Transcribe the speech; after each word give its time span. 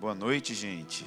Boa 0.00 0.14
noite, 0.14 0.54
gente. 0.54 1.04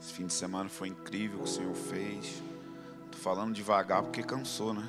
Esse 0.00 0.14
fim 0.14 0.26
de 0.26 0.32
semana 0.32 0.70
foi 0.70 0.88
incrível 0.88 1.40
o 1.40 1.42
que 1.42 1.48
o 1.48 1.52
Senhor 1.52 1.74
fez. 1.74 2.42
Tô 3.10 3.18
falando 3.18 3.52
devagar 3.52 4.02
porque 4.02 4.22
cansou, 4.22 4.72
né? 4.72 4.88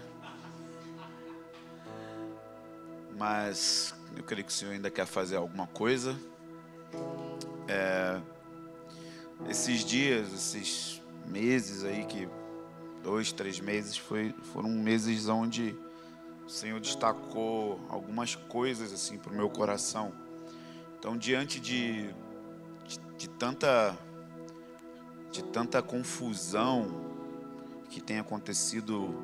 Mas 3.18 3.94
eu 4.16 4.24
creio 4.24 4.46
que 4.46 4.52
o 4.52 4.56
Senhor 4.56 4.72
ainda 4.72 4.90
quer 4.90 5.06
fazer 5.06 5.36
alguma 5.36 5.68
coisa. 5.68 6.18
É, 7.68 8.22
esses 9.50 9.84
dias, 9.84 10.32
esses 10.32 11.02
meses 11.28 11.84
aí 11.84 12.06
que 12.06 12.30
dois, 13.04 13.34
três 13.34 13.60
meses 13.60 13.98
foi, 13.98 14.34
foram 14.54 14.70
meses 14.70 15.28
onde 15.28 15.76
o 16.46 16.50
Senhor 16.50 16.80
destacou 16.80 17.80
algumas 17.90 18.36
coisas 18.36 18.92
assim 18.92 19.18
para 19.18 19.32
o 19.32 19.36
meu 19.36 19.50
coração. 19.50 20.12
Então, 21.00 21.18
diante 21.18 21.60
de, 21.60 22.14
de, 22.86 23.00
de, 23.18 23.30
tanta 23.30 23.98
de 25.32 25.44
tanta 25.44 25.82
confusão 25.82 27.02
que 27.90 28.00
tem 28.00 28.20
acontecido, 28.20 29.16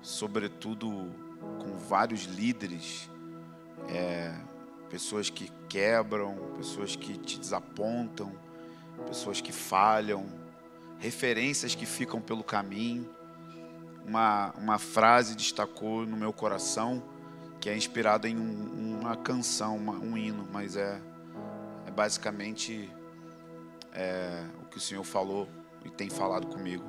sobretudo 0.00 1.10
com 1.60 1.76
vários 1.88 2.24
líderes, 2.24 3.10
é, 3.88 4.34
pessoas 4.88 5.28
que 5.28 5.50
quebram, 5.68 6.36
pessoas 6.56 6.96
que 6.96 7.18
te 7.18 7.38
desapontam, 7.38 8.32
pessoas 9.06 9.40
que 9.40 9.52
falham, 9.52 10.26
referências 10.98 11.74
que 11.74 11.84
ficam 11.84 12.20
pelo 12.20 12.42
caminho 12.42 13.08
uma, 14.06 14.52
uma 14.58 14.78
frase 14.78 15.34
destacou 15.34 16.06
no 16.06 16.16
meu 16.16 16.32
coração 16.32 17.02
que 17.60 17.70
é 17.70 17.76
inspirada 17.76 18.28
em 18.28 18.36
um, 18.36 19.00
uma 19.00 19.16
canção, 19.16 19.76
uma, 19.76 19.94
um 19.94 20.18
hino, 20.18 20.46
mas 20.52 20.76
é, 20.76 21.00
é 21.86 21.90
basicamente 21.90 22.90
é, 23.92 24.44
o 24.62 24.66
que 24.66 24.76
o 24.76 24.80
Senhor 24.80 25.02
falou 25.02 25.48
e 25.82 25.88
tem 25.88 26.10
falado 26.10 26.46
comigo. 26.46 26.84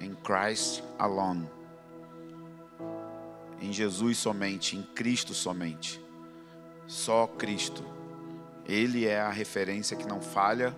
Em 0.00 0.14
Christ 0.14 0.82
alone. 0.98 1.48
Em 3.60 3.72
Jesus 3.72 4.18
somente, 4.18 4.76
em 4.76 4.82
Cristo 4.82 5.32
somente. 5.32 6.02
Só 6.88 7.28
Cristo. 7.28 7.84
Ele 8.66 9.06
é 9.06 9.20
a 9.20 9.30
referência 9.30 9.96
que 9.96 10.08
não 10.08 10.20
falha, 10.20 10.76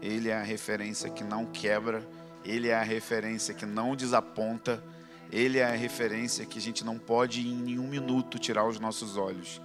ele 0.00 0.30
é 0.30 0.36
a 0.36 0.42
referência 0.42 1.10
que 1.10 1.22
não 1.22 1.44
quebra 1.44 2.02
ele 2.48 2.68
é 2.68 2.74
a 2.74 2.82
referência 2.82 3.52
que 3.52 3.66
não 3.66 3.94
desaponta, 3.94 4.82
Ele 5.30 5.58
é 5.58 5.64
a 5.64 5.72
referência 5.72 6.46
que 6.46 6.58
a 6.58 6.62
gente 6.62 6.82
não 6.82 6.98
pode 6.98 7.46
em 7.46 7.54
nenhum 7.54 7.86
minuto 7.86 8.38
tirar 8.38 8.66
os 8.66 8.80
nossos 8.80 9.18
olhos. 9.18 9.60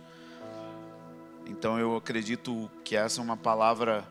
Então 1.46 1.80
eu 1.80 1.96
acredito 1.96 2.70
que 2.84 2.98
essa 2.98 3.22
é 3.22 3.24
uma 3.24 3.38
palavra 3.38 4.06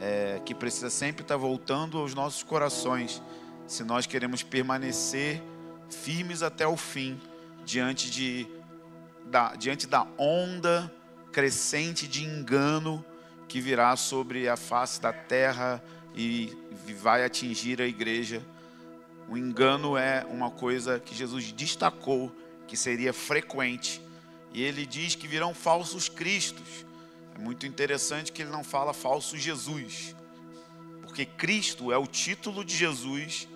é, 0.00 0.40
que 0.46 0.54
precisa 0.54 0.88
sempre 0.88 1.22
estar 1.22 1.36
voltando 1.36 1.98
aos 1.98 2.14
nossos 2.14 2.42
corações, 2.42 3.22
se 3.66 3.84
nós 3.84 4.06
queremos 4.06 4.42
permanecer 4.42 5.42
firmes 5.90 6.42
até 6.42 6.66
o 6.66 6.76
fim, 6.76 7.20
diante, 7.66 8.10
de, 8.10 8.46
da, 9.26 9.54
diante 9.56 9.86
da 9.86 10.06
onda 10.16 10.90
crescente 11.32 12.08
de 12.08 12.24
engano 12.24 13.04
que 13.46 13.60
virá 13.60 13.94
sobre 13.94 14.48
a 14.48 14.56
face 14.56 15.00
da 15.02 15.12
terra 15.12 15.82
e 16.16 16.56
vai 16.94 17.24
atingir 17.24 17.80
a 17.82 17.86
igreja. 17.86 18.42
O 19.28 19.36
engano 19.36 19.96
é 19.96 20.24
uma 20.30 20.50
coisa 20.50 20.98
que 20.98 21.14
Jesus 21.14 21.52
destacou 21.52 22.32
que 22.66 22.76
seria 22.76 23.12
frequente. 23.12 24.00
E 24.52 24.62
ele 24.62 24.86
diz 24.86 25.14
que 25.14 25.28
virão 25.28 25.54
falsos 25.54 26.08
cristos. 26.08 26.86
É 27.34 27.38
muito 27.38 27.66
interessante 27.66 28.32
que 28.32 28.40
ele 28.42 28.50
não 28.50 28.64
fala 28.64 28.94
falso 28.94 29.36
Jesus. 29.36 30.16
Porque 31.02 31.26
Cristo 31.26 31.92
é 31.92 31.98
o 31.98 32.06
título 32.06 32.64
de 32.64 32.74
Jesus, 32.74 33.46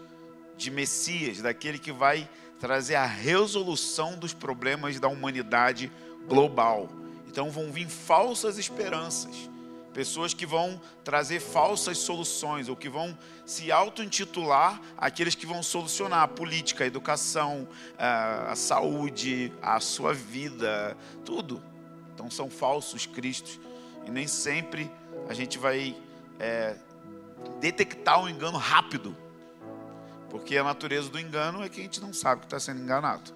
de 0.56 0.70
Messias, 0.70 1.40
daquele 1.40 1.78
que 1.78 1.90
vai 1.90 2.28
trazer 2.58 2.96
a 2.96 3.06
resolução 3.06 4.18
dos 4.18 4.34
problemas 4.34 5.00
da 5.00 5.08
humanidade 5.08 5.90
global. 6.28 6.90
Então 7.26 7.50
vão 7.50 7.72
vir 7.72 7.88
falsas 7.88 8.58
esperanças 8.58 9.48
Pessoas 9.92 10.32
que 10.32 10.46
vão 10.46 10.80
trazer 11.02 11.40
falsas 11.40 11.98
soluções, 11.98 12.68
ou 12.68 12.76
que 12.76 12.88
vão 12.88 13.16
se 13.44 13.72
auto-intitular 13.72 14.80
aqueles 14.96 15.34
que 15.34 15.44
vão 15.44 15.62
solucionar 15.62 16.22
a 16.22 16.28
política, 16.28 16.84
a 16.84 16.86
educação, 16.86 17.66
a 17.98 18.54
saúde, 18.54 19.52
a 19.60 19.80
sua 19.80 20.14
vida, 20.14 20.96
tudo. 21.24 21.60
Então 22.14 22.30
são 22.30 22.48
falsos 22.48 23.04
cristos. 23.04 23.58
E 24.06 24.10
nem 24.10 24.28
sempre 24.28 24.90
a 25.28 25.34
gente 25.34 25.58
vai 25.58 25.96
é, 26.38 26.76
detectar 27.58 28.20
o 28.20 28.24
um 28.24 28.28
engano 28.28 28.58
rápido. 28.58 29.16
Porque 30.28 30.56
a 30.56 30.62
natureza 30.62 31.08
do 31.08 31.18
engano 31.18 31.64
é 31.64 31.68
que 31.68 31.80
a 31.80 31.82
gente 31.82 32.00
não 32.00 32.12
sabe 32.12 32.42
que 32.42 32.46
está 32.46 32.60
sendo 32.60 32.80
enganado. 32.80 33.32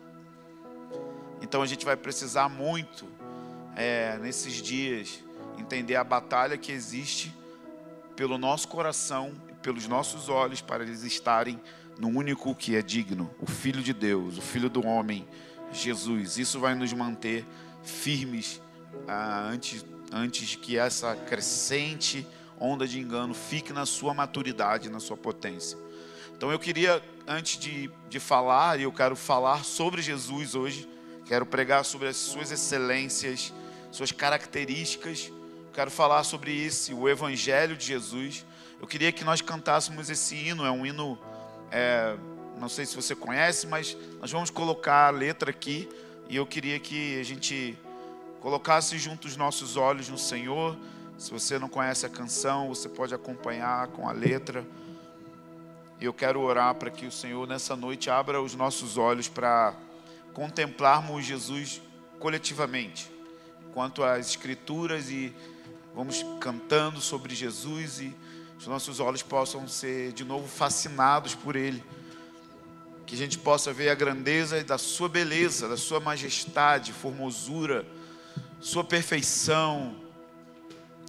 Então 1.42 1.62
a 1.62 1.66
gente 1.66 1.84
vai 1.84 1.97
precisar 1.97 2.48
muito 2.48 3.09
é, 3.75 4.16
nesses 4.19 4.54
dias 4.54 5.24
entender 5.59 5.97
a 5.97 6.04
batalha 6.04 6.56
que 6.56 6.72
existe 6.72 7.34
pelo 8.16 8.38
nosso 8.38 8.69
coração 8.69 9.34
pelos 9.65 9.88
nossos 9.88 10.28
olhos 10.28 10.60
para 10.60 10.84
eles 10.84 11.03
estarem 11.03 11.59
no 11.98 12.09
único 12.09 12.54
que 12.54 12.76
é 12.76 12.82
digno, 12.82 13.34
o 13.41 13.47
Filho 13.47 13.82
de 13.82 13.94
Deus, 13.94 14.37
o 14.37 14.42
Filho 14.42 14.69
do 14.69 14.87
homem, 14.87 15.26
Jesus. 15.72 16.37
Isso 16.37 16.60
vai 16.60 16.75
nos 16.75 16.92
manter 16.92 17.47
firmes 17.82 18.60
ah, 19.09 19.48
antes, 19.50 19.84
antes 20.12 20.54
que 20.54 20.76
essa 20.76 21.16
crescente 21.16 22.26
onda 22.60 22.86
de 22.86 23.00
engano 23.00 23.32
fique 23.32 23.72
na 23.72 23.86
sua 23.86 24.12
maturidade, 24.12 24.91
na 24.91 25.00
sua 25.00 25.16
potência. 25.16 25.78
Então 26.36 26.53
eu 26.53 26.59
queria, 26.59 27.03
antes 27.26 27.59
de, 27.59 27.91
de 28.10 28.21
falar, 28.21 28.78
e 28.78 28.82
eu 28.82 28.92
quero 28.92 29.16
falar 29.16 29.65
sobre 29.65 30.03
Jesus 30.03 30.54
hoje, 30.54 30.86
quero 31.25 31.47
pregar 31.47 31.86
sobre 31.86 32.09
as 32.09 32.16
suas 32.16 32.50
excelências, 32.50 33.53
suas 33.91 34.12
características 34.12 35.32
quero 35.75 35.91
falar 35.91 36.23
sobre 36.23 36.53
isso, 36.53 36.97
o 36.97 37.09
Evangelho 37.09 37.77
de 37.77 37.85
Jesus. 37.85 38.47
Eu 38.81 38.87
queria 38.87 39.11
que 39.11 39.25
nós 39.25 39.41
cantássemos 39.41 40.09
esse 40.09 40.37
hino, 40.37 40.65
é 40.65 40.71
um 40.71 40.87
hino, 40.87 41.19
é, 41.69 42.17
não 42.61 42.69
sei 42.69 42.87
se 42.87 42.95
você 42.95 43.12
conhece, 43.17 43.67
mas 43.67 43.97
nós 44.21 44.31
vamos 44.31 44.51
colocar 44.51 45.09
a 45.09 45.11
letra 45.11 45.51
aqui 45.51 45.89
e 46.29 46.37
eu 46.37 46.47
queria 46.47 46.79
que 46.79 47.19
a 47.19 47.25
gente 47.25 47.77
colocasse 48.41 48.97
junto 48.99 49.27
os 49.27 49.37
nossos 49.37 49.77
olhos 49.77 50.09
no 50.09 50.17
Senhor. 50.17 50.77
Se 51.19 51.33
você 51.33 51.59
não 51.59 51.69
conhece 51.69 52.07
a 52.07 52.09
canção, 52.09 52.69
você 52.69 52.89
pode 52.89 53.13
acompanhar 53.13 53.89
com 53.89 54.09
a 54.09 54.13
letra. 54.13 54.65
E 56.01 56.05
eu 56.05 56.15
quero 56.15 56.41
orar 56.41 56.73
para 56.77 56.91
que 56.91 57.05
o 57.05 57.11
Senhor 57.11 57.49
nessa 57.49 57.75
noite 57.75 58.09
abra 58.09 58.41
os 58.41 58.55
nossos 58.55 58.97
olhos 58.97 59.27
para 59.27 59.75
contemplarmos 60.33 61.25
Jesus 61.25 61.83
coletivamente, 62.21 63.11
quanto 63.73 64.05
às 64.05 64.29
Escrituras 64.29 65.11
e 65.11 65.34
vamos 65.94 66.25
cantando 66.41 67.00
sobre 67.00 67.34
Jesus 67.34 68.00
e 68.00 68.15
os 68.59 68.66
nossos 68.66 68.99
olhos 68.99 69.22
possam 69.22 69.69
ser 69.69 70.12
de 70.12 70.25
novo 70.25 70.49
fascinados 70.49 71.34
por 71.34 71.55
Ele. 71.55 71.82
Que 73.06 73.15
a 73.15 73.19
gente 73.19 73.38
possa 73.38 73.72
ver 73.72 73.91
a 73.91 73.94
grandeza 73.94 74.62
da 74.65 74.77
Sua 74.78 75.09
beleza, 75.09 75.69
da 75.69 75.77
Sua 75.77 76.00
majestade, 76.00 76.93
formosura, 76.93 77.87
Sua 78.60 78.83
perfeição. 78.83 79.94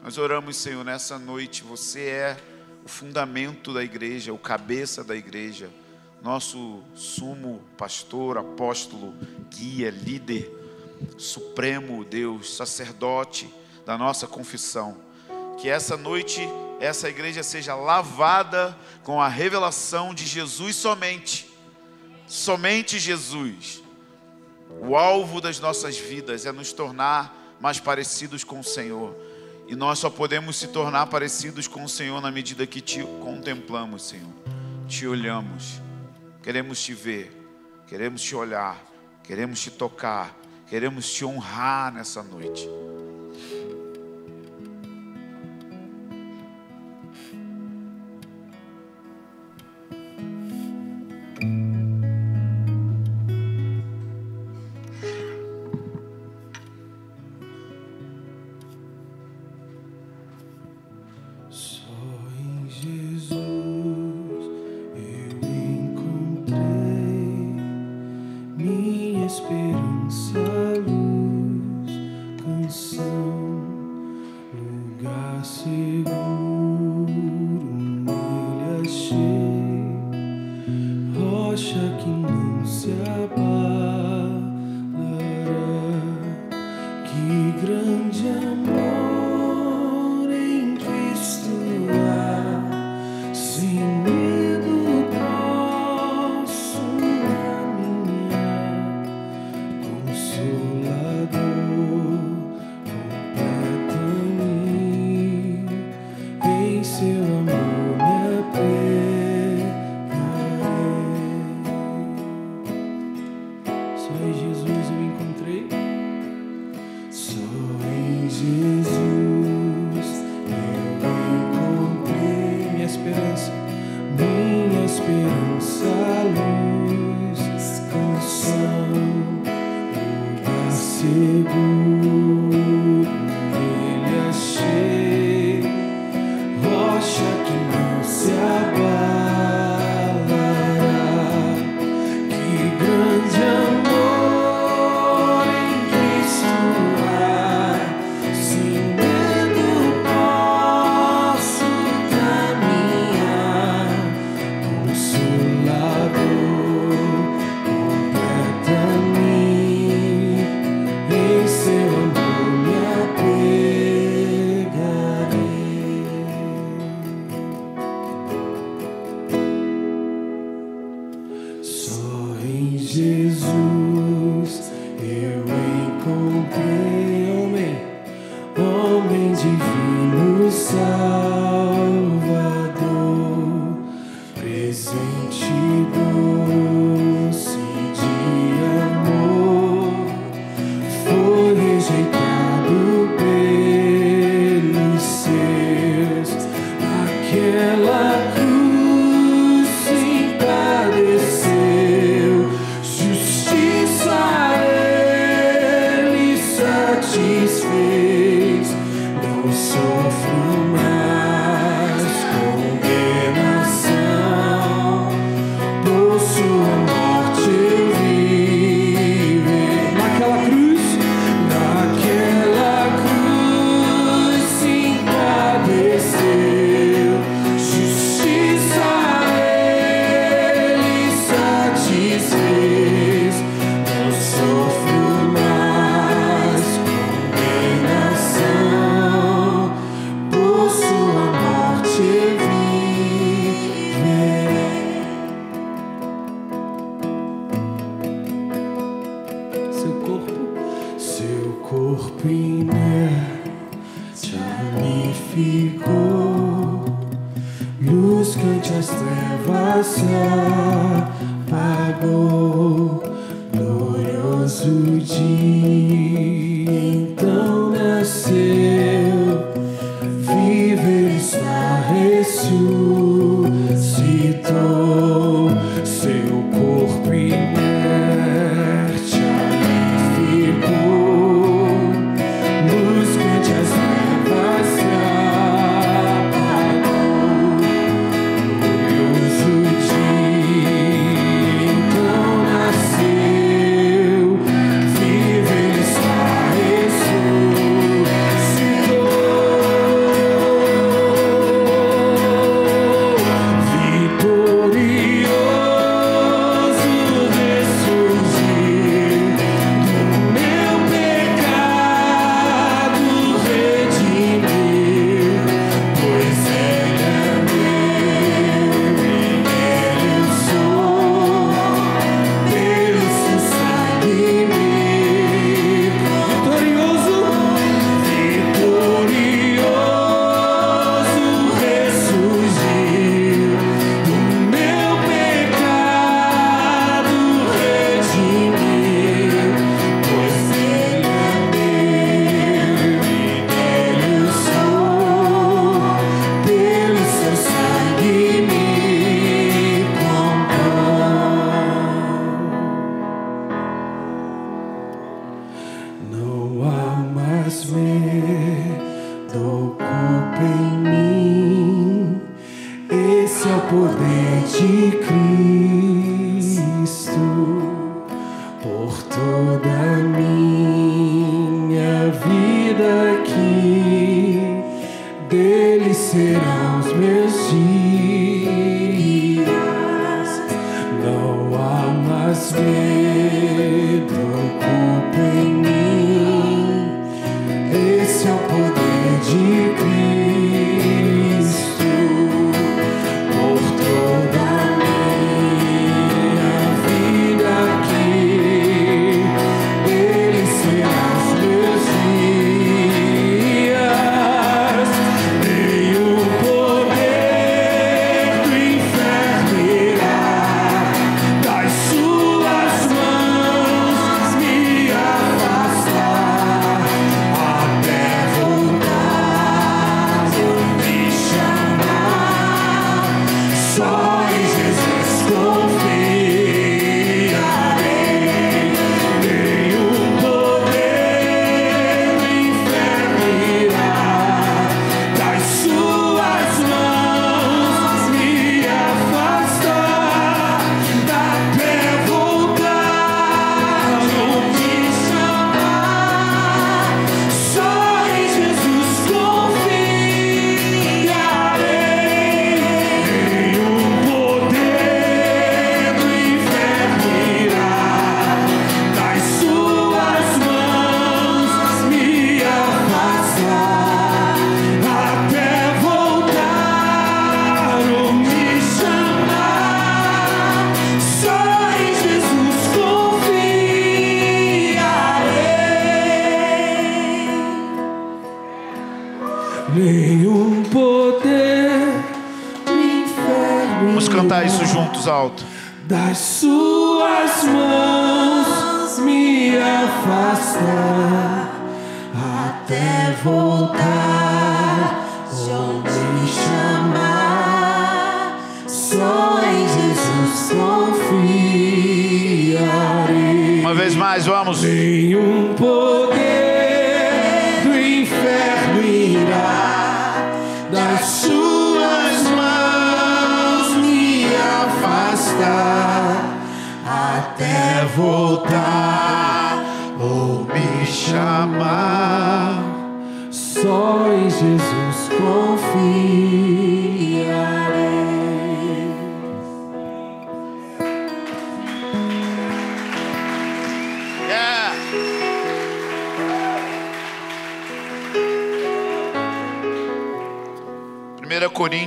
Nós 0.03 0.17
oramos, 0.17 0.55
Senhor, 0.57 0.83
nessa 0.83 1.17
noite. 1.17 1.63
Você 1.63 2.01
é 2.01 2.37
o 2.83 2.87
fundamento 2.87 3.73
da 3.73 3.83
igreja, 3.83 4.33
o 4.33 4.37
cabeça 4.37 5.03
da 5.03 5.15
igreja, 5.15 5.69
nosso 6.21 6.83
sumo 6.93 7.63
pastor, 7.77 8.37
apóstolo, 8.37 9.15
guia, 9.49 9.89
líder, 9.89 10.51
supremo 11.17 12.03
Deus, 12.03 12.55
sacerdote 12.55 13.49
da 13.85 13.97
nossa 13.97 14.27
confissão. 14.27 14.97
Que 15.57 15.69
essa 15.69 15.95
noite 15.95 16.41
essa 16.79 17.09
igreja 17.09 17.41
seja 17.41 17.75
lavada 17.75 18.77
com 19.03 19.21
a 19.21 19.27
revelação 19.27 20.13
de 20.13 20.25
Jesus 20.25 20.75
somente. 20.75 21.49
Somente 22.27 22.99
Jesus. 22.99 23.81
O 24.81 24.95
alvo 24.95 25.39
das 25.39 25.59
nossas 25.59 25.97
vidas 25.97 26.45
é 26.45 26.51
nos 26.51 26.73
tornar 26.73 27.55
mais 27.61 27.79
parecidos 27.79 28.43
com 28.43 28.59
o 28.59 28.63
Senhor. 28.63 29.15
E 29.67 29.75
nós 29.75 29.99
só 29.99 30.09
podemos 30.09 30.57
se 30.57 30.67
tornar 30.67 31.07
parecidos 31.07 31.67
com 31.67 31.83
o 31.83 31.89
Senhor 31.89 32.21
na 32.21 32.31
medida 32.31 32.67
que 32.67 32.81
te 32.81 33.01
contemplamos, 33.23 34.03
Senhor. 34.03 34.33
Te 34.87 35.07
olhamos. 35.07 35.81
Queremos 36.43 36.83
te 36.83 36.93
ver. 36.93 37.31
Queremos 37.87 38.21
te 38.21 38.35
olhar. 38.35 38.83
Queremos 39.23 39.59
te 39.61 39.71
tocar. 39.71 40.35
Queremos 40.67 41.11
te 41.11 41.23
honrar 41.25 41.91
nessa 41.91 42.21
noite. 42.21 42.67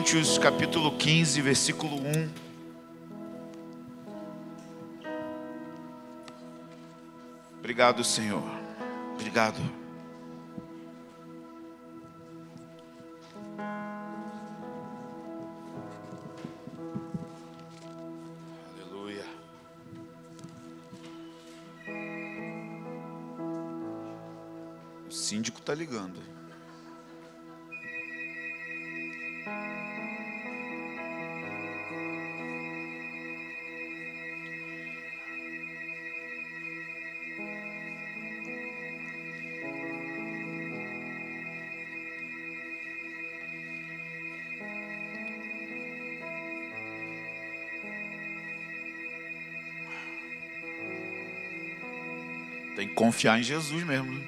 Coríntios, 0.08 0.38
capítulo 0.38 0.96
15, 0.96 1.42
versículo 1.42 1.96
1. 1.96 2.30
Obrigado, 7.58 8.02
Senhor. 8.02 8.42
Obrigado. 9.16 9.58
Tem 52.78 52.86
que 52.86 52.94
confiar 52.94 53.40
em 53.40 53.42
Jesus 53.42 53.82
mesmo. 53.82 54.12
né? 54.12 54.24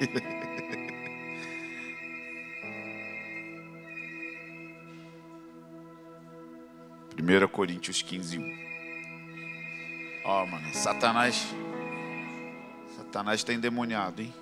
Primeira 7.14 7.46
Coríntios 7.46 8.00
15, 8.00 8.38
1. 8.38 8.58
Ó, 10.24 10.46
mano, 10.46 10.66
Satanás. 10.72 11.46
Satanás 12.96 13.40
está 13.40 13.52
endemoniado, 13.52 14.22
hein? 14.22 14.32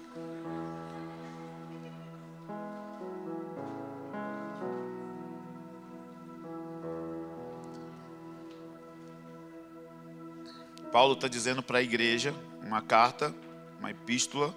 Paulo 10.99 11.13
está 11.13 11.29
dizendo 11.29 11.63
para 11.63 11.79
a 11.79 11.81
igreja, 11.81 12.35
uma 12.61 12.83
carta, 12.83 13.33
uma 13.79 13.89
epístola, 13.89 14.53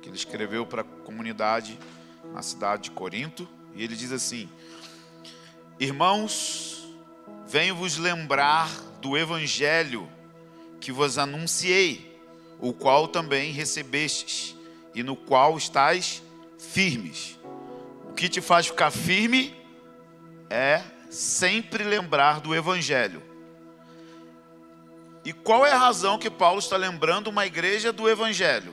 que 0.00 0.08
ele 0.08 0.16
escreveu 0.16 0.64
para 0.64 0.82
a 0.82 0.84
comunidade 0.84 1.76
na 2.32 2.42
cidade 2.42 2.84
de 2.84 2.90
Corinto, 2.92 3.48
e 3.74 3.82
ele 3.82 3.96
diz 3.96 4.12
assim: 4.12 4.48
Irmãos, 5.80 6.86
venho 7.44 7.74
vos 7.74 7.96
lembrar 7.96 8.70
do 9.02 9.18
evangelho 9.18 10.08
que 10.80 10.92
vos 10.92 11.18
anunciei, 11.18 12.22
o 12.60 12.72
qual 12.72 13.08
também 13.08 13.50
recebestes, 13.50 14.54
e 14.94 15.02
no 15.02 15.16
qual 15.16 15.58
estáis 15.58 16.22
firmes. 16.56 17.36
O 18.08 18.12
que 18.12 18.28
te 18.28 18.40
faz 18.40 18.68
ficar 18.68 18.92
firme 18.92 19.52
é 20.48 20.84
sempre 21.10 21.82
lembrar 21.82 22.38
do 22.38 22.54
evangelho. 22.54 23.29
E 25.24 25.32
qual 25.32 25.66
é 25.66 25.72
a 25.72 25.78
razão 25.78 26.18
que 26.18 26.30
Paulo 26.30 26.58
está 26.58 26.76
lembrando 26.76 27.28
uma 27.28 27.46
igreja 27.46 27.92
do 27.92 28.08
Evangelho? 28.08 28.72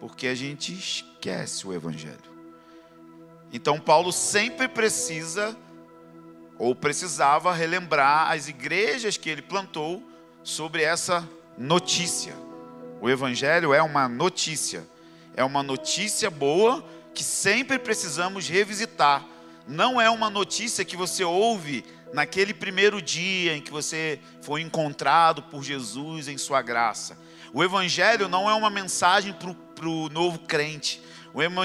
Porque 0.00 0.26
a 0.26 0.34
gente 0.34 0.72
esquece 0.72 1.66
o 1.66 1.74
Evangelho. 1.74 2.28
Então, 3.52 3.78
Paulo 3.78 4.12
sempre 4.12 4.68
precisa, 4.68 5.56
ou 6.58 6.74
precisava, 6.74 7.52
relembrar 7.52 8.30
as 8.30 8.48
igrejas 8.48 9.16
que 9.16 9.28
ele 9.28 9.42
plantou 9.42 10.02
sobre 10.42 10.82
essa 10.82 11.28
notícia. 11.56 12.34
O 13.00 13.08
Evangelho 13.08 13.74
é 13.74 13.82
uma 13.82 14.08
notícia, 14.08 14.86
é 15.36 15.44
uma 15.44 15.62
notícia 15.62 16.30
boa 16.30 16.84
que 17.14 17.22
sempre 17.22 17.78
precisamos 17.78 18.48
revisitar. 18.48 19.24
Não 19.66 20.00
é 20.00 20.08
uma 20.08 20.30
notícia 20.30 20.84
que 20.84 20.96
você 20.96 21.24
ouve 21.24 21.84
naquele 22.12 22.54
primeiro 22.54 23.00
dia 23.00 23.56
em 23.56 23.60
que 23.60 23.70
você 23.70 24.18
foi 24.42 24.60
encontrado 24.60 25.42
por 25.44 25.62
Jesus 25.62 26.28
em 26.28 26.38
Sua 26.38 26.62
graça. 26.62 27.18
O 27.52 27.62
Evangelho 27.62 28.28
não 28.28 28.48
é 28.48 28.54
uma 28.54 28.70
mensagem 28.70 29.32
para 29.32 29.88
o 29.88 30.08
novo 30.08 30.38
crente. 30.40 31.02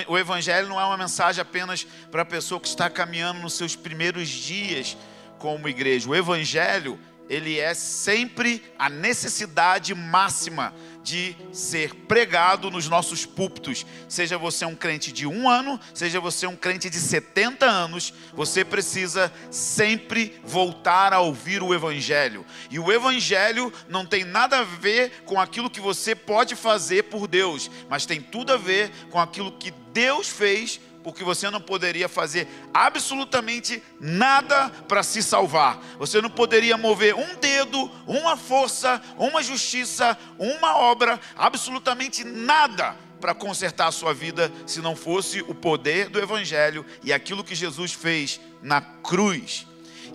O 0.08 0.18
Evangelho 0.18 0.68
não 0.68 0.80
é 0.80 0.86
uma 0.86 0.98
mensagem 0.98 1.42
apenas 1.42 1.86
para 2.12 2.22
a 2.22 2.26
pessoa 2.26 2.60
que 2.60 2.68
está 2.68 2.90
caminhando 2.90 3.40
nos 3.40 3.54
seus 3.54 3.76
primeiros 3.76 4.30
dias 4.30 4.98
como 5.40 5.68
igreja. 5.68 6.10
O 6.10 6.16
Evangelho 6.16 7.00
ele 7.30 7.60
é 7.60 7.74
sempre 7.74 8.64
a 8.78 8.90
necessidade 8.90 9.96
máxima 9.96 10.74
de 11.04 11.36
ser 11.52 11.94
pregado 11.94 12.72
nos 12.72 12.88
nossos 12.88 13.26
púlpitos. 13.26 13.86
Seja 14.08 14.38
você 14.38 14.66
um 14.66 14.76
crente 14.76 15.12
de 15.12 15.28
um 15.28 15.50
ano, 15.50 15.80
seja 15.94 16.20
você 16.20 16.48
um 16.48 16.56
crente 16.56 16.90
de 16.90 17.00
70 17.00 17.66
anos, 17.66 18.14
você 18.34 18.64
precisa 18.64 19.32
sempre 19.52 20.40
voltar 20.44 21.14
a 21.14 21.20
ouvir 21.20 21.62
o 21.62 21.74
Evangelho. 21.74 22.46
E 22.72 22.80
o 22.80 22.92
Evangelho 22.92 23.72
não 23.90 24.06
tem 24.06 24.24
nada 24.24 24.60
a 24.60 24.64
ver 24.64 25.24
com 25.26 25.40
aquilo 25.40 25.70
que 25.70 25.82
você 25.82 26.16
pode 26.16 26.56
fazer 26.56 27.04
por 27.04 27.28
Deus, 27.28 27.70
mas 27.90 28.06
tem 28.06 28.22
tudo 28.22 28.54
a 28.54 28.58
ver 28.58 28.90
com 29.10 29.20
aquilo 29.20 29.52
que 29.52 29.72
Deus 29.92 30.28
fez 30.28 30.80
porque 31.04 31.24
você 31.24 31.50
não 31.50 31.60
poderia 31.60 32.08
fazer 32.08 32.48
absolutamente 32.74 33.84
nada 34.00 34.70
para 34.88 35.04
se 35.04 35.22
salvar. 35.22 35.84
Você 36.00 36.22
não 36.22 36.30
poderia 36.30 36.78
mover 36.78 37.14
um 37.14 37.36
dedo, 37.36 37.92
uma 38.08 38.38
força, 38.38 39.02
uma 39.18 39.44
justiça, 39.44 40.18
uma 40.40 40.78
obra, 40.78 41.20
absolutamente 41.36 42.24
nada 42.24 42.96
para 43.20 43.34
consertar 43.34 43.88
a 43.88 43.92
sua 43.92 44.14
vida 44.14 44.52
se 44.66 44.82
não 44.82 44.96
fosse 44.96 45.42
o 45.42 45.56
poder 45.56 46.10
do 46.10 46.20
Evangelho 46.20 46.86
e 47.04 47.14
aquilo 47.14 47.44
que 47.44 47.56
Jesus 47.56 47.94
fez 47.94 48.40
na 48.62 48.82
cruz. 48.82 49.66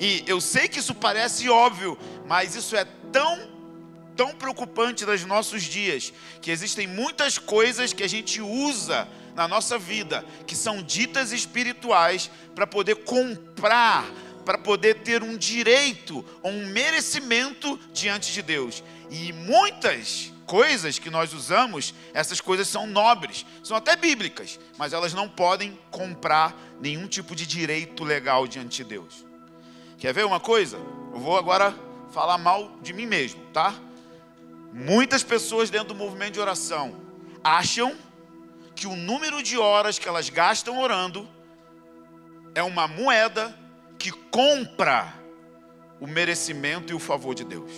E 0.00 0.23
eu 0.26 0.40
sei 0.40 0.68
que 0.68 0.78
isso 0.78 0.95
parece 0.95 1.49
óbvio, 1.49 1.99
mas 2.26 2.54
isso 2.54 2.76
é 2.76 2.85
tão 3.12 3.59
tão 4.14 4.35
preocupante 4.35 5.07
nos 5.07 5.25
nossos 5.25 5.62
dias 5.62 6.12
que 6.42 6.50
existem 6.50 6.88
muitas 6.88 7.38
coisas 7.38 7.92
que 7.92 8.02
a 8.02 8.09
gente 8.09 8.40
usa 8.40 9.07
na 9.38 9.47
nossa 9.47 9.78
vida, 9.78 10.25
que 10.49 10.57
são 10.57 10.83
ditas 10.83 11.30
espirituais, 11.30 12.28
para 12.57 12.66
poder 12.66 12.97
comprar, 12.97 14.04
para 14.45 14.59
poder 14.59 14.97
ter 14.97 15.23
um 15.23 15.37
direito 15.37 16.25
ou 16.42 16.50
um 16.50 16.66
merecimento 16.66 17.78
diante 17.92 18.33
de 18.33 18.42
Deus. 18.42 18.83
E 19.09 19.33
muitas 19.33 20.33
coisas 20.45 20.99
que 20.99 21.09
nós 21.09 21.33
usamos, 21.33 21.95
essas 22.12 22.40
coisas 22.40 22.66
são 22.66 22.85
nobres, 22.85 23.47
são 23.62 23.76
até 23.76 23.95
bíblicas, 23.95 24.59
mas 24.76 24.92
elas 24.92 25.14
não 25.14 25.28
podem 25.28 25.78
comprar 25.88 26.57
nenhum 26.80 27.07
tipo 27.07 27.37
de 27.37 27.47
direito 27.47 28.02
legal 28.02 28.45
diante 28.49 28.78
de 28.78 28.85
Deus. 28.85 29.25
Quer 29.99 30.12
ver 30.12 30.26
uma 30.26 30.40
coisa? 30.40 30.78
Eu 31.12 31.21
vou 31.21 31.38
agora 31.38 31.73
falar 32.11 32.38
mal 32.38 32.76
de 32.83 32.92
mim 32.92 33.07
mesmo, 33.07 33.40
tá? 33.52 33.73
Muitas 34.73 35.23
pessoas 35.23 35.71
dentro 35.71 35.88
do 35.88 35.95
movimento 35.95 36.35
de 36.35 36.40
oração 36.40 36.97
acham 37.45 38.07
que 38.78 38.87
o 38.87 38.94
número 38.94 39.42
de 39.42 39.58
horas 39.58 39.99
que 39.99 40.08
elas 40.08 40.30
gastam 40.30 40.79
orando 40.79 41.29
é 42.55 42.62
uma 42.62 42.87
moeda 42.87 43.52
que 43.98 44.12
compra 44.12 45.12
o 45.98 46.07
merecimento 46.07 46.92
e 46.92 46.94
o 46.94 47.00
favor 47.00 47.35
de 47.35 47.42
Deus. 47.42 47.72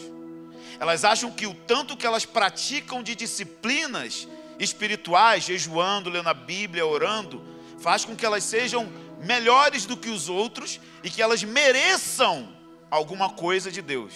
Elas 0.79 1.03
acham 1.03 1.31
que 1.31 1.47
o 1.47 1.55
tanto 1.55 1.97
que 1.97 2.07
elas 2.07 2.27
praticam 2.27 3.03
de 3.03 3.15
disciplinas 3.15 4.29
espirituais, 4.59 5.45
jejuando, 5.45 6.11
lendo 6.11 6.29
a 6.29 6.35
Bíblia, 6.35 6.85
orando, 6.85 7.43
faz 7.79 8.05
com 8.05 8.15
que 8.15 8.27
elas 8.27 8.45
sejam 8.45 8.93
melhores 9.25 9.87
do 9.87 9.97
que 9.97 10.11
os 10.11 10.29
outros 10.29 10.79
e 11.03 11.09
que 11.09 11.23
elas 11.23 11.43
mereçam 11.43 12.55
alguma 12.91 13.31
coisa 13.31 13.73
de 13.73 13.81
Deus. 13.81 14.13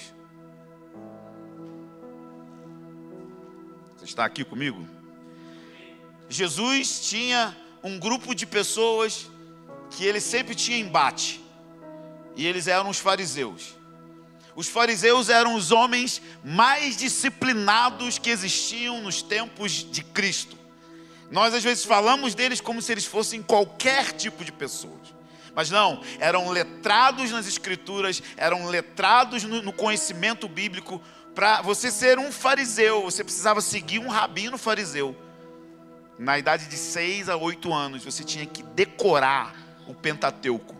Você 3.96 4.04
está 4.04 4.26
aqui 4.26 4.44
comigo? 4.44 4.93
Jesus 6.34 6.98
tinha 7.08 7.56
um 7.80 7.96
grupo 7.96 8.34
de 8.34 8.44
pessoas 8.44 9.30
que 9.88 10.04
ele 10.04 10.20
sempre 10.20 10.52
tinha 10.52 10.76
embate. 10.76 11.40
E 12.34 12.44
eles 12.44 12.66
eram 12.66 12.90
os 12.90 12.98
fariseus. 12.98 13.76
Os 14.56 14.66
fariseus 14.66 15.28
eram 15.28 15.54
os 15.54 15.70
homens 15.70 16.20
mais 16.42 16.96
disciplinados 16.96 18.18
que 18.18 18.30
existiam 18.30 19.00
nos 19.00 19.22
tempos 19.22 19.86
de 19.88 20.02
Cristo. 20.02 20.58
Nós 21.30 21.54
às 21.54 21.62
vezes 21.62 21.84
falamos 21.84 22.34
deles 22.34 22.60
como 22.60 22.82
se 22.82 22.90
eles 22.90 23.04
fossem 23.06 23.40
qualquer 23.40 24.10
tipo 24.10 24.44
de 24.44 24.50
pessoas. 24.50 25.14
Mas 25.54 25.70
não, 25.70 26.02
eram 26.18 26.50
letrados 26.50 27.30
nas 27.30 27.46
escrituras, 27.46 28.20
eram 28.36 28.66
letrados 28.66 29.44
no, 29.44 29.62
no 29.62 29.72
conhecimento 29.72 30.48
bíblico. 30.48 31.00
Para 31.32 31.62
você 31.62 31.92
ser 31.92 32.18
um 32.18 32.32
fariseu, 32.32 33.02
você 33.02 33.22
precisava 33.22 33.60
seguir 33.60 34.00
um 34.00 34.08
rabino 34.08 34.58
fariseu 34.58 35.16
na 36.18 36.38
idade 36.38 36.66
de 36.68 36.76
6 36.76 37.28
a 37.28 37.36
8 37.36 37.72
anos, 37.72 38.04
você 38.04 38.22
tinha 38.22 38.46
que 38.46 38.62
decorar 38.62 39.54
o 39.86 39.94
Pentateuco. 39.94 40.76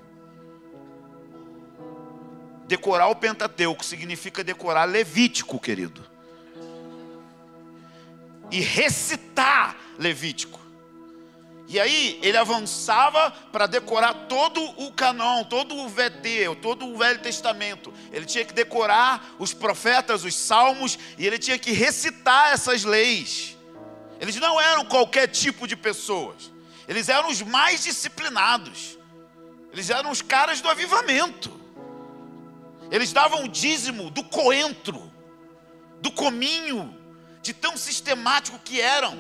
Decorar 2.67 3.09
o 3.09 3.17
Pentateuco 3.17 3.85
significa 3.85 4.43
decorar 4.43 4.85
Levítico, 4.85 5.59
querido. 5.59 6.05
E 8.51 8.61
recitar 8.61 9.77
Levítico. 9.99 10.65
E 11.67 11.81
aí 11.81 12.19
ele 12.23 12.37
avançava 12.37 13.31
para 13.51 13.67
decorar 13.67 14.15
todo 14.29 14.61
o 14.63 14.93
canon, 14.93 15.45
todo 15.45 15.75
o 15.75 15.89
VT, 15.89 16.57
todo 16.61 16.87
o 16.87 16.97
Velho 16.97 17.21
Testamento. 17.21 17.93
Ele 18.13 18.27
tinha 18.27 18.45
que 18.45 18.53
decorar 18.53 19.35
os 19.39 19.55
profetas, 19.55 20.25
os 20.25 20.35
salmos, 20.35 20.99
e 21.19 21.27
ele 21.27 21.39
tinha 21.39 21.59
que 21.59 21.73
recitar 21.73 22.53
essas 22.53 22.85
leis. 22.85 23.54
Eles 24.21 24.37
não 24.37 24.61
eram 24.61 24.85
qualquer 24.85 25.29
tipo 25.29 25.67
de 25.67 25.77
pessoas. 25.77 26.53
Eles 26.87 27.09
eram 27.09 27.31
os 27.31 27.43
mais 27.43 27.83
disciplinados. 27.85 28.99
Eles 29.73 29.91
eram 29.91 30.11
os 30.11 30.23
caras 30.23 30.61
do 30.61 30.69
avivamento. 30.69 31.61
Eles 32.91 33.13
davam 33.13 33.45
o 33.45 33.49
dízimo 33.49 34.11
do 34.11 34.23
coentro, 34.23 35.11
do 36.01 36.13
cominho, 36.13 36.97
de 37.43 37.53
tão 37.53 37.77
sistemático 37.77 38.59
que 38.59 38.81
eram. 38.81 39.17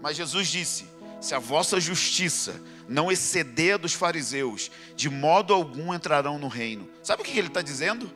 Mas 0.00 0.16
Jesus 0.16 0.48
disse: 0.48 0.88
se 1.20 1.34
a 1.34 1.38
vossa 1.38 1.78
justiça 1.78 2.60
não 2.88 3.12
exceder 3.12 3.78
dos 3.78 3.92
fariseus, 3.92 4.70
de 4.96 5.10
modo 5.10 5.52
algum 5.52 5.92
entrarão 5.92 6.38
no 6.38 6.48
reino. 6.48 6.88
Sabe 7.02 7.22
o 7.22 7.24
que 7.24 7.38
ele 7.38 7.48
está 7.48 7.60
dizendo? 7.60 8.10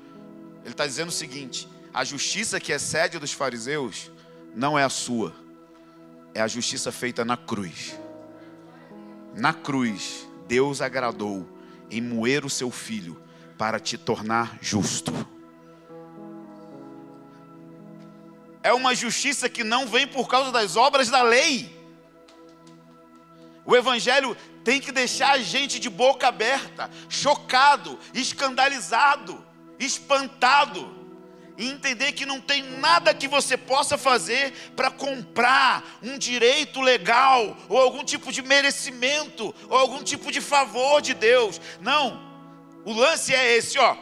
Ele 0.63 0.73
está 0.73 0.87
dizendo 0.87 1.11
o 1.11 1.13
seguinte: 1.13 1.69
a 1.93 2.05
justiça 2.05 2.59
que 2.59 2.73
excede 2.73 3.19
dos 3.19 3.33
fariseus 3.33 4.11
não 4.55 4.79
é 4.79 4.85
a 4.85 4.89
sua 4.89 5.44
é 6.35 6.41
a 6.41 6.49
justiça 6.49 6.91
feita 6.91 7.25
na 7.25 7.37
cruz. 7.37 7.99
Na 9.35 9.55
cruz, 9.55 10.29
Deus 10.49 10.81
agradou 10.81 11.49
em 11.91 12.01
moer 12.01 12.45
o 12.45 12.51
seu 12.51 12.71
filho 12.71 13.23
para 13.57 13.79
te 13.79 13.97
tornar 13.97 14.59
justo. 14.61 15.13
É 18.63 18.73
uma 18.73 18.95
justiça 18.95 19.49
que 19.49 19.63
não 19.63 19.87
vem 19.87 20.07
por 20.07 20.29
causa 20.29 20.51
das 20.51 20.77
obras 20.77 21.09
da 21.09 21.23
lei. 21.23 21.73
O 23.65 23.77
Evangelho 23.77 24.37
tem 24.65 24.81
que 24.81 24.91
deixar 24.91 25.33
a 25.33 25.39
gente 25.39 25.79
de 25.79 25.89
boca 25.89 26.29
aberta, 26.29 26.91
chocado, 27.09 27.99
escandalizado, 28.13 29.45
espantado 29.79 31.04
e 31.57 31.69
entender 31.69 32.13
que 32.13 32.27
não 32.27 32.41
tem 32.41 32.63
nada 32.63 33.15
que 33.15 33.29
você 33.29 33.57
possa 33.57 33.97
fazer 33.97 34.53
para 34.75 34.91
comprar 34.91 35.99
um 36.03 36.19
direito 36.19 36.81
legal, 36.81 37.57
ou 37.69 37.79
algum 37.79 38.05
tipo 38.05 38.33
de 38.33 38.43
merecimento, 38.43 39.55
ou 39.69 39.79
algum 39.79 40.03
tipo 40.03 40.33
de 40.33 40.41
favor 40.41 41.01
de 41.01 41.15
Deus. 41.15 41.61
Não. 41.81 42.21
O 42.85 42.93
lance 42.93 43.35
é 43.35 43.57
esse, 43.57 43.79
ó. 43.79 43.97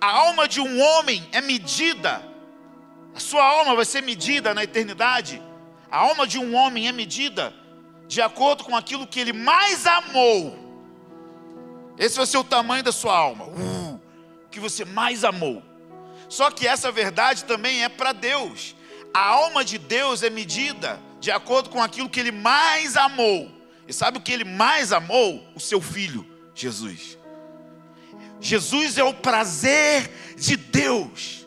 A 0.00 0.10
alma 0.10 0.46
de 0.46 0.60
um 0.60 0.80
homem 0.80 1.26
é 1.32 1.40
medida. 1.40 2.22
A 3.14 3.20
sua 3.20 3.42
alma 3.42 3.74
vai 3.74 3.84
ser 3.84 4.02
medida 4.02 4.52
na 4.52 4.62
eternidade. 4.62 5.42
A 5.90 5.98
alma 5.98 6.26
de 6.26 6.38
um 6.38 6.54
homem 6.54 6.88
é 6.88 6.92
medida 6.92 7.54
de 8.06 8.20
acordo 8.20 8.64
com 8.64 8.76
aquilo 8.76 9.06
que 9.06 9.18
ele 9.18 9.32
mais 9.32 9.86
amou. 9.86 10.58
Esse 11.96 12.16
vai 12.16 12.26
ser 12.26 12.38
o 12.38 12.44
tamanho 12.44 12.82
da 12.82 12.92
sua 12.92 13.16
alma. 13.16 13.46
Uh, 13.46 14.00
que 14.50 14.60
você 14.60 14.84
mais 14.84 15.24
amou. 15.24 15.62
Só 16.34 16.50
que 16.50 16.66
essa 16.66 16.90
verdade 16.90 17.44
também 17.44 17.84
é 17.84 17.88
para 17.88 18.12
Deus. 18.12 18.74
A 19.14 19.24
alma 19.24 19.64
de 19.64 19.78
Deus 19.78 20.20
é 20.24 20.28
medida 20.28 21.00
de 21.20 21.30
acordo 21.30 21.70
com 21.70 21.80
aquilo 21.80 22.10
que 22.10 22.18
ele 22.18 22.32
mais 22.32 22.96
amou. 22.96 23.48
E 23.86 23.92
sabe 23.92 24.18
o 24.18 24.20
que 24.20 24.32
ele 24.32 24.42
mais 24.42 24.92
amou? 24.92 25.46
O 25.54 25.60
seu 25.60 25.80
filho, 25.80 26.26
Jesus. 26.52 27.16
Jesus 28.40 28.98
é 28.98 29.04
o 29.04 29.14
prazer 29.14 30.10
de 30.36 30.56
Deus. 30.56 31.46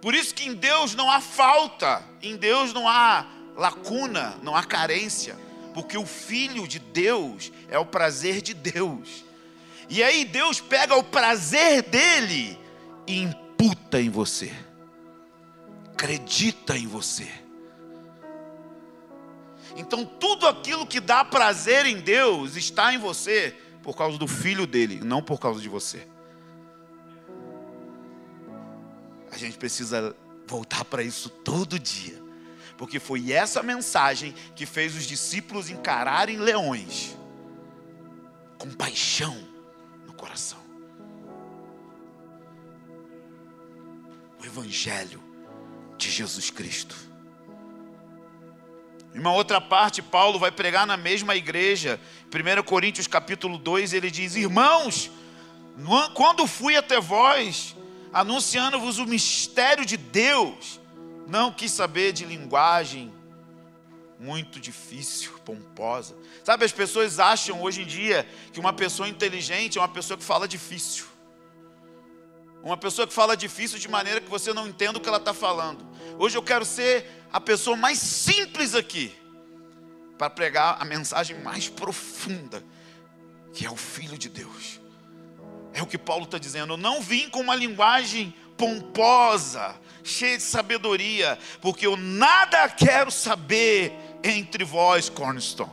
Por 0.00 0.14
isso 0.14 0.34
que 0.34 0.48
em 0.48 0.54
Deus 0.54 0.94
não 0.94 1.10
há 1.10 1.20
falta, 1.20 2.02
em 2.22 2.38
Deus 2.38 2.72
não 2.72 2.88
há 2.88 3.26
lacuna, 3.54 4.38
não 4.42 4.56
há 4.56 4.64
carência, 4.64 5.38
porque 5.74 5.98
o 5.98 6.06
Filho 6.06 6.66
de 6.66 6.78
Deus 6.78 7.52
é 7.68 7.78
o 7.78 7.84
prazer 7.84 8.40
de 8.40 8.54
Deus. 8.54 9.26
E 9.90 10.02
aí 10.02 10.24
Deus 10.24 10.58
pega 10.58 10.96
o 10.96 11.02
prazer 11.02 11.82
dele 11.82 12.58
e 13.06 13.28
imputa 13.58 14.00
em 14.00 14.08
você, 14.08 14.52
acredita 15.92 16.76
em 16.76 16.86
você. 16.86 17.28
Então 19.76 20.04
tudo 20.04 20.46
aquilo 20.46 20.86
que 20.86 21.00
dá 21.00 21.24
prazer 21.24 21.84
em 21.84 22.00
Deus 22.00 22.54
está 22.54 22.94
em 22.94 22.98
você 22.98 23.54
por 23.82 23.96
causa 23.96 24.16
do 24.16 24.28
filho 24.28 24.64
dele, 24.64 25.00
não 25.02 25.20
por 25.20 25.40
causa 25.40 25.60
de 25.60 25.68
você. 25.68 26.06
A 29.32 29.36
gente 29.36 29.58
precisa 29.58 30.14
voltar 30.46 30.84
para 30.84 31.02
isso 31.02 31.28
todo 31.28 31.78
dia, 31.78 32.22
porque 32.76 33.00
foi 33.00 33.32
essa 33.32 33.62
mensagem 33.62 34.34
que 34.54 34.66
fez 34.66 34.94
os 34.94 35.04
discípulos 35.04 35.68
encararem 35.68 36.38
leões 36.38 37.16
com 38.56 38.70
paixão 38.70 39.36
no 40.06 40.12
coração. 40.12 40.57
Evangelho 44.58 45.22
de 45.96 46.10
Jesus 46.10 46.50
Cristo. 46.50 46.96
Em 49.14 49.18
uma 49.20 49.32
outra 49.32 49.60
parte, 49.60 50.02
Paulo 50.02 50.38
vai 50.38 50.50
pregar 50.50 50.86
na 50.86 50.96
mesma 50.96 51.36
igreja. 51.36 52.00
1 52.26 52.62
Coríntios 52.64 53.06
capítulo 53.06 53.56
2, 53.56 53.92
ele 53.92 54.10
diz: 54.10 54.34
Irmãos, 54.34 55.10
quando 56.14 56.46
fui 56.46 56.76
até 56.76 57.00
vós, 57.00 57.76
anunciando-vos 58.12 58.98
o 58.98 59.06
mistério 59.06 59.84
de 59.86 59.96
Deus, 59.96 60.80
não 61.26 61.52
quis 61.52 61.72
saber 61.72 62.12
de 62.12 62.24
linguagem 62.24 63.12
muito 64.18 64.58
difícil, 64.58 65.32
pomposa. 65.44 66.16
Sabe, 66.42 66.64
as 66.64 66.72
pessoas 66.72 67.20
acham 67.20 67.62
hoje 67.62 67.82
em 67.82 67.86
dia 67.86 68.28
que 68.52 68.58
uma 68.58 68.72
pessoa 68.72 69.08
inteligente 69.08 69.78
é 69.78 69.80
uma 69.80 69.88
pessoa 69.88 70.18
que 70.18 70.24
fala 70.24 70.48
difícil. 70.48 71.07
Uma 72.68 72.76
pessoa 72.76 73.08
que 73.08 73.14
fala 73.14 73.34
difícil 73.34 73.78
de 73.78 73.88
maneira 73.88 74.20
que 74.20 74.28
você 74.28 74.52
não 74.52 74.68
entenda 74.68 74.98
o 74.98 75.00
que 75.00 75.08
ela 75.08 75.16
está 75.16 75.32
falando. 75.32 75.82
Hoje 76.18 76.36
eu 76.36 76.42
quero 76.42 76.66
ser 76.66 77.24
a 77.32 77.40
pessoa 77.40 77.74
mais 77.74 77.98
simples 77.98 78.74
aqui 78.74 79.16
para 80.18 80.28
pregar 80.28 80.76
a 80.78 80.84
mensagem 80.84 81.40
mais 81.40 81.66
profunda, 81.66 82.62
que 83.54 83.64
é 83.64 83.70
o 83.70 83.74
Filho 83.74 84.18
de 84.18 84.28
Deus. 84.28 84.78
É 85.72 85.82
o 85.82 85.86
que 85.86 85.96
Paulo 85.96 86.24
está 86.24 86.36
dizendo. 86.36 86.74
Eu 86.74 86.76
não 86.76 87.00
vim 87.00 87.30
com 87.30 87.40
uma 87.40 87.54
linguagem 87.54 88.34
pomposa, 88.58 89.74
cheia 90.04 90.36
de 90.36 90.42
sabedoria, 90.42 91.38
porque 91.62 91.86
eu 91.86 91.96
nada 91.96 92.68
quero 92.68 93.10
saber 93.10 93.94
entre 94.22 94.62
vós, 94.62 95.08
Cornerstone, 95.08 95.72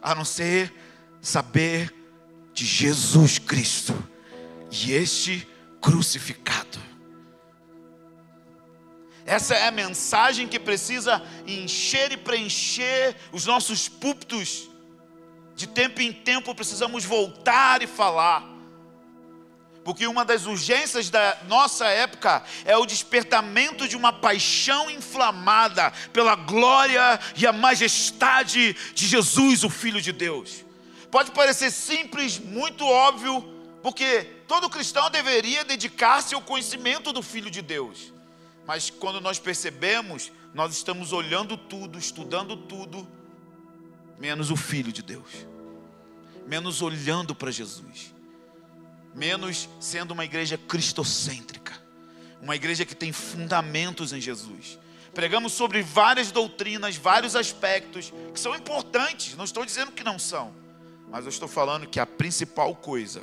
a 0.00 0.14
não 0.14 0.24
ser 0.24 0.72
saber 1.20 1.94
de 2.54 2.64
Jesus 2.64 3.38
Cristo 3.38 3.92
e 4.70 4.94
este 4.94 5.51
crucificado. 5.82 6.78
Essa 9.26 9.54
é 9.54 9.68
a 9.68 9.72
mensagem 9.72 10.48
que 10.48 10.58
precisa 10.58 11.22
encher 11.46 12.12
e 12.12 12.16
preencher 12.16 13.16
os 13.32 13.44
nossos 13.46 13.88
púlpitos. 13.88 14.68
De 15.54 15.66
tempo 15.66 16.00
em 16.00 16.12
tempo 16.12 16.54
precisamos 16.54 17.04
voltar 17.04 17.82
e 17.82 17.86
falar. 17.86 18.50
Porque 19.84 20.06
uma 20.06 20.24
das 20.24 20.46
urgências 20.46 21.10
da 21.10 21.38
nossa 21.48 21.86
época 21.86 22.44
é 22.64 22.76
o 22.76 22.86
despertamento 22.86 23.88
de 23.88 23.96
uma 23.96 24.12
paixão 24.12 24.88
inflamada 24.88 25.92
pela 26.12 26.36
glória 26.36 27.18
e 27.36 27.46
a 27.46 27.52
majestade 27.52 28.76
de 28.94 29.06
Jesus, 29.06 29.64
o 29.64 29.70
Filho 29.70 30.00
de 30.00 30.12
Deus. 30.12 30.64
Pode 31.10 31.32
parecer 31.32 31.70
simples, 31.70 32.38
muito 32.38 32.86
óbvio, 32.86 33.51
porque 33.82 34.24
todo 34.46 34.70
cristão 34.70 35.10
deveria 35.10 35.64
dedicar-se 35.64 36.34
ao 36.34 36.40
conhecimento 36.40 37.12
do 37.12 37.20
Filho 37.20 37.50
de 37.50 37.60
Deus. 37.60 38.12
Mas 38.64 38.90
quando 38.90 39.20
nós 39.20 39.40
percebemos, 39.40 40.30
nós 40.54 40.72
estamos 40.72 41.12
olhando 41.12 41.56
tudo, 41.56 41.98
estudando 41.98 42.56
tudo, 42.56 43.06
menos 44.18 44.50
o 44.52 44.56
Filho 44.56 44.92
de 44.92 45.02
Deus, 45.02 45.28
menos 46.46 46.80
olhando 46.80 47.34
para 47.34 47.50
Jesus, 47.50 48.14
menos 49.12 49.68
sendo 49.80 50.12
uma 50.12 50.24
igreja 50.24 50.56
cristocêntrica, 50.56 51.72
uma 52.40 52.54
igreja 52.54 52.84
que 52.84 52.94
tem 52.94 53.12
fundamentos 53.12 54.12
em 54.12 54.20
Jesus. 54.20 54.78
Pregamos 55.12 55.52
sobre 55.52 55.82
várias 55.82 56.30
doutrinas, 56.30 56.96
vários 56.96 57.34
aspectos 57.34 58.12
que 58.32 58.38
são 58.38 58.54
importantes, 58.54 59.34
não 59.36 59.44
estou 59.44 59.64
dizendo 59.64 59.90
que 59.90 60.04
não 60.04 60.20
são, 60.20 60.54
mas 61.10 61.24
eu 61.24 61.30
estou 61.30 61.48
falando 61.48 61.86
que 61.86 61.98
a 61.98 62.06
principal 62.06 62.76
coisa 62.76 63.22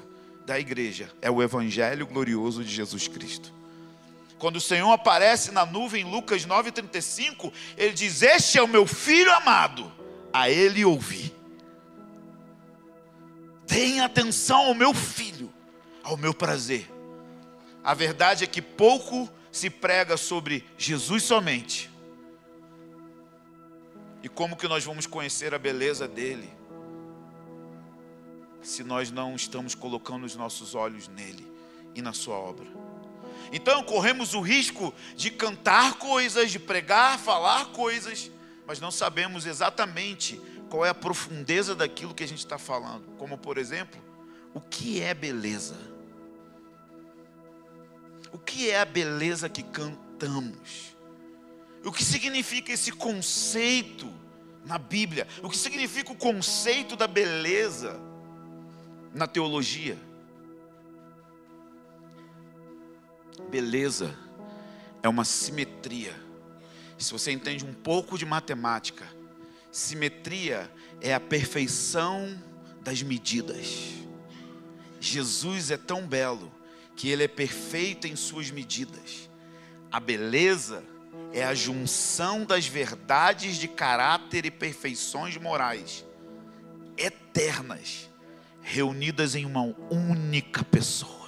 da 0.50 0.60
igreja 0.60 1.12
é 1.22 1.30
o 1.30 1.44
Evangelho 1.44 2.08
glorioso 2.08 2.64
de 2.64 2.74
Jesus 2.74 3.08
Cristo. 3.08 3.54
Quando 4.40 4.56
o 4.56 4.62
Senhor 4.62 4.92
aparece 4.92 5.52
na 5.52 5.64
nuvem, 5.64 6.02
em 6.02 6.10
Lucas 6.10 6.44
9,35, 6.44 7.54
ele 7.78 7.94
diz: 7.94 8.24
Este 8.24 8.58
é 8.58 8.64
o 8.64 8.68
meu 8.68 8.88
filho 8.88 9.32
amado, 9.32 9.92
a 10.34 10.50
ele 10.50 10.84
ouvi. 10.84 11.32
Tenha 13.68 14.06
atenção 14.06 14.66
ao 14.66 14.74
meu 14.74 14.92
filho, 14.92 15.54
ao 16.02 16.18
meu 16.18 16.34
prazer. 16.34 16.90
A 17.84 17.94
verdade 17.94 18.44
é 18.44 18.48
que 18.48 18.62
pouco 18.62 19.30
se 19.52 19.70
prega 19.70 20.18
sobre 20.18 20.66
Jesus 20.80 21.22
somente. 21.22 21.92
E 24.24 24.28
como 24.28 24.58
que 24.58 24.68
nós 24.68 24.84
vamos 24.84 25.06
conhecer 25.06 25.54
a 25.54 25.60
beleza 25.60 26.08
dele? 26.08 26.59
Se 28.62 28.84
nós 28.84 29.12
não 29.12 29.36
estamos 29.36 29.74
colocando 29.74 30.26
os 30.26 30.36
nossos 30.36 30.76
olhos 30.76 31.08
nele 31.08 31.48
e 31.96 32.02
na 32.02 32.14
sua 32.14 32.36
obra. 32.36 32.68
Então 33.52 33.84
corremos 33.84 34.34
o 34.34 34.42
risco 34.42 34.94
de 35.16 35.32
cantar 35.32 35.96
coisas, 35.96 36.52
de 36.52 36.60
pregar, 36.60 37.18
falar 37.18 37.68
coisas, 37.68 38.30
mas 38.68 38.80
não 38.80 38.92
sabemos 38.92 39.46
exatamente 39.46 40.40
qual 40.70 40.86
é 40.86 40.90
a 40.90 40.94
profundeza 40.94 41.74
daquilo 41.74 42.14
que 42.14 42.24
a 42.24 42.28
gente 42.28 42.40
está 42.40 42.58
falando. 42.58 43.06
Como, 43.18 43.38
por 43.38 43.58
exemplo, 43.58 44.00
o 44.54 44.62
que 44.62 45.02
é 45.02 45.14
beleza? 45.14 45.76
O 48.32 48.38
que 48.38 48.70
é 48.70 48.80
a 48.80 48.86
beleza 48.86 49.50
que 49.50 49.64
cantamos? 49.64 50.96
O 51.84 51.92
que 51.92 52.04
significa 52.04 52.72
esse 52.72 52.92
conceito 52.92 54.12
na 54.66 54.78
Bíblia? 54.78 55.28
O 55.42 55.50
que 55.50 55.58
significa 55.58 56.12
o 56.12 56.16
conceito 56.16 56.96
da 56.96 57.08
beleza 57.08 58.00
na 59.14 59.28
teologia? 59.28 59.98
beleza 63.50 64.16
é 65.02 65.10
uma 65.10 65.26
simetria. 65.26 66.14
Se 66.98 67.12
você 67.12 67.32
entende 67.32 67.66
um 67.66 67.74
pouco 67.74 68.18
de 68.18 68.26
matemática, 68.26 69.06
simetria 69.72 70.72
é 71.02 71.14
a 71.14 71.20
perfeição 71.20 72.42
das 72.82 73.02
medidas. 73.02 73.94
Jesus 75.00 75.72
é 75.72 75.78
tão 75.78 76.06
belo 76.06 76.52
que 76.96 77.10
ele 77.10 77.24
é 77.24 77.28
perfeito 77.28 78.08
em 78.08 78.16
suas 78.16 78.52
medidas. 78.52 79.30
A 79.92 80.00
beleza 80.00 80.84
é 81.32 81.44
a 81.44 81.54
junção 81.54 82.44
das 82.44 82.68
verdades 82.68 83.56
de 83.56 83.68
caráter 83.68 84.46
e 84.46 84.52
perfeições 84.52 85.38
morais 85.38 86.06
eternas, 86.98 88.09
reunidas 88.70 89.36
em 89.36 89.46
uma 89.46 89.64
única 89.90 90.64
pessoa. 90.64 91.20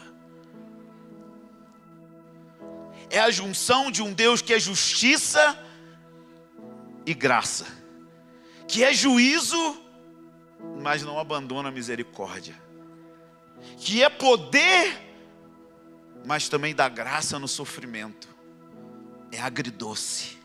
é 3.12 3.20
a 3.20 3.30
junção 3.30 3.92
de 3.92 4.02
um 4.02 4.14
Deus 4.14 4.42
que 4.42 4.54
é 4.54 4.60
justiça 4.60 5.62
e 7.06 7.14
graça, 7.14 7.68
que 8.66 8.86
é 8.86 8.94
juízo, 8.94 9.82
mas 10.82 11.04
não 11.04 11.20
abandona 11.20 11.68
a 11.68 11.72
misericórdia, 11.72 12.56
que 13.78 14.02
é 14.02 14.10
poder, 14.10 14.98
mas 16.26 16.48
também 16.48 16.74
dá 16.74 16.88
graça 16.88 17.38
no 17.38 17.50
sofrimento, 17.50 18.30
é 19.30 19.42
agridoce, 19.42 20.38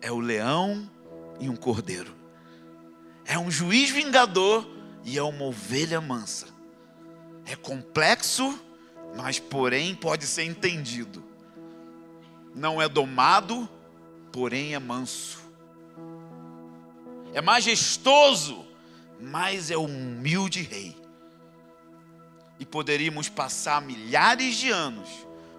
é 0.00 0.10
o 0.10 0.18
leão 0.18 0.90
e 1.38 1.48
um 1.48 1.54
cordeiro, 1.54 2.12
é 3.24 3.38
um 3.38 3.48
juiz 3.48 3.90
vingador 3.90 4.68
e 5.08 5.18
é 5.18 5.22
uma 5.22 5.44
ovelha 5.44 6.00
mansa, 6.00 6.46
é 7.46 7.56
complexo, 7.56 8.58
mas 9.16 9.38
porém 9.38 9.94
pode 9.94 10.26
ser 10.26 10.44
entendido 10.44 11.28
não 12.58 12.82
é 12.82 12.88
domado, 12.88 13.68
porém 14.32 14.74
é 14.74 14.78
manso. 14.78 15.38
É 17.32 17.40
majestoso, 17.40 18.66
mas 19.20 19.70
é 19.70 19.76
humilde 19.76 20.62
rei. 20.62 20.96
E 22.58 22.66
poderíamos 22.66 23.28
passar 23.28 23.80
milhares 23.80 24.56
de 24.56 24.70
anos 24.70 25.08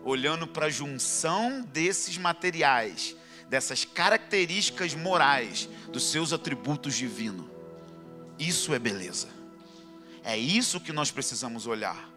olhando 0.03 0.45
para 0.47 0.65
a 0.65 0.69
junção 0.69 1.61
desses 1.61 2.17
materiais, 2.17 3.15
dessas 3.49 3.85
características 3.85 4.93
morais, 4.93 5.69
dos 5.91 6.11
seus 6.11 6.33
atributos 6.33 6.95
divinos. 6.95 7.45
Isso 8.37 8.73
é 8.73 8.79
beleza. 8.79 9.38
É 10.23 10.37
isso 10.37 10.79
que 10.79 10.91
nós 10.91 11.11
precisamos 11.11 11.67
olhar. 11.67 12.09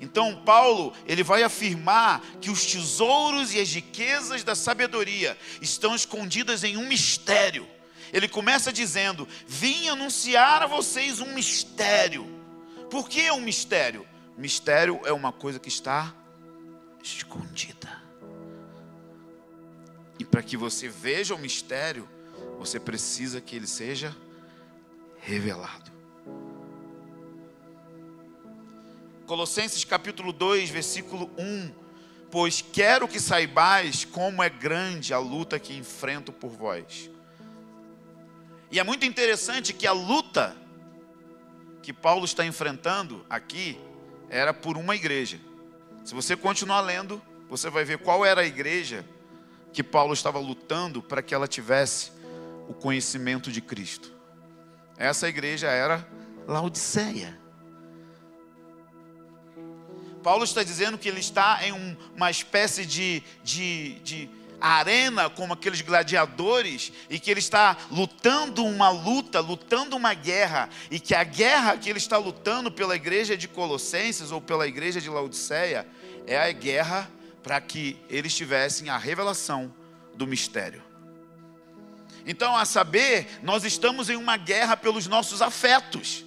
Então, 0.00 0.42
Paulo, 0.44 0.92
ele 1.06 1.22
vai 1.22 1.42
afirmar 1.42 2.20
que 2.40 2.50
os 2.50 2.64
tesouros 2.66 3.54
e 3.54 3.60
as 3.60 3.72
riquezas 3.72 4.42
da 4.42 4.54
sabedoria 4.54 5.36
estão 5.60 5.94
escondidas 5.94 6.64
em 6.64 6.76
um 6.76 6.86
mistério. 6.86 7.68
Ele 8.12 8.28
começa 8.28 8.72
dizendo: 8.72 9.28
Vim 9.46 9.88
anunciar 9.88 10.62
a 10.62 10.66
vocês 10.66 11.20
um 11.20 11.34
mistério. 11.34 12.26
Por 12.90 13.08
que 13.08 13.30
um 13.30 13.40
mistério? 13.40 14.06
Mistério 14.36 15.00
é 15.04 15.12
uma 15.12 15.32
coisa 15.32 15.58
que 15.58 15.68
está 15.68 16.14
escondida. 17.02 18.02
E 20.18 20.24
para 20.24 20.42
que 20.42 20.56
você 20.56 20.88
veja 20.88 21.34
o 21.34 21.38
mistério, 21.38 22.08
você 22.58 22.78
precisa 22.78 23.40
que 23.40 23.56
ele 23.56 23.66
seja 23.66 24.14
revelado. 25.20 25.90
Colossenses 29.32 29.82
capítulo 29.82 30.30
2, 30.30 30.68
versículo 30.68 31.30
1. 31.38 31.72
Pois 32.30 32.60
quero 32.60 33.08
que 33.08 33.18
saibais 33.18 34.04
como 34.04 34.42
é 34.42 34.50
grande 34.50 35.14
a 35.14 35.18
luta 35.18 35.58
que 35.58 35.74
enfrento 35.74 36.30
por 36.30 36.50
vós. 36.50 37.08
E 38.70 38.78
é 38.78 38.84
muito 38.84 39.06
interessante 39.06 39.72
que 39.72 39.86
a 39.86 39.92
luta 39.92 40.54
que 41.82 41.94
Paulo 41.94 42.26
está 42.26 42.44
enfrentando 42.44 43.24
aqui 43.30 43.80
era 44.28 44.52
por 44.52 44.76
uma 44.76 44.94
igreja. 44.94 45.40
Se 46.04 46.12
você 46.12 46.36
continuar 46.36 46.82
lendo, 46.82 47.18
você 47.48 47.70
vai 47.70 47.86
ver 47.86 48.00
qual 48.00 48.26
era 48.26 48.42
a 48.42 48.46
igreja 48.46 49.02
que 49.72 49.82
Paulo 49.82 50.12
estava 50.12 50.38
lutando 50.38 51.00
para 51.00 51.22
que 51.22 51.34
ela 51.34 51.48
tivesse 51.48 52.12
o 52.68 52.74
conhecimento 52.74 53.50
de 53.50 53.62
Cristo. 53.62 54.12
Essa 54.98 55.26
igreja 55.26 55.68
era 55.68 56.06
Laodiceia. 56.46 57.41
Paulo 60.22 60.44
está 60.44 60.62
dizendo 60.62 60.96
que 60.96 61.08
ele 61.08 61.20
está 61.20 61.58
em 61.66 61.72
um, 61.72 61.96
uma 62.14 62.30
espécie 62.30 62.86
de, 62.86 63.22
de, 63.42 63.94
de 64.00 64.30
arena 64.60 65.28
como 65.28 65.52
aqueles 65.52 65.80
gladiadores 65.80 66.92
e 67.10 67.18
que 67.18 67.30
ele 67.30 67.40
está 67.40 67.76
lutando 67.90 68.64
uma 68.64 68.90
luta, 68.90 69.40
lutando 69.40 69.96
uma 69.96 70.14
guerra 70.14 70.70
e 70.90 71.00
que 71.00 71.14
a 71.14 71.24
guerra 71.24 71.76
que 71.76 71.90
ele 71.90 71.98
está 71.98 72.16
lutando 72.16 72.70
pela 72.70 72.94
igreja 72.94 73.36
de 73.36 73.48
Colossenses 73.48 74.30
ou 74.30 74.40
pela 74.40 74.66
igreja 74.66 75.00
de 75.00 75.10
Laodiceia 75.10 75.86
é 76.26 76.38
a 76.38 76.52
guerra 76.52 77.10
para 77.42 77.60
que 77.60 77.96
eles 78.08 78.34
tivessem 78.34 78.88
a 78.88 78.96
revelação 78.96 79.74
do 80.14 80.26
mistério. 80.26 80.82
Então, 82.24 82.56
a 82.56 82.64
saber, 82.64 83.26
nós 83.42 83.64
estamos 83.64 84.08
em 84.08 84.14
uma 84.14 84.36
guerra 84.36 84.76
pelos 84.76 85.08
nossos 85.08 85.42
afetos. 85.42 86.24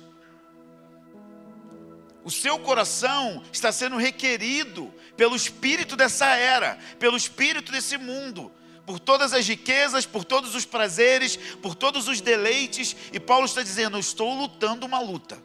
O 2.25 2.31
seu 2.31 2.57
coração 2.57 3.43
está 3.53 3.71
sendo 3.71 3.97
requerido 3.97 4.91
pelo 5.15 5.35
espírito 5.35 5.95
dessa 5.95 6.25
era, 6.25 6.75
pelo 6.97 7.15
espírito 7.15 7.71
desse 7.71 7.99
mundo, 7.99 8.51
por 8.83 8.99
todas 8.99 9.31
as 9.31 9.47
riquezas, 9.47 10.07
por 10.07 10.25
todos 10.25 10.55
os 10.55 10.65
prazeres, 10.65 11.37
por 11.61 11.75
todos 11.75 12.07
os 12.07 12.21
deleites. 12.21 12.95
E 13.13 13.19
Paulo 13.19 13.45
está 13.45 13.61
dizendo: 13.61 13.95
Eu 13.95 13.99
estou 14.01 14.33
lutando 14.33 14.87
uma 14.87 14.99
luta. 14.99 15.37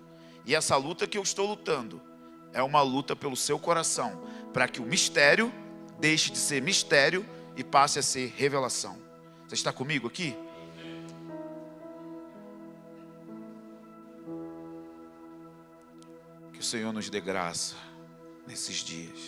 E 0.47 0.55
essa 0.55 0.75
luta 0.79 1.07
que 1.07 1.19
eu 1.19 1.23
estou 1.23 1.47
lutando 1.47 2.01
é 2.51 2.63
uma 2.63 2.81
luta 2.81 3.15
pelo 3.15 3.37
seu 3.37 3.59
coração, 3.59 4.27
para 4.51 4.67
que 4.67 4.81
o 4.81 4.87
mistério 4.87 5.53
deixe 5.99 6.31
de 6.31 6.39
ser 6.39 6.63
mistério 6.63 7.29
e 7.59 7.63
passe 7.63 7.99
a 7.99 8.03
ser 8.03 8.33
revelação. 8.39 8.97
Você 9.47 9.55
está 9.55 9.71
comigo 9.71 10.09
aqui? 10.09 10.35
Senhor 16.71 16.93
nos 16.93 17.11
dê 17.11 17.21
graça 17.21 17.75
nesses 18.47 18.77
dias. 18.77 19.19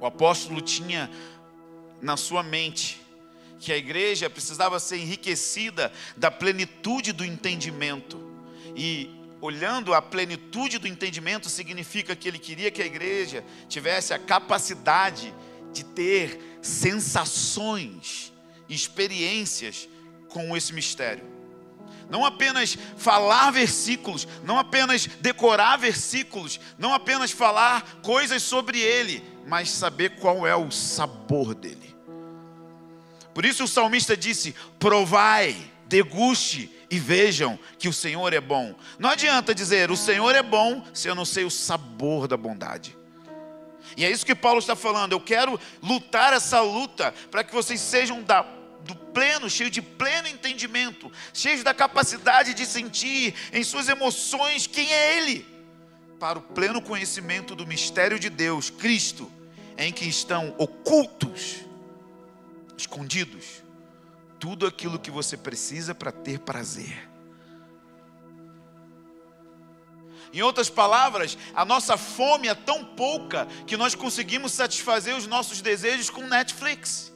O 0.00 0.06
apóstolo 0.06 0.60
tinha 0.60 1.10
na 2.00 2.16
sua 2.16 2.44
mente 2.44 3.02
que 3.58 3.72
a 3.72 3.76
igreja 3.76 4.30
precisava 4.30 4.78
ser 4.78 4.98
enriquecida 4.98 5.92
da 6.16 6.30
plenitude 6.30 7.12
do 7.12 7.24
entendimento. 7.24 8.16
E 8.76 9.10
olhando 9.40 9.92
a 9.92 10.00
plenitude 10.00 10.78
do 10.78 10.86
entendimento, 10.86 11.48
significa 11.48 12.14
que 12.14 12.28
ele 12.28 12.38
queria 12.38 12.70
que 12.70 12.80
a 12.80 12.86
igreja 12.86 13.44
tivesse 13.68 14.14
a 14.14 14.20
capacidade 14.20 15.34
de 15.72 15.84
ter 15.84 16.60
sensações, 16.62 18.32
experiências 18.68 19.88
com 20.28 20.56
esse 20.56 20.72
mistério 20.72 21.37
não 22.10 22.24
apenas 22.24 22.76
falar 22.96 23.50
versículos, 23.50 24.26
não 24.44 24.58
apenas 24.58 25.06
decorar 25.06 25.76
versículos, 25.76 26.58
não 26.78 26.92
apenas 26.92 27.30
falar 27.30 27.98
coisas 28.02 28.42
sobre 28.42 28.80
ele, 28.80 29.22
mas 29.46 29.70
saber 29.70 30.16
qual 30.16 30.46
é 30.46 30.56
o 30.56 30.70
sabor 30.70 31.54
dele. 31.54 31.94
Por 33.34 33.44
isso 33.44 33.64
o 33.64 33.68
salmista 33.68 34.16
disse: 34.16 34.54
provai, 34.78 35.56
deguste 35.86 36.70
e 36.90 36.98
vejam 36.98 37.58
que 37.78 37.88
o 37.88 37.92
Senhor 37.92 38.32
é 38.32 38.40
bom. 38.40 38.74
Não 38.98 39.10
adianta 39.10 39.54
dizer 39.54 39.90
o 39.90 39.96
Senhor 39.96 40.34
é 40.34 40.42
bom 40.42 40.84
se 40.92 41.08
eu 41.08 41.14
não 41.14 41.24
sei 41.24 41.44
o 41.44 41.50
sabor 41.50 42.26
da 42.26 42.36
bondade. 42.36 42.96
E 43.96 44.04
é 44.04 44.10
isso 44.10 44.24
que 44.24 44.34
Paulo 44.34 44.58
está 44.58 44.76
falando. 44.76 45.12
Eu 45.12 45.20
quero 45.20 45.58
lutar 45.82 46.32
essa 46.32 46.60
luta 46.60 47.12
para 47.30 47.42
que 47.42 47.54
vocês 47.54 47.80
sejam 47.80 48.22
da 48.22 48.42
do 48.84 48.94
pleno, 48.94 49.48
cheio 49.48 49.70
de 49.70 49.82
pleno 49.82 50.28
entendimento, 50.28 51.10
cheio 51.32 51.62
da 51.62 51.74
capacidade 51.74 52.54
de 52.54 52.64
sentir 52.66 53.34
em 53.52 53.62
suas 53.62 53.88
emoções 53.88 54.66
quem 54.66 54.92
é 54.92 55.18
Ele, 55.18 55.46
para 56.18 56.38
o 56.38 56.42
pleno 56.42 56.82
conhecimento 56.82 57.54
do 57.54 57.66
mistério 57.66 58.18
de 58.18 58.28
Deus, 58.28 58.70
Cristo, 58.70 59.30
em 59.76 59.92
que 59.92 60.04
estão 60.04 60.54
ocultos, 60.58 61.56
escondidos, 62.76 63.62
tudo 64.38 64.66
aquilo 64.66 64.98
que 64.98 65.10
você 65.10 65.36
precisa 65.36 65.94
para 65.94 66.12
ter 66.12 66.40
prazer. 66.40 67.08
Em 70.32 70.42
outras 70.42 70.68
palavras, 70.68 71.38
a 71.54 71.64
nossa 71.64 71.96
fome 71.96 72.48
é 72.48 72.54
tão 72.54 72.84
pouca 72.84 73.46
que 73.66 73.76
nós 73.76 73.94
conseguimos 73.94 74.52
satisfazer 74.52 75.16
os 75.16 75.26
nossos 75.26 75.62
desejos 75.62 76.10
com 76.10 76.26
Netflix. 76.26 77.12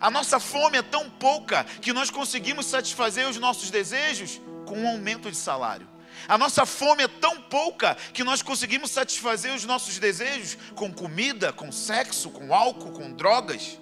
A 0.00 0.10
nossa 0.10 0.38
fome 0.38 0.78
é 0.78 0.82
tão 0.82 1.08
pouca 1.08 1.64
que 1.64 1.92
nós 1.92 2.10
conseguimos 2.10 2.66
satisfazer 2.66 3.28
os 3.28 3.38
nossos 3.38 3.70
desejos 3.70 4.40
com 4.66 4.78
um 4.78 4.88
aumento 4.88 5.30
de 5.30 5.36
salário. 5.36 5.88
A 6.28 6.36
nossa 6.36 6.66
fome 6.66 7.04
é 7.04 7.08
tão 7.08 7.40
pouca 7.40 7.94
que 8.12 8.24
nós 8.24 8.42
conseguimos 8.42 8.90
satisfazer 8.90 9.54
os 9.54 9.64
nossos 9.64 9.98
desejos 9.98 10.56
com 10.74 10.92
comida, 10.92 11.52
com 11.52 11.70
sexo, 11.70 12.30
com 12.30 12.52
álcool, 12.54 12.92
com 12.92 13.12
drogas. 13.12 13.78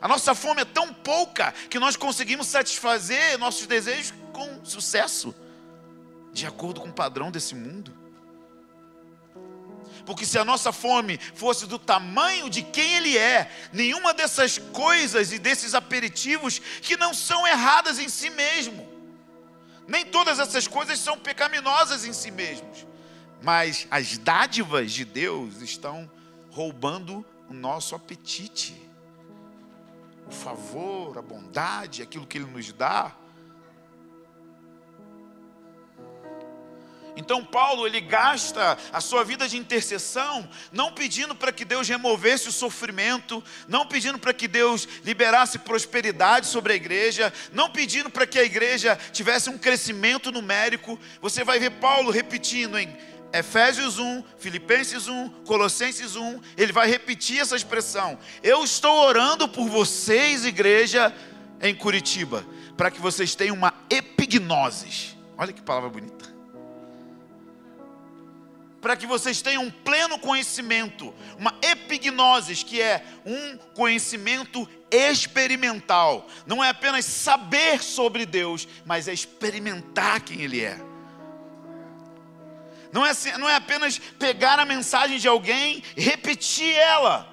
A 0.00 0.08
nossa 0.08 0.34
fome 0.34 0.62
é 0.62 0.64
tão 0.64 0.92
pouca 0.92 1.52
que 1.68 1.78
nós 1.78 1.96
conseguimos 1.96 2.46
satisfazer 2.46 3.38
nossos 3.38 3.66
desejos 3.66 4.12
com 4.32 4.64
sucesso, 4.64 5.34
de 6.32 6.46
acordo 6.46 6.80
com 6.80 6.88
o 6.88 6.92
padrão 6.92 7.30
desse 7.30 7.54
mundo. 7.54 8.01
Porque 10.04 10.26
se 10.26 10.38
a 10.38 10.44
nossa 10.44 10.72
fome 10.72 11.18
fosse 11.34 11.66
do 11.66 11.78
tamanho 11.78 12.50
de 12.50 12.62
quem 12.62 12.96
Ele 12.96 13.16
é, 13.16 13.50
nenhuma 13.72 14.12
dessas 14.12 14.58
coisas 14.58 15.32
e 15.32 15.38
desses 15.38 15.74
aperitivos 15.74 16.58
que 16.58 16.96
não 16.96 17.14
são 17.14 17.46
erradas 17.46 17.98
em 17.98 18.08
si 18.08 18.30
mesmo, 18.30 18.88
nem 19.86 20.04
todas 20.04 20.38
essas 20.38 20.66
coisas 20.66 20.98
são 20.98 21.18
pecaminosas 21.18 22.04
em 22.04 22.12
si 22.12 22.30
mesmos, 22.30 22.86
mas 23.42 23.86
as 23.90 24.16
dádivas 24.18 24.92
de 24.92 25.04
Deus 25.04 25.60
estão 25.60 26.10
roubando 26.50 27.24
o 27.48 27.54
nosso 27.54 27.94
apetite, 27.94 28.80
o 30.26 30.30
favor, 30.30 31.18
a 31.18 31.22
bondade, 31.22 32.02
aquilo 32.02 32.26
que 32.26 32.38
Ele 32.38 32.46
nos 32.46 32.72
dá. 32.72 33.14
Então 37.16 37.44
Paulo 37.44 37.86
ele 37.86 38.00
gasta 38.00 38.78
a 38.92 39.00
sua 39.00 39.24
vida 39.24 39.46
de 39.46 39.56
intercessão, 39.56 40.48
não 40.70 40.92
pedindo 40.92 41.34
para 41.34 41.52
que 41.52 41.64
Deus 41.64 41.88
removesse 41.88 42.48
o 42.48 42.52
sofrimento, 42.52 43.42
não 43.68 43.86
pedindo 43.86 44.18
para 44.18 44.32
que 44.32 44.48
Deus 44.48 44.88
liberasse 45.04 45.58
prosperidade 45.58 46.46
sobre 46.46 46.72
a 46.72 46.76
igreja, 46.76 47.32
não 47.52 47.70
pedindo 47.70 48.08
para 48.08 48.26
que 48.26 48.38
a 48.38 48.44
igreja 48.44 48.98
tivesse 49.12 49.50
um 49.50 49.58
crescimento 49.58 50.32
numérico. 50.32 50.98
Você 51.20 51.44
vai 51.44 51.58
ver 51.58 51.72
Paulo 51.72 52.10
repetindo 52.10 52.78
em 52.78 52.96
Efésios 53.32 53.98
1, 53.98 54.24
Filipenses 54.38 55.08
1, 55.08 55.28
Colossenses 55.46 56.16
1, 56.16 56.40
ele 56.56 56.72
vai 56.72 56.86
repetir 56.88 57.40
essa 57.40 57.56
expressão. 57.56 58.18
Eu 58.42 58.62
estou 58.62 59.06
orando 59.06 59.48
por 59.48 59.68
vocês, 59.68 60.44
igreja, 60.44 61.14
em 61.60 61.74
Curitiba, 61.74 62.44
para 62.76 62.90
que 62.90 63.00
vocês 63.00 63.34
tenham 63.34 63.56
uma 63.56 63.72
epignose. 63.88 65.16
Olha 65.38 65.52
que 65.52 65.62
palavra 65.62 65.88
bonita 65.88 66.31
para 68.82 68.96
que 68.96 69.06
vocês 69.06 69.40
tenham 69.40 69.62
um 69.62 69.70
pleno 69.70 70.18
conhecimento, 70.18 71.14
uma 71.38 71.54
epignosis, 71.62 72.64
que 72.64 72.82
é 72.82 73.04
um 73.24 73.56
conhecimento 73.74 74.68
experimental. 74.90 76.26
Não 76.44 76.62
é 76.62 76.70
apenas 76.70 77.04
saber 77.04 77.80
sobre 77.80 78.26
Deus, 78.26 78.66
mas 78.84 79.06
é 79.06 79.12
experimentar 79.12 80.20
quem 80.20 80.42
Ele 80.42 80.64
é. 80.64 80.76
Não 82.92 83.06
é, 83.06 83.12
não 83.38 83.48
é 83.48 83.54
apenas 83.54 83.98
pegar 84.18 84.58
a 84.58 84.66
mensagem 84.66 85.16
de 85.16 85.28
alguém 85.28 85.82
e 85.96 86.02
repetir 86.02 86.74
ela 86.74 87.31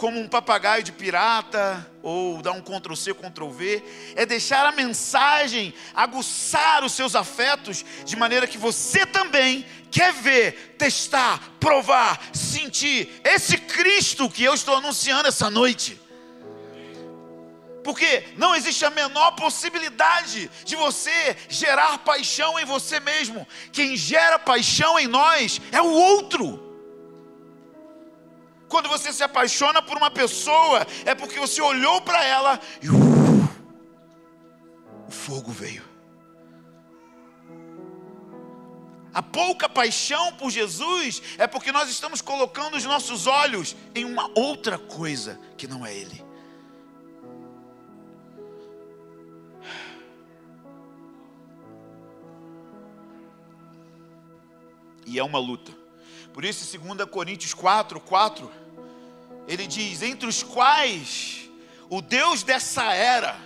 como 0.00 0.18
um 0.18 0.26
papagaio 0.26 0.82
de 0.82 0.92
pirata, 0.92 1.86
ou 2.02 2.40
dar 2.40 2.52
um 2.52 2.62
Ctrl 2.62 2.94
C, 2.94 3.12
Ctrl 3.12 3.50
V, 3.50 3.84
é 4.16 4.24
deixar 4.24 4.64
a 4.64 4.72
mensagem 4.72 5.74
aguçar 5.94 6.82
os 6.82 6.92
seus 6.92 7.14
afetos, 7.14 7.84
de 8.06 8.16
maneira 8.16 8.46
que 8.46 8.56
você 8.56 9.04
também 9.04 9.66
quer 9.90 10.10
ver, 10.14 10.76
testar, 10.78 11.52
provar, 11.60 12.18
sentir 12.32 13.20
esse 13.22 13.58
Cristo 13.58 14.30
que 14.30 14.42
eu 14.42 14.54
estou 14.54 14.76
anunciando 14.76 15.28
essa 15.28 15.50
noite. 15.50 16.00
Porque 17.84 18.24
não 18.38 18.54
existe 18.54 18.86
a 18.86 18.90
menor 18.90 19.32
possibilidade 19.32 20.50
de 20.64 20.76
você 20.76 21.36
gerar 21.46 21.98
paixão 21.98 22.58
em 22.58 22.64
você 22.64 23.00
mesmo. 23.00 23.46
Quem 23.70 23.98
gera 23.98 24.38
paixão 24.38 24.98
em 24.98 25.06
nós 25.06 25.60
é 25.70 25.82
o 25.82 25.90
outro. 25.90 26.69
Quando 28.70 28.88
você 28.88 29.12
se 29.12 29.24
apaixona 29.24 29.82
por 29.82 29.96
uma 29.96 30.12
pessoa, 30.12 30.86
é 31.04 31.12
porque 31.12 31.40
você 31.40 31.60
olhou 31.60 32.00
para 32.00 32.24
ela 32.24 32.60
e 32.80 32.88
uh, 32.88 33.48
o 35.08 35.10
fogo 35.10 35.50
veio. 35.50 35.82
A 39.12 39.20
pouca 39.20 39.68
paixão 39.68 40.32
por 40.34 40.50
Jesus 40.50 41.20
é 41.36 41.48
porque 41.48 41.72
nós 41.72 41.90
estamos 41.90 42.22
colocando 42.22 42.76
os 42.76 42.84
nossos 42.84 43.26
olhos 43.26 43.74
em 43.92 44.04
uma 44.04 44.30
outra 44.36 44.78
coisa 44.78 45.36
que 45.58 45.66
não 45.66 45.84
é 45.84 45.92
Ele. 45.92 46.24
E 55.04 55.18
é 55.18 55.24
uma 55.24 55.40
luta. 55.40 55.80
Por 56.32 56.44
isso, 56.44 56.78
2 56.78 57.04
Coríntios 57.10 57.52
4, 57.52 58.00
4, 58.00 58.59
ele 59.50 59.66
diz: 59.66 60.00
Entre 60.00 60.28
os 60.28 60.44
quais 60.44 61.50
o 61.88 62.00
Deus 62.00 62.44
dessa 62.44 62.94
era 62.94 63.36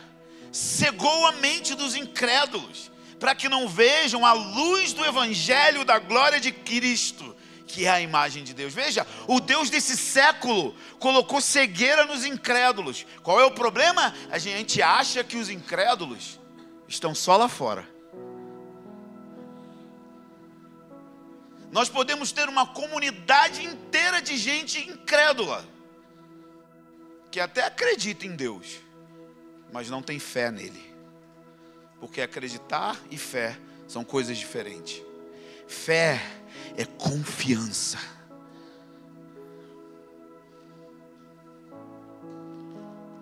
cegou 0.53 1.27
a 1.27 1.33
mente 1.33 1.75
dos 1.75 1.97
incrédulos, 1.97 2.91
para 3.19 3.35
que 3.35 3.49
não 3.49 3.67
vejam 3.67 4.25
a 4.25 4.35
luz 4.35 4.93
do 4.93 5.03
Evangelho 5.03 5.83
da 5.83 5.99
glória 5.99 6.39
de 6.39 6.53
Cristo, 6.53 7.35
que 7.67 7.87
é 7.87 7.91
a 7.91 8.03
imagem 8.03 8.45
de 8.45 8.53
Deus. 8.53 8.75
Veja, 8.75 9.07
o 9.27 9.41
Deus 9.41 9.71
desse 9.71 9.97
século 9.97 10.77
colocou 10.99 11.41
cegueira 11.41 12.05
nos 12.05 12.27
incrédulos. 12.27 13.07
Qual 13.23 13.41
é 13.41 13.45
o 13.47 13.51
problema? 13.51 14.15
A 14.31 14.37
gente 14.37 14.83
acha 14.83 15.25
que 15.25 15.39
os 15.39 15.49
incrédulos 15.49 16.39
estão 16.87 17.15
só 17.15 17.39
lá 17.39 17.49
fora. 17.49 17.89
Nós 21.73 21.89
podemos 21.89 22.31
ter 22.31 22.47
uma 22.47 22.67
comunidade 22.67 23.65
inteira 23.65 24.21
de 24.21 24.37
gente 24.37 24.79
incrédula 24.79 25.67
que 27.35 27.41
até 27.41 27.65
acredita 27.65 28.25
em 28.25 28.37
Deus, 28.37 28.79
mas 29.73 29.91
não 29.91 30.01
tem 30.01 30.21
fé 30.21 30.53
nele. 30.53 30.95
Porque 31.99 32.21
acreditar 32.21 32.97
e 33.11 33.19
fé 33.19 33.59
são 33.89 34.05
coisas 34.05 34.39
diferentes. 34.39 35.03
Fé 35.67 36.21
é 36.77 36.85
confiança. 36.85 37.99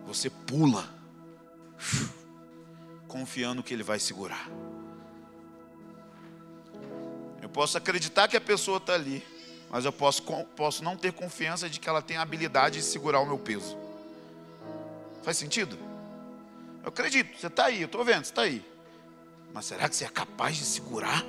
Você 0.04 0.28
pula, 0.28 0.86
confiando 3.08 3.62
que 3.62 3.72
ele 3.72 3.82
vai 3.82 3.98
segurar. 3.98 4.46
Eu 7.40 7.48
posso 7.48 7.78
acreditar 7.78 8.28
que 8.28 8.36
a 8.36 8.42
pessoa 8.42 8.76
está 8.76 8.92
ali, 8.92 9.26
mas 9.70 9.86
eu 9.86 9.92
posso, 9.92 10.22
posso 10.54 10.84
não 10.84 10.98
ter 10.98 11.14
confiança 11.14 11.66
de 11.66 11.80
que 11.80 11.88
ela 11.88 12.02
tem 12.02 12.18
a 12.18 12.20
habilidade 12.20 12.80
de 12.80 12.84
segurar 12.84 13.18
o 13.18 13.24
meu 13.24 13.38
peso. 13.38 13.90
Faz 15.22 15.36
sentido? 15.36 15.78
Eu 16.82 16.88
acredito, 16.88 17.38
você 17.38 17.46
está 17.46 17.66
aí, 17.66 17.80
eu 17.80 17.86
estou 17.86 18.04
vendo, 18.04 18.24
você 18.24 18.32
está 18.32 18.42
aí. 18.42 18.64
Mas 19.54 19.66
será 19.66 19.88
que 19.88 19.94
você 19.94 20.04
é 20.04 20.08
capaz 20.08 20.56
de 20.56 20.64
segurar? 20.64 21.24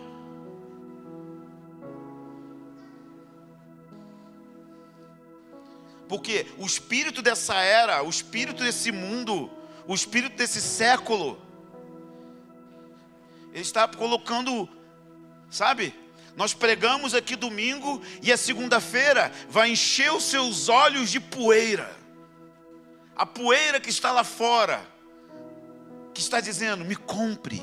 Porque 6.07 6.47
o 6.57 6.65
espírito 6.65 7.21
dessa 7.21 7.55
era, 7.55 8.03
o 8.03 8.09
espírito 8.09 8.63
desse 8.63 8.91
mundo, 8.91 9.49
o 9.87 9.93
espírito 9.93 10.35
desse 10.35 10.59
século, 10.59 11.39
ele 13.51 13.61
está 13.61 13.87
colocando, 13.87 14.67
sabe? 15.51 15.93
Nós 16.35 16.53
pregamos 16.53 17.13
aqui 17.13 17.35
domingo 17.35 18.01
e 18.23 18.31
a 18.31 18.37
segunda-feira 18.37 19.31
vai 19.49 19.69
encher 19.69 20.11
os 20.11 20.23
seus 20.23 20.67
olhos 20.67 21.11
de 21.11 21.19
poeira 21.19 22.02
a 23.15 23.25
poeira 23.25 23.79
que 23.79 23.89
está 23.89 24.11
lá 24.11 24.23
fora, 24.23 24.85
que 26.13 26.21
está 26.21 26.39
dizendo: 26.39 26.83
me 26.83 26.95
compre, 26.95 27.61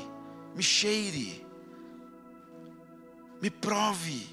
me 0.55 0.63
cheire, 0.63 1.45
me 3.41 3.49
prove. 3.49 4.29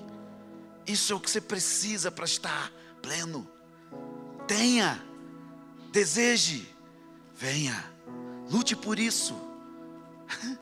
Isso 0.86 1.12
é 1.12 1.16
o 1.16 1.20
que 1.20 1.30
você 1.30 1.40
precisa 1.40 2.10
para 2.10 2.24
estar 2.24 2.72
pleno. 3.02 3.48
Tenha, 4.46 5.04
deseje, 5.90 6.66
venha, 7.34 7.92
lute 8.50 8.74
por 8.74 8.98
isso. 8.98 9.36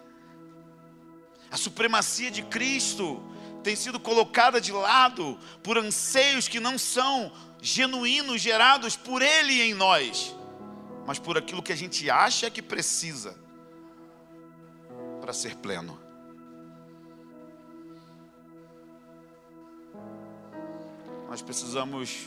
A 1.48 1.56
supremacia 1.56 2.28
de 2.28 2.42
Cristo 2.42 3.22
tem 3.62 3.76
sido 3.76 4.00
colocada 4.00 4.60
de 4.60 4.72
lado 4.72 5.38
por 5.62 5.78
anseios 5.78 6.48
que 6.48 6.58
não 6.58 6.76
são 6.76 7.32
genuínos, 7.62 8.42
gerados 8.42 8.96
por 8.96 9.22
Ele 9.22 9.62
em 9.62 9.72
nós 9.72 10.35
mas 11.06 11.18
por 11.18 11.38
aquilo 11.38 11.62
que 11.62 11.72
a 11.72 11.76
gente 11.76 12.10
acha 12.10 12.50
que 12.50 12.60
precisa 12.60 13.36
para 15.20 15.32
ser 15.32 15.56
pleno. 15.56 15.98
Nós 21.28 21.40
precisamos 21.42 22.26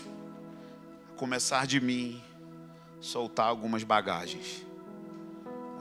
começar 1.17 1.67
de 1.67 1.81
mim, 1.81 2.23
soltar 3.01 3.47
algumas 3.47 3.83
bagagens. 3.83 4.65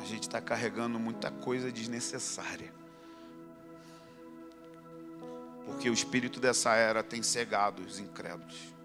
A 0.01 0.05
gente 0.05 0.23
está 0.23 0.41
carregando 0.41 0.99
muita 0.99 1.31
coisa 1.31 1.71
desnecessária. 1.71 2.73
Porque 5.65 5.91
o 5.91 5.93
espírito 5.93 6.41
dessa 6.41 6.75
era 6.75 7.03
tem 7.03 7.23
cegado 7.23 7.83
os 7.83 7.99
incrédulos. 7.99 8.78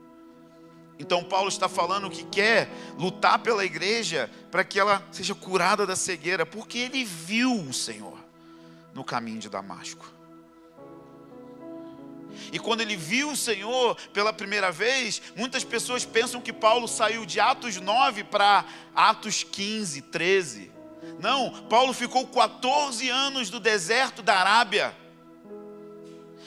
Então, 1.00 1.24
Paulo 1.24 1.50
está 1.50 1.68
falando 1.68 2.10
que 2.10 2.24
quer 2.24 2.70
lutar 2.98 3.40
pela 3.40 3.66
igreja 3.66 4.30
para 4.52 4.64
que 4.64 4.80
ela 4.80 5.06
seja 5.12 5.34
curada 5.34 5.86
da 5.86 5.96
cegueira, 5.96 6.46
porque 6.46 6.78
ele 6.78 7.04
viu 7.04 7.54
o 7.54 7.74
Senhor 7.74 8.18
no 8.94 9.04
caminho 9.04 9.40
de 9.40 9.50
Damasco. 9.50 10.14
E 12.52 12.60
quando 12.60 12.82
ele 12.82 12.96
viu 12.96 13.32
o 13.32 13.38
Senhor 13.38 13.96
pela 14.14 14.32
primeira 14.32 14.72
vez, 14.72 15.22
muitas 15.36 15.64
pessoas 15.64 16.06
pensam 16.06 16.42
que 16.42 16.54
Paulo 16.54 16.88
saiu 16.88 17.26
de 17.26 17.40
Atos 17.40 17.78
9 17.78 18.24
para 18.26 18.66
Atos 18.96 19.44
15, 19.44 20.02
13. 20.04 20.72
Não, 21.20 21.52
Paulo 21.64 21.94
ficou 21.94 22.28
14 22.28 23.10
anos 23.10 23.50
no 23.50 23.60
deserto 23.60 24.22
da 24.22 24.36
Arábia. 24.36 24.96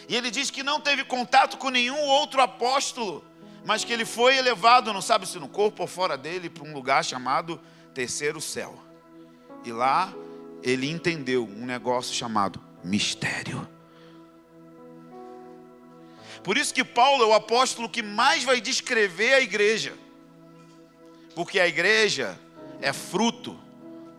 E 0.09 0.15
ele 0.15 0.31
diz 0.31 0.51
que 0.51 0.63
não 0.63 0.81
teve 0.81 1.05
contato 1.05 1.57
com 1.57 1.69
nenhum 1.69 2.01
outro 2.01 2.41
apóstolo 2.41 3.25
mas 3.67 3.85
que 3.85 3.93
ele 3.93 4.05
foi 4.05 4.37
elevado, 4.37 4.93
não 4.93 5.03
sabe 5.03 5.27
se 5.27 5.41
no 5.41 5.49
corpo 5.49 5.83
ou 5.83 5.89
fora 5.89 6.17
dele, 6.17 6.49
para 6.49 6.63
um 6.63 6.73
lugar 6.73 7.05
chamado 7.05 7.61
Terceiro 7.93 8.41
Céu. 8.41 8.79
E 9.65 9.73
lá 9.73 10.15
ele 10.63 10.89
entendeu 10.89 11.45
um 11.45 11.67
negócio 11.67 12.15
chamado 12.15 12.63
mistério. 12.85 13.69
Por 16.45 16.57
isso 16.57 16.73
que 16.73 16.85
Paulo 16.85 17.25
é 17.25 17.27
o 17.27 17.35
apóstolo 17.35 17.89
que 17.89 18.05
mais 18.05 18.45
vai 18.45 18.61
descrever 18.61 19.35
a 19.35 19.41
igreja. 19.41 19.95
Porque 21.35 21.59
a 21.59 21.67
igreja 21.67 22.39
é 22.81 22.93
fruto 22.93 23.59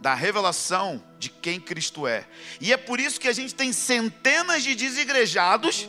da 0.02 0.14
revelação 0.14 1.02
de 1.18 1.30
quem 1.30 1.58
Cristo 1.58 2.06
é. 2.06 2.28
E 2.60 2.74
é 2.74 2.78
por 2.78 3.00
isso 3.00 3.18
que 3.18 3.30
a 3.30 3.34
gente 3.34 3.56
tem 3.56 3.72
centenas 3.72 4.62
de 4.62 4.76
desigrejados 4.76 5.88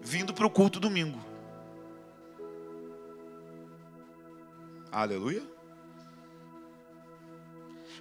vindo 0.00 0.32
para 0.32 0.46
o 0.46 0.50
culto 0.50 0.80
domingo. 0.80 1.29
Aleluia. 4.90 5.42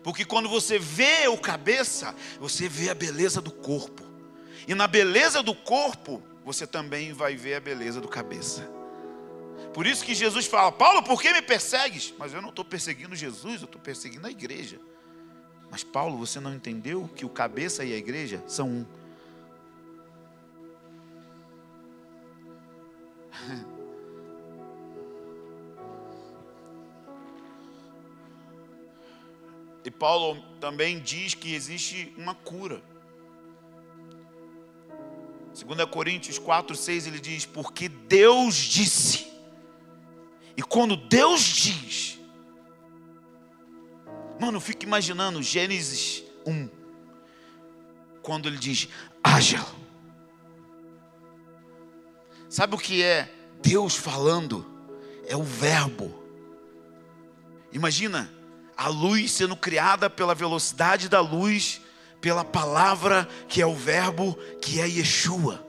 Porque 0.04 0.24
quando 0.26 0.48
você 0.48 0.80
vê 0.80 1.28
o 1.28 1.38
cabeça, 1.38 2.16
você 2.40 2.70
vê 2.70 2.90
a 2.90 2.96
beleza 2.96 3.42
do 3.42 3.52
corpo. 3.52 4.04
E 4.68 4.74
na 4.74 4.88
beleza 4.88 5.44
do 5.44 5.54
corpo 5.54 6.24
você 6.44 6.66
também 6.66 7.14
vai 7.14 7.36
ver 7.36 7.56
a 7.56 7.60
beleza 7.60 8.00
do 8.00 8.08
cabeça. 8.08 8.70
Por 9.74 9.86
isso 9.86 10.04
que 10.04 10.16
Jesus 10.16 10.46
fala: 10.46 10.72
Paulo, 10.72 11.04
por 11.04 11.22
que 11.22 11.32
me 11.34 11.42
persegues? 11.42 12.14
Mas 12.18 12.34
eu 12.34 12.42
não 12.42 12.50
estou 12.50 12.66
perseguindo 12.66 13.16
Jesus, 13.16 13.62
eu 13.62 13.66
estou 13.66 13.82
perseguindo 13.82 14.26
a 14.26 14.32
igreja. 14.32 14.80
Mas 15.70 15.84
Paulo, 15.84 16.18
você 16.18 16.40
não 16.40 16.54
entendeu 16.54 17.08
que 17.16 17.26
o 17.26 17.30
cabeça 17.30 17.84
e 17.84 17.94
a 17.94 17.98
igreja 17.98 18.44
são 18.48 18.68
um. 18.70 18.86
E 29.84 29.92
Paulo 29.92 30.42
também 30.60 31.00
diz 31.00 31.34
que 31.34 31.54
existe 31.54 32.14
uma 32.18 32.36
cura. 32.36 32.82
2 35.66 35.90
Coríntios 35.90 36.38
4, 36.38 36.76
6 36.76 37.08
ele 37.08 37.20
diz: 37.20 37.46
Porque 37.46 37.90
Deus 37.90 38.56
disse. 38.56 39.28
E 40.56 40.62
quando 40.62 40.98
Deus 40.98 41.42
diz, 41.42 42.20
mano, 44.40 44.58
eu 44.58 44.62
fico 44.62 44.84
imaginando 44.84 45.42
Gênesis 45.42 46.24
1, 46.46 46.70
quando 48.22 48.48
ele 48.50 48.58
diz: 48.58 48.90
haja. 49.24 49.66
Sabe 52.50 52.76
o 52.76 52.78
que 52.78 53.04
é 53.04 53.32
Deus 53.62 53.96
falando? 53.96 54.66
É 55.26 55.36
o 55.36 55.44
Verbo. 55.44 56.24
Imagina 57.72 58.39
a 58.80 58.88
luz 58.88 59.32
sendo 59.32 59.58
criada 59.58 60.10
pela 60.10 60.34
velocidade 60.34 61.10
da 61.10 61.20
luz, 61.20 61.82
pela 62.22 62.46
palavra 62.46 63.28
que 63.50 63.62
é 63.62 63.66
o 63.66 63.76
Verbo, 63.76 64.40
que 64.62 64.80
é 64.80 64.88
Yeshua. 64.88 65.68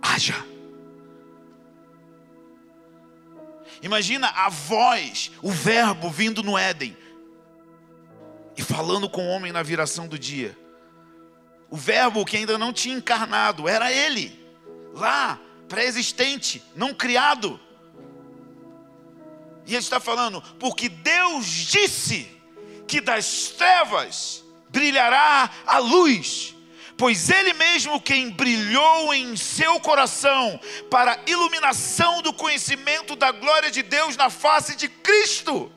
Haja. 0.00 0.42
Imagina 3.82 4.28
a 4.28 4.48
voz, 4.48 5.30
o 5.42 5.50
Verbo 5.50 6.08
vindo 6.08 6.42
no 6.42 6.56
Éden 6.56 6.96
e 8.56 8.62
falando 8.62 9.10
com 9.10 9.26
o 9.26 9.28
homem 9.28 9.52
na 9.52 9.62
viração 9.62 10.08
do 10.08 10.18
dia. 10.18 10.56
O 11.68 11.76
Verbo 11.76 12.24
que 12.24 12.38
ainda 12.38 12.56
não 12.56 12.72
tinha 12.72 12.96
encarnado, 12.96 13.68
era 13.68 13.92
ele, 13.92 14.42
lá, 14.94 15.38
pré-existente, 15.68 16.62
não 16.74 16.94
criado. 16.94 17.60
E 19.66 19.72
ele 19.72 19.78
está 19.78 19.98
falando, 19.98 20.42
porque 20.58 20.88
Deus 20.88 21.46
disse 21.46 22.28
que 22.86 23.00
das 23.00 23.48
trevas 23.48 24.44
brilhará 24.68 25.50
a 25.66 25.78
luz, 25.78 26.54
pois 26.96 27.30
Ele 27.30 27.52
mesmo 27.54 28.00
quem 28.00 28.30
brilhou 28.30 29.14
em 29.14 29.36
seu 29.36 29.80
coração 29.80 30.60
para 30.90 31.12
a 31.12 31.30
iluminação 31.30 32.20
do 32.20 32.32
conhecimento 32.32 33.16
da 33.16 33.30
glória 33.30 33.70
de 33.70 33.82
Deus 33.82 34.16
na 34.16 34.28
face 34.28 34.76
de 34.76 34.88
Cristo. 34.88 35.72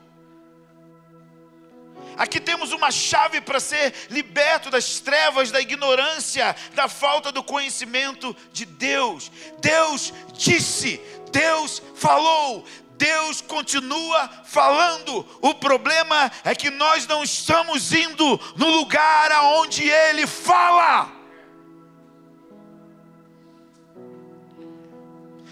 Aqui 2.18 2.40
temos 2.40 2.72
uma 2.72 2.90
chave 2.90 3.40
para 3.40 3.60
ser 3.60 3.94
liberto 4.10 4.70
das 4.70 4.98
trevas, 4.98 5.52
da 5.52 5.60
ignorância, 5.60 6.54
da 6.74 6.88
falta 6.88 7.30
do 7.30 7.44
conhecimento 7.44 8.36
de 8.52 8.64
Deus. 8.64 9.30
Deus 9.60 10.12
disse, 10.34 11.00
Deus 11.30 11.80
falou, 11.94 12.66
Deus 12.96 13.40
continua 13.40 14.28
falando. 14.44 15.24
O 15.40 15.54
problema 15.54 16.30
é 16.44 16.54
que 16.56 16.70
nós 16.70 17.06
não 17.06 17.22
estamos 17.22 17.92
indo 17.92 18.40
no 18.56 18.68
lugar 18.68 19.30
aonde 19.30 19.88
Ele 19.88 20.26
fala. 20.26 21.17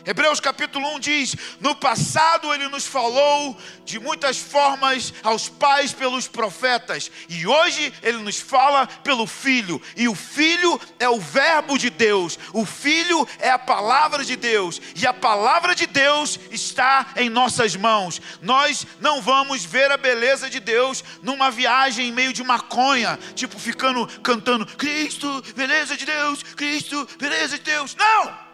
Hebreus 0.07 0.39
capítulo 0.39 0.87
1 0.95 1.01
diz: 1.01 1.37
No 1.61 1.75
passado 1.75 2.55
ele 2.55 2.69
nos 2.69 2.87
falou 2.87 3.59
de 3.85 3.99
muitas 3.99 4.39
formas 4.39 5.13
aos 5.21 5.49
pais 5.49 5.93
pelos 5.93 6.29
profetas, 6.29 7.11
e 7.29 7.45
hoje 7.45 7.93
ele 8.05 8.19
nos 8.19 8.39
fala 8.39 8.87
pelo 8.87 9.27
Filho, 9.27 9.83
e 9.97 10.07
o 10.07 10.15
Filho 10.15 10.81
é 11.01 11.09
o 11.09 11.19
Verbo 11.19 11.77
de 11.77 11.91
Deus, 11.91 12.39
o 12.53 12.65
Filho 12.65 13.27
é 13.41 13.51
a 13.51 13.59
palavra 13.59 14.25
de 14.25 14.37
Deus, 14.37 14.81
e 14.95 15.05
a 15.05 15.13
palavra 15.13 15.75
de 15.75 15.87
Deus 15.87 16.39
está 16.53 17.09
em 17.17 17.29
nossas 17.29 17.75
mãos. 17.75 18.23
Nós 18.41 18.87
não 19.01 19.21
vamos 19.21 19.65
ver 19.65 19.91
a 19.91 19.97
beleza 19.97 20.49
de 20.49 20.61
Deus 20.61 21.03
numa 21.21 21.51
viagem 21.51 22.07
em 22.07 22.13
meio 22.13 22.33
de 22.33 22.45
maconha, 22.45 23.19
tipo 23.35 23.59
ficando 23.59 24.07
cantando 24.23 24.67
Cristo, 24.67 25.43
beleza 25.57 25.97
de 25.97 26.05
Deus, 26.05 26.45
Cristo, 26.45 27.09
beleza 27.19 27.59
de 27.59 27.65
Deus. 27.65 27.97
Não! 27.97 28.45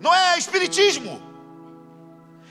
Não 0.00 0.14
é 0.14 0.38
espiritismo. 0.38 1.28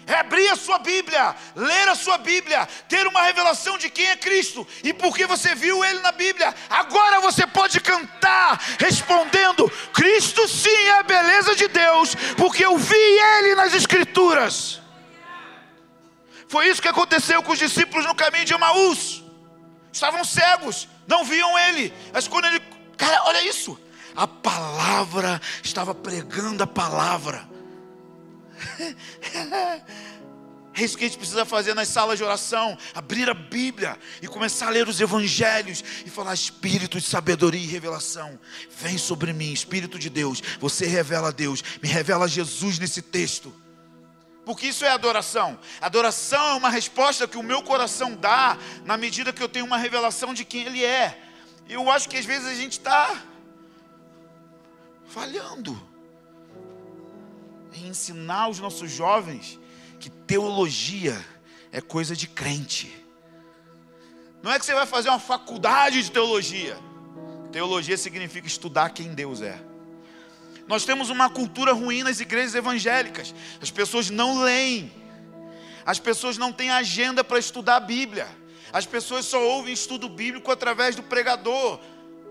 É 0.05 0.15
abrir 0.15 0.49
a 0.49 0.55
sua 0.55 0.79
Bíblia, 0.79 1.35
ler 1.55 1.87
a 1.87 1.93
sua 1.93 2.17
Bíblia, 2.17 2.67
ter 2.87 3.05
uma 3.05 3.21
revelação 3.21 3.77
de 3.77 3.91
quem 3.91 4.07
é 4.07 4.15
Cristo 4.15 4.67
e 4.83 4.91
porque 4.91 5.27
você 5.27 5.53
viu 5.53 5.85
Ele 5.85 5.99
na 5.99 6.11
Bíblia. 6.11 6.53
Agora 6.67 7.19
você 7.19 7.45
pode 7.45 7.79
cantar 7.79 8.59
respondendo: 8.79 9.69
Cristo 9.93 10.47
sim 10.47 10.87
é 10.87 10.99
a 10.99 11.03
beleza 11.03 11.55
de 11.55 11.67
Deus, 11.67 12.15
porque 12.37 12.65
eu 12.65 12.75
vi 12.75 12.95
Ele 12.95 13.53
nas 13.53 13.75
Escrituras. 13.75 14.81
Foi 16.47 16.67
isso 16.67 16.81
que 16.81 16.87
aconteceu 16.87 17.43
com 17.43 17.51
os 17.51 17.59
discípulos 17.59 18.03
no 18.07 18.15
caminho 18.15 18.45
de 18.45 18.53
Emaús. 18.55 19.23
Estavam 19.93 20.23
cegos, 20.23 20.87
não 21.05 21.23
viam 21.23 21.57
Ele. 21.59 21.93
Mas 22.11 22.27
quando 22.27 22.45
ele, 22.45 22.59
cara, 22.97 23.25
olha 23.25 23.43
isso 23.43 23.79
a 24.19 24.27
palavra, 24.27 25.41
estava 25.63 25.95
pregando 25.95 26.61
a 26.61 26.67
palavra. 26.67 27.47
É 30.71 30.83
isso 30.83 30.97
que 30.97 31.03
a 31.03 31.07
gente 31.07 31.17
precisa 31.17 31.43
fazer 31.43 31.73
nas 31.73 31.89
salas 31.89 32.17
de 32.17 32.23
oração: 32.23 32.77
abrir 32.93 33.29
a 33.29 33.33
Bíblia 33.33 33.97
e 34.21 34.27
começar 34.27 34.67
a 34.67 34.69
ler 34.69 34.87
os 34.87 35.01
Evangelhos 35.01 35.83
e 36.05 36.09
falar: 36.09 36.33
Espírito 36.33 36.97
de 36.97 37.05
sabedoria 37.05 37.59
e 37.59 37.65
revelação, 37.65 38.39
vem 38.77 38.97
sobre 38.97 39.33
mim, 39.33 39.51
Espírito 39.51 39.99
de 39.99 40.09
Deus. 40.09 40.41
Você 40.57 40.85
revela 40.85 41.29
a 41.29 41.31
Deus, 41.31 41.61
me 41.81 41.89
revela 41.89 42.29
Jesus 42.29 42.79
nesse 42.79 43.01
texto. 43.01 43.53
Porque 44.45 44.67
isso 44.67 44.85
é 44.85 44.89
adoração. 44.89 45.59
Adoração 45.81 46.51
é 46.51 46.53
uma 46.53 46.69
resposta 46.69 47.27
que 47.27 47.37
o 47.37 47.43
meu 47.43 47.61
coração 47.61 48.15
dá 48.15 48.57
na 48.85 48.95
medida 48.95 49.33
que 49.33 49.43
eu 49.43 49.49
tenho 49.49 49.65
uma 49.65 49.77
revelação 49.77 50.33
de 50.33 50.45
quem 50.45 50.63
Ele 50.63 50.85
é. 50.85 51.19
Eu 51.67 51.91
acho 51.91 52.07
que 52.07 52.15
às 52.15 52.25
vezes 52.25 52.47
a 52.47 52.55
gente 52.55 52.73
está 52.73 53.21
falhando 55.09 55.79
em 57.73 57.87
ensinar 57.87 58.47
os 58.47 58.59
nossos 58.59 58.91
jovens 58.91 59.59
que 59.99 60.09
teologia 60.09 61.19
é 61.71 61.81
coisa 61.81 62.15
de 62.15 62.27
crente. 62.27 62.95
Não 64.41 64.51
é 64.51 64.59
que 64.59 64.65
você 64.65 64.73
vai 64.73 64.85
fazer 64.85 65.09
uma 65.09 65.19
faculdade 65.19 66.01
de 66.01 66.11
teologia. 66.11 66.77
Teologia 67.51 67.97
significa 67.97 68.47
estudar 68.47 68.91
quem 68.91 69.13
Deus 69.13 69.41
é. 69.41 69.59
Nós 70.67 70.85
temos 70.85 71.09
uma 71.09 71.29
cultura 71.29 71.73
ruim 71.73 72.03
nas 72.03 72.19
igrejas 72.19 72.53
evangélicas. 72.53 73.33
As 73.61 73.71
pessoas 73.71 74.09
não 74.09 74.43
leem. 74.43 74.93
As 75.85 75.99
pessoas 75.99 76.37
não 76.37 76.53
têm 76.53 76.69
agenda 76.69 77.23
para 77.23 77.39
estudar 77.39 77.77
a 77.77 77.79
Bíblia. 77.79 78.27
As 78.71 78.85
pessoas 78.85 79.25
só 79.25 79.41
ouvem 79.41 79.73
estudo 79.73 80.07
bíblico 80.07 80.51
através 80.51 80.95
do 80.95 81.01
pregador. 81.01 81.79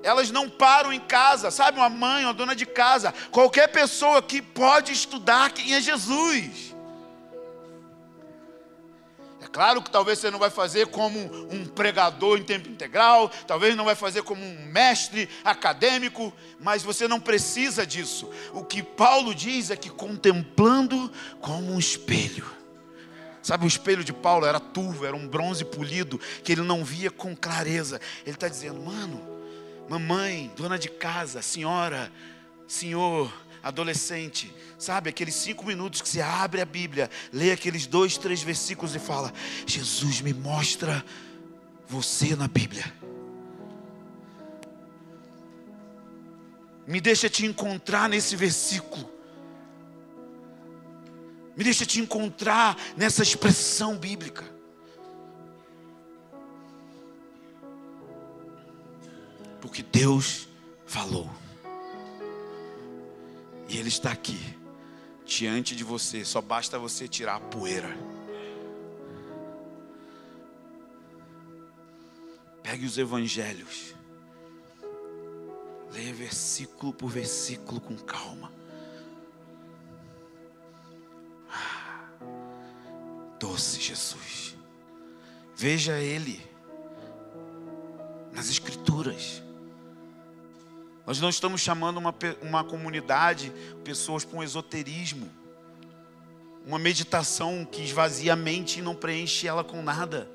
Elas 0.03 0.31
não 0.31 0.49
param 0.49 0.93
em 0.93 1.01
casa, 1.01 1.51
sabe? 1.51 1.79
Uma 1.79 1.89
mãe, 1.89 2.25
uma 2.25 2.35
dona 2.35 2.55
de 2.55 2.67
casa, 2.67 3.13
qualquer 3.31 3.69
pessoa 3.69 4.23
que 4.23 4.41
pode 4.41 4.93
estudar 4.93 5.51
quem 5.51 5.75
é 5.75 5.81
Jesus. 5.81 6.75
É 9.41 9.47
claro 9.47 9.81
que 9.81 9.91
talvez 9.91 10.19
você 10.19 10.31
não 10.31 10.39
vai 10.39 10.51
fazer 10.51 10.89
como 10.89 11.19
um 11.51 11.65
pregador 11.65 12.39
em 12.39 12.43
tempo 12.43 12.69
integral, 12.69 13.31
talvez 13.47 13.75
não 13.75 13.85
vai 13.85 13.95
fazer 13.95 14.23
como 14.23 14.45
um 14.45 14.67
mestre 14.67 15.29
acadêmico, 15.43 16.33
mas 16.61 16.83
você 16.83 17.09
não 17.09 17.19
precisa 17.19 17.87
disso. 17.87 18.29
O 18.53 18.63
que 18.63 18.83
Paulo 18.83 19.35
diz 19.35 19.71
é 19.71 19.77
que 19.77 19.91
contemplando 19.91 21.11
como 21.41 21.73
um 21.73 21.79
espelho. 21.79 22.59
Sabe, 23.41 23.65
o 23.65 23.69
espelho 23.69 24.05
de 24.05 24.13
Paulo 24.13 24.45
era 24.45 24.61
turvo, 24.61 25.07
era 25.07 25.17
um 25.17 25.27
bronze 25.27 25.65
polido, 25.65 26.21
que 26.45 26.53
ele 26.53 26.63
não 26.63 26.85
via 26.85 27.11
com 27.11 27.35
clareza. 27.35 27.99
Ele 28.27 28.35
está 28.37 28.49
dizendo, 28.49 28.83
mano, 28.83 29.38
mamãe, 29.89 30.51
dona 30.57 30.79
de 30.79 30.89
casa, 30.89 31.41
senhora, 31.41 32.13
senhor, 32.67 33.33
adolescente, 33.63 34.55
sabe, 34.79 35.11
aqueles 35.11 35.35
cinco 35.35 35.65
minutos 35.65 36.03
que 36.03 36.09
você 36.09 36.21
abre 36.21 36.61
a 36.61 36.65
Bíblia, 36.65 37.11
lê 37.33 37.51
aqueles 37.51 37.87
dois, 37.87 38.17
três 38.17 38.43
versículos 38.43 38.95
e 38.95 38.99
fala: 38.99 39.33
Jesus 39.67 40.21
me 40.21 40.35
mostra 40.35 41.05
você 41.89 42.37
na 42.37 42.47
Bíblia. 42.47 42.93
Me 46.87 47.01
deixa 47.01 47.29
te 47.29 47.45
encontrar 47.45 48.09
nesse 48.09 48.35
versículo. 48.35 49.11
Me 51.55 51.65
deixa 51.65 51.85
te 51.85 52.01
encontrar 52.01 52.77
nessa 52.97 53.23
expressão 53.23 53.97
bíblica. 53.97 54.58
Porque 59.61 59.83
Deus 59.83 60.49
falou. 60.87 61.29
E 63.69 63.77
Ele 63.77 63.89
está 63.89 64.13
aqui, 64.13 64.39
diante 65.27 65.77
de 65.77 65.85
você. 65.85 66.25
Só 66.25 66.41
basta 66.41 66.79
você 66.79 67.07
tirar 67.07 67.37
a 67.37 67.41
poeira. 67.41 67.97
Pegue 72.63 72.87
os 72.87 72.99
evangelhos. 72.99 73.95
Leia 75.93 76.13
versículo 76.13 76.93
por 76.93 77.09
versículo 77.11 77.81
com 77.81 77.97
calma. 77.97 78.53
Ah, 81.51 82.09
doce 83.39 83.81
Jesus. 83.81 84.57
Veja 85.57 85.99
Ele 85.99 86.47
nas 88.33 88.49
Escrituras. 88.49 89.43
Nós 91.09 91.21
não 91.21 91.31
estamos 91.31 91.63
chamando 91.63 91.97
uma, 91.97 92.15
uma 92.43 92.63
comunidade, 92.63 93.51
pessoas 93.83 94.27
para 94.27 94.39
um 94.39 94.43
esoterismo, 94.43 95.33
uma 96.67 96.79
meditação 96.79 97.65
que 97.65 97.81
esvazia 97.81 98.35
a 98.35 98.37
mente 98.37 98.79
e 98.79 98.83
não 98.83 98.95
preenche 98.95 99.49
ela 99.49 99.65
com 99.65 99.83
nada. 99.83 100.31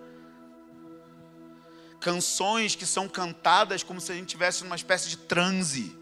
Canções 1.99 2.73
que 2.73 2.87
são 2.87 3.07
cantadas 3.07 3.83
como 3.83 4.01
se 4.01 4.11
a 4.11 4.15
gente 4.15 4.29
tivesse 4.29 4.63
numa 4.63 4.75
espécie 4.75 5.09
de 5.09 5.17
transe, 5.17 5.95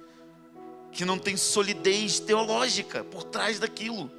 que 0.94 1.04
não 1.04 1.20
tem 1.20 1.36
solidez 1.36 2.22
teológica 2.22 3.04
por 3.04 3.26
trás 3.26 3.60
daquilo. 3.60 4.10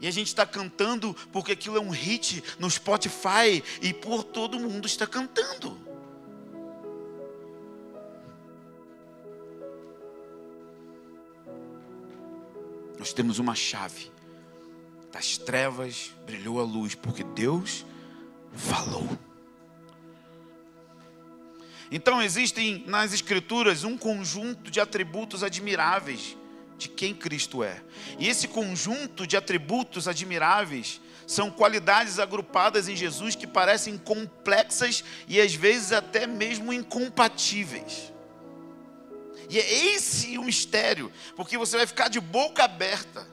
E 0.00 0.08
a 0.08 0.10
gente 0.10 0.26
está 0.26 0.44
cantando 0.44 1.14
porque 1.30 1.52
aquilo 1.52 1.76
é 1.76 1.80
um 1.80 1.90
hit 1.90 2.42
no 2.58 2.68
Spotify 2.68 3.62
e 3.80 3.94
por 3.94 4.24
todo 4.24 4.58
mundo 4.58 4.84
está 4.84 5.06
cantando. 5.06 5.85
Nós 13.06 13.12
temos 13.12 13.38
uma 13.38 13.54
chave. 13.54 14.10
Das 15.12 15.38
trevas 15.38 16.10
brilhou 16.26 16.58
a 16.58 16.64
luz, 16.64 16.96
porque 16.96 17.22
Deus 17.22 17.86
falou. 18.52 19.08
Então 21.88 22.20
existem 22.20 22.82
nas 22.84 23.12
Escrituras 23.12 23.84
um 23.84 23.96
conjunto 23.96 24.72
de 24.72 24.80
atributos 24.80 25.44
admiráveis 25.44 26.36
de 26.76 26.88
quem 26.88 27.14
Cristo 27.14 27.62
é. 27.62 27.80
E 28.18 28.26
esse 28.26 28.48
conjunto 28.48 29.24
de 29.24 29.36
atributos 29.36 30.08
admiráveis 30.08 31.00
são 31.28 31.48
qualidades 31.48 32.18
agrupadas 32.18 32.88
em 32.88 32.96
Jesus 32.96 33.36
que 33.36 33.46
parecem 33.46 33.96
complexas 33.96 35.04
e 35.28 35.40
às 35.40 35.54
vezes 35.54 35.92
até 35.92 36.26
mesmo 36.26 36.72
incompatíveis. 36.72 38.12
E 39.48 39.58
é 39.58 39.94
esse 39.94 40.36
o 40.38 40.42
mistério, 40.42 41.12
porque 41.34 41.56
você 41.56 41.76
vai 41.76 41.86
ficar 41.86 42.08
de 42.08 42.20
boca 42.20 42.64
aberta 42.64 43.26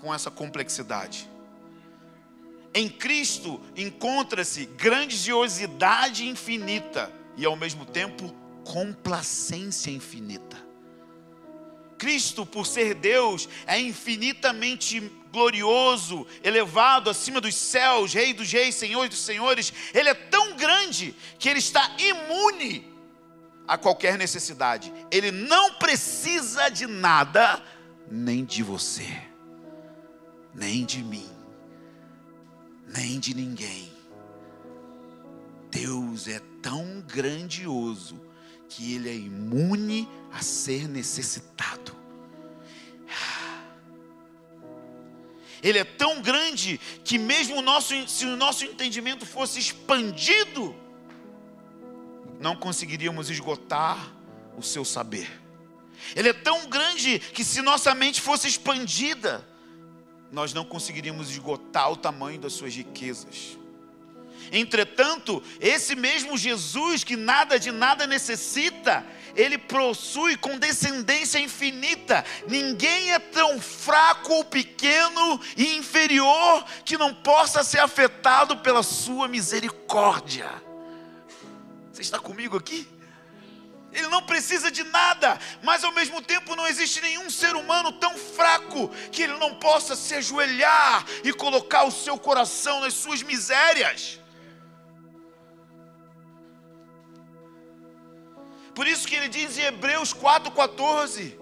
com 0.00 0.14
essa 0.14 0.30
complexidade. 0.30 1.28
Em 2.74 2.88
Cristo 2.88 3.60
encontra-se 3.76 4.66
grandiosidade 4.66 6.26
infinita 6.26 7.12
e 7.36 7.44
ao 7.44 7.56
mesmo 7.56 7.84
tempo 7.84 8.34
complacência 8.64 9.90
infinita. 9.90 10.68
Cristo, 11.96 12.46
por 12.46 12.64
ser 12.64 12.94
Deus, 12.94 13.48
é 13.66 13.80
infinitamente 13.80 15.00
glorioso, 15.32 16.26
elevado 16.44 17.10
acima 17.10 17.40
dos 17.40 17.54
céus, 17.56 18.14
Rei 18.14 18.32
dos 18.32 18.50
Reis, 18.50 18.76
Senhor 18.76 19.08
dos 19.08 19.18
Senhores. 19.18 19.72
Ele 19.92 20.08
é 20.08 20.14
tão 20.14 20.56
grande 20.56 21.14
que 21.38 21.48
ele 21.48 21.58
está 21.58 21.90
imune 21.98 22.87
a 23.68 23.76
qualquer 23.76 24.16
necessidade. 24.16 24.92
Ele 25.10 25.30
não 25.30 25.74
precisa 25.74 26.70
de 26.70 26.86
nada, 26.86 27.62
nem 28.10 28.44
de 28.44 28.62
você, 28.62 29.22
nem 30.54 30.84
de 30.84 31.04
mim, 31.04 31.30
nem 32.86 33.20
de 33.20 33.34
ninguém. 33.34 33.92
Deus 35.70 36.26
é 36.26 36.40
tão 36.62 37.04
grandioso 37.06 38.18
que 38.68 38.94
ele 38.94 39.10
é 39.10 39.14
imune 39.14 40.08
a 40.32 40.40
ser 40.42 40.88
necessitado. 40.88 41.96
Ele 45.62 45.78
é 45.78 45.84
tão 45.84 46.22
grande 46.22 46.78
que 47.04 47.18
mesmo 47.18 47.56
o 47.56 47.62
nosso, 47.62 48.08
se 48.08 48.24
o 48.24 48.36
nosso 48.36 48.64
entendimento 48.64 49.26
fosse 49.26 49.58
expandido, 49.58 50.74
não 52.38 52.56
conseguiríamos 52.56 53.30
esgotar 53.30 54.12
o 54.56 54.62
seu 54.62 54.84
saber. 54.84 55.28
Ele 56.14 56.28
é 56.28 56.32
tão 56.32 56.68
grande 56.68 57.18
que, 57.18 57.44
se 57.44 57.60
nossa 57.60 57.94
mente 57.94 58.20
fosse 58.20 58.46
expandida, 58.46 59.46
nós 60.30 60.52
não 60.52 60.64
conseguiríamos 60.64 61.30
esgotar 61.30 61.90
o 61.90 61.96
tamanho 61.96 62.38
das 62.38 62.52
suas 62.52 62.74
riquezas. 62.74 63.58
Entretanto, 64.50 65.42
esse 65.60 65.94
mesmo 65.94 66.38
Jesus 66.38 67.04
que 67.04 67.16
nada 67.16 67.58
de 67.58 67.70
nada 67.70 68.06
necessita, 68.06 69.04
ele 69.34 69.58
possui 69.58 70.36
condescendência 70.36 71.38
infinita. 71.38 72.24
Ninguém 72.46 73.12
é 73.12 73.18
tão 73.18 73.60
fraco 73.60 74.32
ou 74.32 74.44
pequeno 74.44 75.40
e 75.56 75.76
inferior 75.76 76.64
que 76.84 76.96
não 76.96 77.12
possa 77.12 77.62
ser 77.62 77.80
afetado 77.80 78.56
pela 78.58 78.82
sua 78.82 79.28
misericórdia. 79.28 80.67
Você 81.98 82.02
está 82.02 82.20
comigo 82.20 82.56
aqui? 82.56 82.88
Ele 83.92 84.06
não 84.06 84.22
precisa 84.22 84.70
de 84.70 84.84
nada, 84.84 85.36
mas 85.64 85.82
ao 85.82 85.90
mesmo 85.90 86.22
tempo 86.22 86.54
não 86.54 86.64
existe 86.64 87.00
nenhum 87.00 87.28
ser 87.28 87.56
humano 87.56 87.90
tão 87.94 88.16
fraco 88.16 88.88
que 89.10 89.24
ele 89.24 89.36
não 89.36 89.56
possa 89.56 89.96
se 89.96 90.14
ajoelhar 90.14 91.04
e 91.24 91.32
colocar 91.32 91.82
o 91.82 91.90
seu 91.90 92.16
coração 92.16 92.78
nas 92.82 92.94
suas 92.94 93.20
misérias. 93.24 94.20
Por 98.76 98.86
isso 98.86 99.08
que 99.08 99.16
ele 99.16 99.26
diz 99.26 99.58
em 99.58 99.62
Hebreus 99.62 100.14
4,14: 100.14 101.36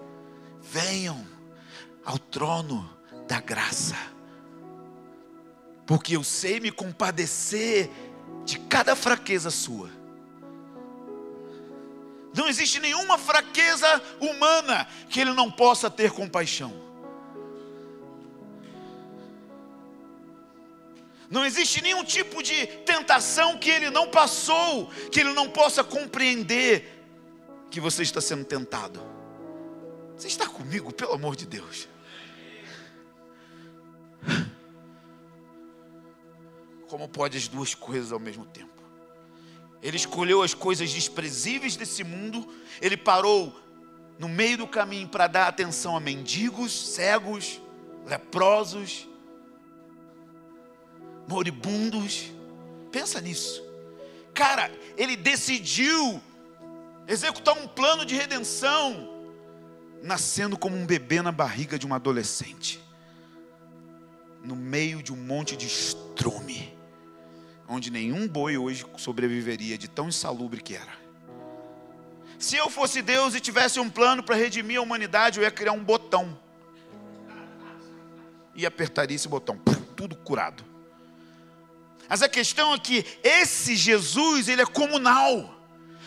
Venham 0.62 1.22
ao 2.02 2.18
trono 2.18 2.98
da 3.28 3.42
graça, 3.42 3.96
porque 5.84 6.16
eu 6.16 6.24
sei 6.24 6.60
me 6.60 6.72
compadecer 6.72 7.90
de 8.46 8.58
cada 8.58 8.96
fraqueza 8.96 9.50
sua 9.50 10.05
não 12.36 12.48
existe 12.48 12.78
nenhuma 12.78 13.16
fraqueza 13.16 14.02
humana 14.20 14.86
que 15.08 15.20
ele 15.20 15.32
não 15.32 15.50
possa 15.50 15.90
ter 15.90 16.10
compaixão. 16.12 16.84
Não 21.30 21.44
existe 21.44 21.82
nenhum 21.82 22.04
tipo 22.04 22.42
de 22.42 22.66
tentação 22.84 23.58
que 23.58 23.70
ele 23.70 23.90
não 23.90 24.08
passou, 24.08 24.88
que 25.10 25.18
ele 25.18 25.32
não 25.32 25.48
possa 25.48 25.82
compreender 25.82 26.92
que 27.70 27.80
você 27.80 28.02
está 28.02 28.20
sendo 28.20 28.44
tentado. 28.44 29.02
Você 30.16 30.28
está 30.28 30.46
comigo, 30.46 30.92
pelo 30.92 31.14
amor 31.14 31.34
de 31.36 31.46
Deus. 31.46 31.88
Como 36.86 37.08
pode 37.08 37.36
as 37.36 37.48
duas 37.48 37.74
coisas 37.74 38.12
ao 38.12 38.20
mesmo 38.20 38.44
tempo? 38.44 38.75
Ele 39.86 39.96
escolheu 39.96 40.42
as 40.42 40.52
coisas 40.52 40.90
desprezíveis 40.90 41.76
desse 41.76 42.02
mundo, 42.02 42.44
ele 42.82 42.96
parou 42.96 43.56
no 44.18 44.28
meio 44.28 44.58
do 44.58 44.66
caminho 44.66 45.06
para 45.06 45.28
dar 45.28 45.46
atenção 45.46 45.96
a 45.96 46.00
mendigos, 46.00 46.72
cegos, 46.88 47.60
leprosos, 48.04 49.08
moribundos. 51.28 52.32
Pensa 52.90 53.20
nisso. 53.20 53.62
Cara, 54.34 54.72
ele 54.96 55.14
decidiu 55.14 56.20
executar 57.06 57.56
um 57.56 57.68
plano 57.68 58.04
de 58.04 58.16
redenção, 58.16 59.08
nascendo 60.02 60.58
como 60.58 60.76
um 60.76 60.84
bebê 60.84 61.22
na 61.22 61.30
barriga 61.30 61.78
de 61.78 61.86
uma 61.86 61.94
adolescente, 61.94 62.82
no 64.42 64.56
meio 64.56 65.00
de 65.00 65.12
um 65.12 65.16
monte 65.16 65.56
de 65.56 65.68
estrume 65.68 66.75
onde 67.68 67.90
nenhum 67.90 68.28
boi 68.28 68.56
hoje 68.56 68.84
sobreviveria 68.96 69.76
de 69.76 69.88
tão 69.88 70.08
insalubre 70.08 70.62
que 70.62 70.74
era. 70.74 71.06
Se 72.38 72.56
eu 72.56 72.68
fosse 72.68 73.00
Deus 73.02 73.34
e 73.34 73.40
tivesse 73.40 73.80
um 73.80 73.88
plano 73.88 74.22
para 74.22 74.36
redimir 74.36 74.78
a 74.78 74.82
humanidade, 74.82 75.38
eu 75.38 75.44
ia 75.44 75.50
criar 75.50 75.72
um 75.72 75.82
botão. 75.82 76.38
E 78.54 78.64
apertaria 78.64 79.16
esse 79.16 79.28
botão, 79.28 79.58
tudo 79.96 80.14
curado. 80.16 80.64
Mas 82.08 82.22
a 82.22 82.28
questão 82.28 82.72
é 82.72 82.78
que 82.78 83.04
esse 83.22 83.74
Jesus, 83.74 84.48
ele 84.48 84.62
é 84.62 84.66
comunal. 84.66 85.54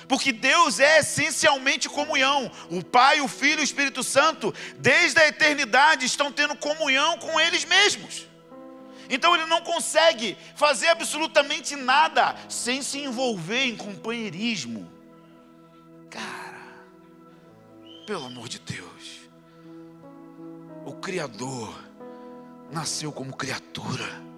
Porque 0.08 0.32
Deus 0.32 0.80
é 0.80 1.00
essencialmente 1.00 1.90
comunhão. 1.90 2.52
O 2.72 2.84
Pai, 2.84 3.22
o 3.22 3.28
Filho 3.28 3.60
e 3.60 3.62
o 3.62 3.64
Espírito 3.64 4.04
Santo, 4.04 4.54
desde 4.78 5.20
a 5.20 5.28
eternidade, 5.28 6.06
estão 6.06 6.32
tendo 6.32 6.56
comunhão 6.56 7.20
com 7.20 7.40
eles 7.40 7.66
mesmos. 7.66 8.29
Então 9.10 9.34
ele 9.36 9.48
não 9.48 9.62
consegue 9.62 10.38
fazer 10.56 10.90
absolutamente 10.90 11.76
nada 11.76 12.36
sem 12.48 12.84
se 12.84 13.00
envolver 13.00 13.66
em 13.66 13.76
companheirismo. 13.76 14.88
Cara, 16.12 16.86
pelo 18.06 18.26
amor 18.26 18.48
de 18.48 18.60
Deus, 18.60 19.22
o 20.86 20.94
Criador 20.94 21.74
nasceu 22.72 23.12
como 23.12 23.36
criatura. 23.36 24.30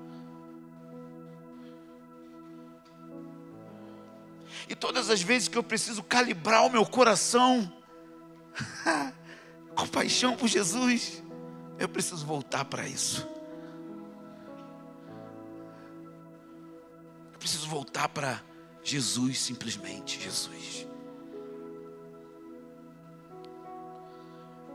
E 4.70 4.76
todas 4.76 5.10
as 5.10 5.22
vezes 5.22 5.50
que 5.50 5.58
eu 5.58 5.64
preciso 5.64 6.02
calibrar 6.02 6.66
o 6.66 6.70
meu 6.70 6.86
coração, 6.86 7.70
com 9.76 9.86
paixão 9.88 10.34
por 10.38 10.48
Jesus, 10.48 11.22
eu 11.78 11.90
preciso 11.90 12.26
voltar 12.26 12.64
para 12.64 12.88
isso. 12.88 13.41
Preciso 17.42 17.68
voltar 17.68 18.08
para 18.08 18.40
Jesus, 18.84 19.40
simplesmente 19.40 20.22
Jesus. 20.22 20.86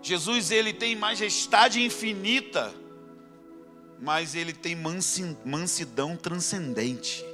Jesus, 0.02 0.50
ele 0.50 0.72
tem 0.72 0.96
majestade 0.96 1.80
infinita, 1.80 2.74
mas 4.00 4.34
ele 4.34 4.52
tem 4.52 4.76
mansidão 5.44 6.16
transcendente. 6.16 7.24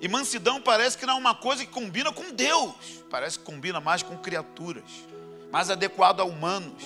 E 0.00 0.08
mansidão 0.08 0.60
parece 0.60 0.98
que 0.98 1.06
não 1.06 1.14
é 1.14 1.18
uma 1.18 1.34
coisa 1.34 1.64
que 1.64 1.70
combina 1.70 2.12
com 2.12 2.32
Deus, 2.32 2.74
parece 3.08 3.38
que 3.38 3.44
combina 3.44 3.80
mais 3.80 4.02
com 4.02 4.16
criaturas, 4.18 4.90
mais 5.52 5.70
adequado 5.70 6.20
a 6.20 6.24
humanos. 6.24 6.82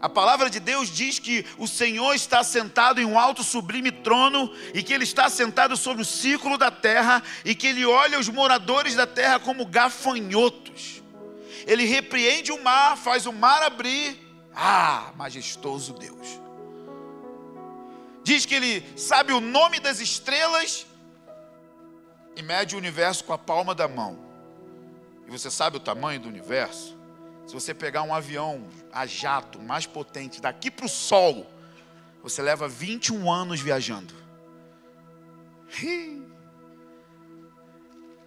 A 0.00 0.08
palavra 0.08 0.48
de 0.48 0.58
Deus 0.58 0.88
diz 0.88 1.18
que 1.18 1.44
o 1.58 1.68
Senhor 1.68 2.14
está 2.14 2.42
sentado 2.42 3.00
em 3.00 3.04
um 3.04 3.18
alto 3.18 3.42
sublime 3.42 3.92
trono 3.92 4.50
e 4.72 4.82
que 4.82 4.94
ele 4.94 5.04
está 5.04 5.28
sentado 5.28 5.76
sobre 5.76 6.00
o 6.00 6.06
círculo 6.06 6.56
da 6.56 6.70
terra 6.70 7.22
e 7.44 7.54
que 7.54 7.66
ele 7.66 7.84
olha 7.84 8.18
os 8.18 8.28
moradores 8.28 8.94
da 8.94 9.06
terra 9.06 9.38
como 9.38 9.66
gafanhotos. 9.66 11.02
Ele 11.66 11.84
repreende 11.84 12.50
o 12.50 12.62
mar, 12.62 12.96
faz 12.96 13.26
o 13.26 13.32
mar 13.32 13.62
abrir. 13.62 14.18
Ah, 14.54 15.12
majestoso 15.16 15.92
Deus. 15.92 16.40
Diz 18.24 18.46
que 18.46 18.54
ele 18.54 18.84
sabe 18.96 19.34
o 19.34 19.40
nome 19.40 19.80
das 19.80 20.00
estrelas 20.00 20.86
e 22.34 22.42
mede 22.42 22.74
o 22.74 22.78
universo 22.78 23.24
com 23.24 23.34
a 23.34 23.38
palma 23.38 23.74
da 23.74 23.86
mão. 23.86 24.18
E 25.26 25.30
você 25.30 25.50
sabe 25.50 25.76
o 25.76 25.80
tamanho 25.80 26.20
do 26.20 26.28
universo? 26.28 26.99
Se 27.50 27.54
você 27.54 27.74
pegar 27.74 28.04
um 28.04 28.14
avião 28.14 28.64
a 28.92 29.04
jato 29.06 29.60
mais 29.60 29.84
potente 29.84 30.40
daqui 30.40 30.70
para 30.70 30.86
o 30.86 30.88
Sol, 30.88 31.52
você 32.22 32.40
leva 32.40 32.68
21 32.68 33.28
anos 33.28 33.58
viajando. 33.58 34.14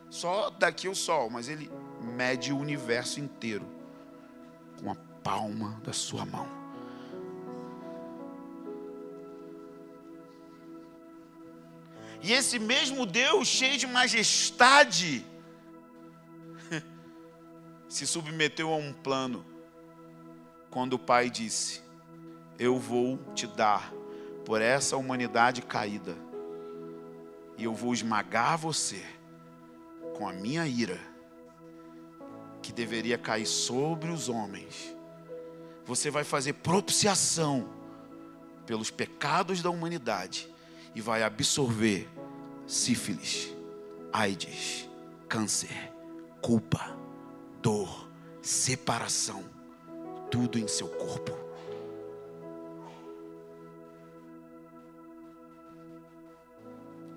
Só 0.09 0.49
daqui 0.49 0.89
o 0.89 0.93
Sol, 0.93 1.29
mas 1.29 1.47
ele 1.47 1.71
mede 2.01 2.51
o 2.51 2.57
universo 2.57 3.21
inteiro 3.21 3.65
com 4.81 4.91
a 4.91 4.95
palma 5.23 5.79
da 5.85 5.93
sua 5.93 6.25
mão. 6.25 6.45
E 12.21 12.33
esse 12.33 12.59
mesmo 12.59 13.05
Deus, 13.05 13.47
cheio 13.47 13.77
de 13.77 13.87
majestade, 13.87 15.25
se 17.93 18.07
submeteu 18.07 18.73
a 18.73 18.75
um 18.75 18.91
plano, 18.91 19.45
quando 20.71 20.93
o 20.93 20.99
Pai 20.99 21.29
disse: 21.29 21.79
Eu 22.57 22.79
vou 22.79 23.19
te 23.35 23.45
dar 23.45 23.93
por 24.43 24.63
essa 24.63 24.97
humanidade 24.97 25.61
caída, 25.61 26.17
e 27.55 27.65
eu 27.65 27.73
vou 27.75 27.93
esmagar 27.93 28.57
você 28.57 29.05
com 30.17 30.27
a 30.27 30.33
minha 30.33 30.67
ira, 30.67 30.99
que 32.63 32.73
deveria 32.73 33.15
cair 33.15 33.45
sobre 33.45 34.09
os 34.09 34.27
homens. 34.27 34.97
Você 35.85 36.09
vai 36.09 36.23
fazer 36.23 36.53
propiciação 36.53 37.69
pelos 38.65 38.89
pecados 38.89 39.61
da 39.61 39.69
humanidade 39.69 40.51
e 40.95 41.01
vai 41.01 41.21
absorver 41.21 42.09
sífilis, 42.65 43.53
AIDS, 44.11 44.89
câncer, 45.29 45.93
culpa, 46.41 47.02
dor, 47.63 48.07
separação, 48.43 49.43
tudo 50.29 50.59
em 50.59 50.67
seu 50.67 50.87
corpo. 50.87 51.31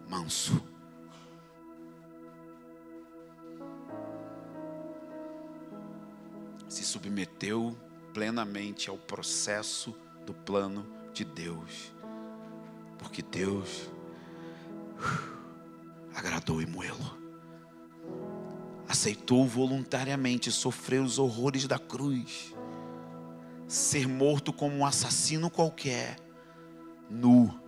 Manso. 0.09 0.63
Se 6.67 6.83
submeteu 6.83 7.77
plenamente 8.15 8.89
ao 8.89 8.97
processo 8.97 9.95
do 10.25 10.33
plano 10.33 10.87
de 11.13 11.25
Deus 11.25 11.97
porque 12.99 13.23
Deus 13.23 13.91
agradou 16.15 16.61
Imuelo. 16.61 17.26
Aceitou 18.89 19.47
voluntariamente 19.47 20.51
sofrer 20.53 21.01
os 21.01 21.19
horrores 21.19 21.67
da 21.67 21.79
cruz, 21.79 22.55
ser 23.67 24.07
morto 24.07 24.53
como 24.53 24.77
um 24.77 24.87
assassino 24.87 25.51
qualquer, 25.51 26.17
nu. 27.11 27.66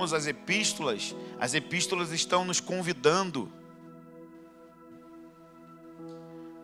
Vamos 0.00 0.14
às 0.14 0.26
epístolas, 0.26 1.14
as 1.38 1.52
epístolas 1.52 2.10
estão 2.10 2.42
nos 2.42 2.58
convidando 2.58 3.52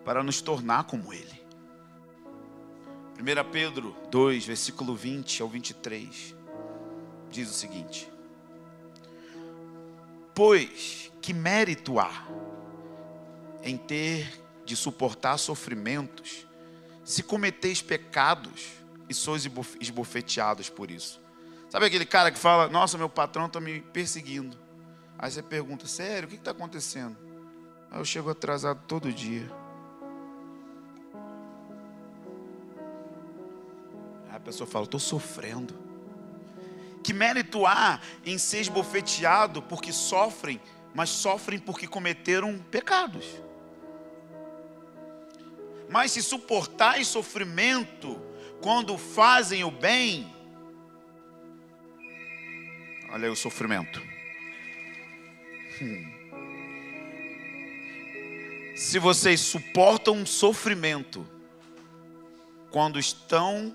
para 0.06 0.22
nos 0.22 0.40
tornar 0.40 0.84
como 0.84 1.12
Ele. 1.12 1.44
1 3.20 3.50
Pedro 3.50 3.94
2, 4.10 4.46
versículo 4.46 4.96
20 4.96 5.42
ao 5.42 5.50
23, 5.50 6.34
diz 7.30 7.50
o 7.50 7.52
seguinte: 7.52 8.10
Pois 10.34 11.12
que 11.20 11.34
mérito 11.34 12.00
há 12.00 12.26
em 13.62 13.76
ter 13.76 14.42
de 14.64 14.74
suportar 14.74 15.36
sofrimentos, 15.36 16.46
se 17.04 17.22
cometeis 17.22 17.82
pecados 17.82 18.68
e 19.10 19.12
sois 19.12 19.46
esbofeteados 19.78 20.70
por 20.70 20.90
isso? 20.90 21.25
Sabe 21.68 21.86
aquele 21.86 22.06
cara 22.06 22.30
que 22.30 22.38
fala: 22.38 22.68
Nossa, 22.68 22.96
meu 22.96 23.08
patrão 23.08 23.46
está 23.46 23.60
me 23.60 23.80
perseguindo. 23.80 24.56
Aí 25.18 25.30
você 25.30 25.42
pergunta: 25.42 25.86
Sério, 25.86 26.26
o 26.26 26.30
que 26.30 26.36
está 26.36 26.50
acontecendo? 26.52 27.16
Aí 27.90 28.00
eu 28.00 28.04
chego 28.04 28.30
atrasado 28.30 28.80
todo 28.86 29.12
dia. 29.12 29.50
Aí 34.28 34.36
a 34.36 34.40
pessoa 34.40 34.66
fala: 34.66 34.84
Estou 34.84 35.00
sofrendo. 35.00 35.86
Que 37.02 37.12
mérito 37.12 37.64
há 37.66 38.00
em 38.24 38.36
ser 38.36 38.60
esbofeteado 38.60 39.62
porque 39.62 39.92
sofrem, 39.92 40.60
mas 40.92 41.08
sofrem 41.08 41.58
porque 41.58 41.86
cometeram 41.86 42.58
pecados? 42.70 43.24
Mas 45.88 46.10
se 46.12 46.22
suportais 46.22 47.06
sofrimento 47.06 48.20
quando 48.60 48.98
fazem 48.98 49.62
o 49.62 49.70
bem, 49.70 50.35
Olha 53.16 53.28
aí 53.28 53.32
o 53.32 53.34
sofrimento. 53.34 54.02
Hum. 55.80 56.12
Se 58.76 58.98
vocês 58.98 59.40
suportam 59.40 60.16
um 60.16 60.26
sofrimento 60.26 61.26
quando 62.70 62.98
estão 62.98 63.74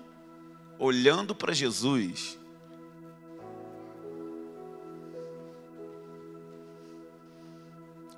olhando 0.78 1.34
para 1.34 1.52
Jesus, 1.52 2.38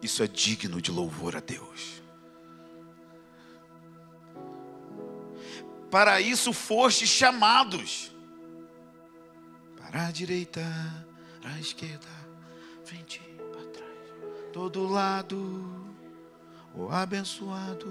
isso 0.03 0.23
é 0.23 0.29
digno 0.29 0.79
de 0.79 0.91
louvor 0.91 1.37
a 1.37 1.41
Deus. 1.41 2.03
Para 5.91 6.21
isso 6.21 6.53
foste 6.53 7.07
chamados. 7.07 8.15
Para 9.95 10.09
a 10.09 10.11
direita, 10.11 10.61
para 11.45 11.53
a 11.57 11.61
esquerda, 11.61 12.09
frente, 12.87 13.21
para 13.53 13.65
trás, 13.65 13.93
todo 14.51 14.89
lado, 14.89 15.37
o 16.75 16.89
abençoado. 16.89 17.87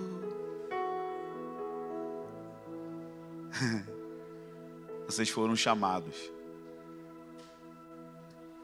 Vocês 5.06 5.30
foram 5.30 5.56
chamados 5.56 6.16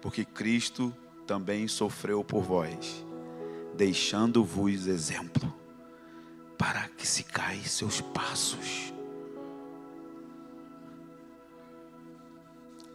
porque 0.02 0.26
Cristo 0.26 0.92
também 1.28 1.68
sofreu 1.68 2.24
por 2.24 2.42
vós, 2.42 3.06
deixando-vos 3.76 4.88
exemplo, 4.88 5.54
para 6.58 6.88
que 6.90 7.06
se 7.06 7.24
caem 7.26 7.64
seus 7.64 8.02
passos. 8.02 8.92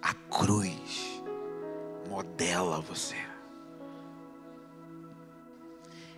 A 0.03 0.13
cruz 0.13 0.84
modela 2.25 2.81
você. 2.81 3.17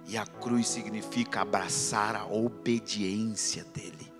E 0.07 0.17
a 0.17 0.25
cruz 0.25 0.69
significa 0.69 1.41
abraçar 1.41 2.15
a 2.15 2.25
obediência 2.27 3.65
dele, 3.65 4.13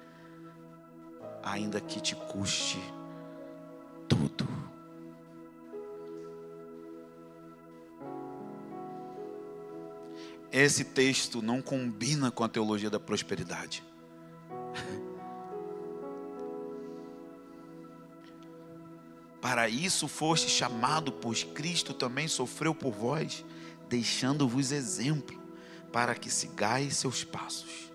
ainda 1.43 1.81
que 1.81 2.01
te 2.01 2.17
custe 2.17 2.81
tudo. 4.09 4.47
Esse 10.51 10.85
texto 10.85 11.41
não 11.41 11.63
combina 11.63 12.31
com 12.33 12.43
a 12.43 12.49
teologia 12.49 12.91
da 12.91 12.99
prosperidade. 12.99 13.85
Para 19.57 19.71
isso 19.71 20.07
foste 20.07 20.51
chamado, 20.51 21.11
pois 21.11 21.43
Cristo 21.43 21.95
também 21.95 22.29
sofreu 22.29 22.75
por 22.75 22.93
vós, 22.93 23.43
deixando-vos 23.89 24.71
exemplo, 24.71 25.43
para 25.91 26.15
que 26.15 26.29
sigais 26.29 26.99
seus 26.99 27.25
passos. 27.25 27.91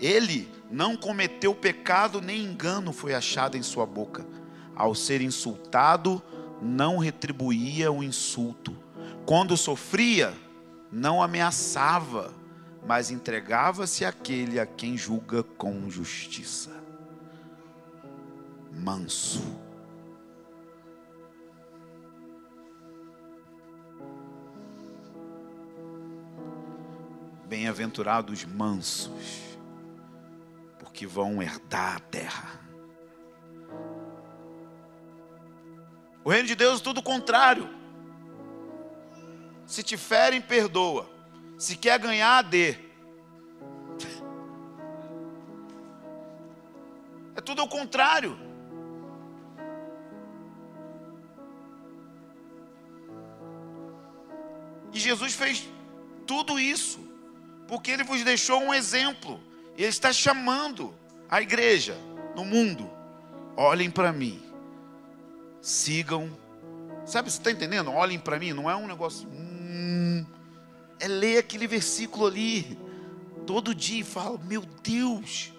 Ele 0.00 0.50
não 0.70 0.96
cometeu 0.96 1.54
pecado, 1.54 2.22
nem 2.22 2.42
engano 2.42 2.94
foi 2.94 3.12
achado 3.12 3.58
em 3.58 3.62
sua 3.62 3.84
boca. 3.84 4.26
Ao 4.74 4.94
ser 4.94 5.20
insultado, 5.20 6.22
não 6.62 6.96
retribuía 6.96 7.92
o 7.92 8.02
insulto. 8.02 8.74
Quando 9.26 9.54
sofria, 9.54 10.32
não 10.90 11.22
ameaçava, 11.22 12.32
mas 12.86 13.10
entregava-se 13.10 14.02
àquele 14.02 14.58
a 14.58 14.64
quem 14.64 14.96
julga 14.96 15.42
com 15.42 15.90
justiça. 15.90 16.70
Manso. 18.72 19.61
Bem-aventurados 27.52 28.46
mansos, 28.46 29.58
porque 30.78 31.06
vão 31.06 31.42
herdar 31.42 31.96
a 31.96 32.00
terra. 32.00 32.48
O 36.24 36.30
reino 36.30 36.48
de 36.48 36.54
Deus 36.54 36.80
é 36.80 36.82
tudo 36.82 37.00
o 37.00 37.02
contrário. 37.02 37.68
Se 39.66 39.82
te 39.82 39.98
ferem, 39.98 40.40
perdoa. 40.40 41.10
Se 41.58 41.76
quer 41.76 41.98
ganhar, 41.98 42.40
dê. 42.40 42.74
É 47.36 47.40
tudo 47.42 47.60
ao 47.60 47.68
contrário. 47.68 48.34
E 54.90 54.98
Jesus 54.98 55.34
fez 55.34 55.68
tudo 56.26 56.58
isso, 56.58 57.11
porque 57.66 57.90
Ele 57.90 58.04
vos 58.04 58.22
deixou 58.24 58.60
um 58.60 58.72
exemplo. 58.74 59.40
Ele 59.76 59.88
está 59.88 60.12
chamando 60.12 60.94
a 61.28 61.40
igreja 61.40 61.96
no 62.36 62.44
mundo. 62.44 62.90
Olhem 63.56 63.90
para 63.90 64.12
mim, 64.12 64.42
sigam. 65.60 66.30
Sabe, 67.04 67.30
você 67.30 67.38
está 67.38 67.50
entendendo? 67.50 67.90
Olhem 67.90 68.18
para 68.18 68.38
mim, 68.38 68.52
não 68.52 68.70
é 68.70 68.76
um 68.76 68.86
negócio. 68.86 69.28
Hum, 69.28 70.24
é 71.00 71.08
ler 71.08 71.38
aquele 71.38 71.66
versículo 71.66 72.26
ali, 72.26 72.78
todo 73.46 73.74
dia, 73.74 74.00
e 74.00 74.04
fala: 74.04 74.38
Meu 74.38 74.62
Deus, 74.82 75.52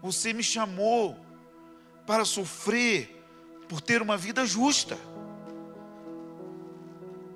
você 0.00 0.32
me 0.32 0.42
chamou 0.42 1.18
para 2.06 2.24
sofrer 2.24 3.22
por 3.68 3.80
ter 3.80 4.00
uma 4.00 4.16
vida 4.16 4.46
justa. 4.46 4.96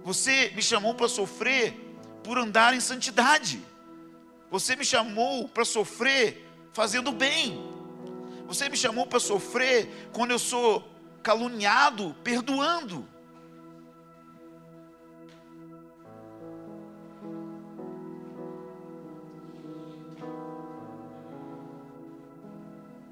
Você 0.05 0.51
me 0.55 0.63
chamou 0.63 0.95
para 0.95 1.09
sofrer 1.09 1.75
por 2.23 2.39
andar 2.39 2.75
em 2.75 2.81
santidade. 2.81 3.61
Você 4.51 4.75
me 4.75 4.85
chamou 4.85 5.49
para 5.49 5.65
sofrer 5.65 6.45
fazendo 6.73 7.13
bem. 7.13 7.71
Você 8.47 8.69
me 8.69 8.77
chamou 8.77 9.07
para 9.07 9.21
sofrer 9.21 10.11
quando 10.13 10.33
eu 10.33 10.39
sou 10.39 10.89
caluniado, 11.23 12.17
perdoando. 12.25 13.07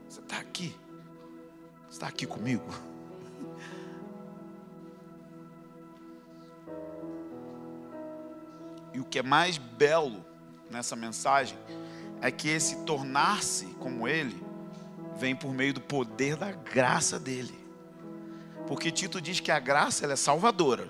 Você 0.08 0.20
está 0.20 0.38
aqui? 0.38 0.74
Você 1.82 1.90
está 1.90 2.08
aqui 2.08 2.26
comigo? 2.26 2.66
E 8.94 9.00
o 9.00 9.04
que 9.04 9.18
é 9.18 9.22
mais 9.22 9.58
belo 9.58 10.24
nessa 10.70 10.94
mensagem 10.94 11.58
é 12.20 12.30
que 12.30 12.48
esse 12.48 12.76
tornar-se 12.84 13.66
como 13.78 14.06
Ele 14.06 14.40
vem 15.16 15.34
por 15.34 15.52
meio 15.52 15.74
do 15.74 15.80
poder 15.80 16.36
da 16.36 16.52
graça 16.52 17.18
dele. 17.18 17.58
Porque 18.66 18.90
Tito 18.90 19.20
diz 19.20 19.40
que 19.40 19.50
a 19.50 19.58
graça 19.58 20.04
ela 20.04 20.12
é 20.12 20.16
salvadora, 20.16 20.88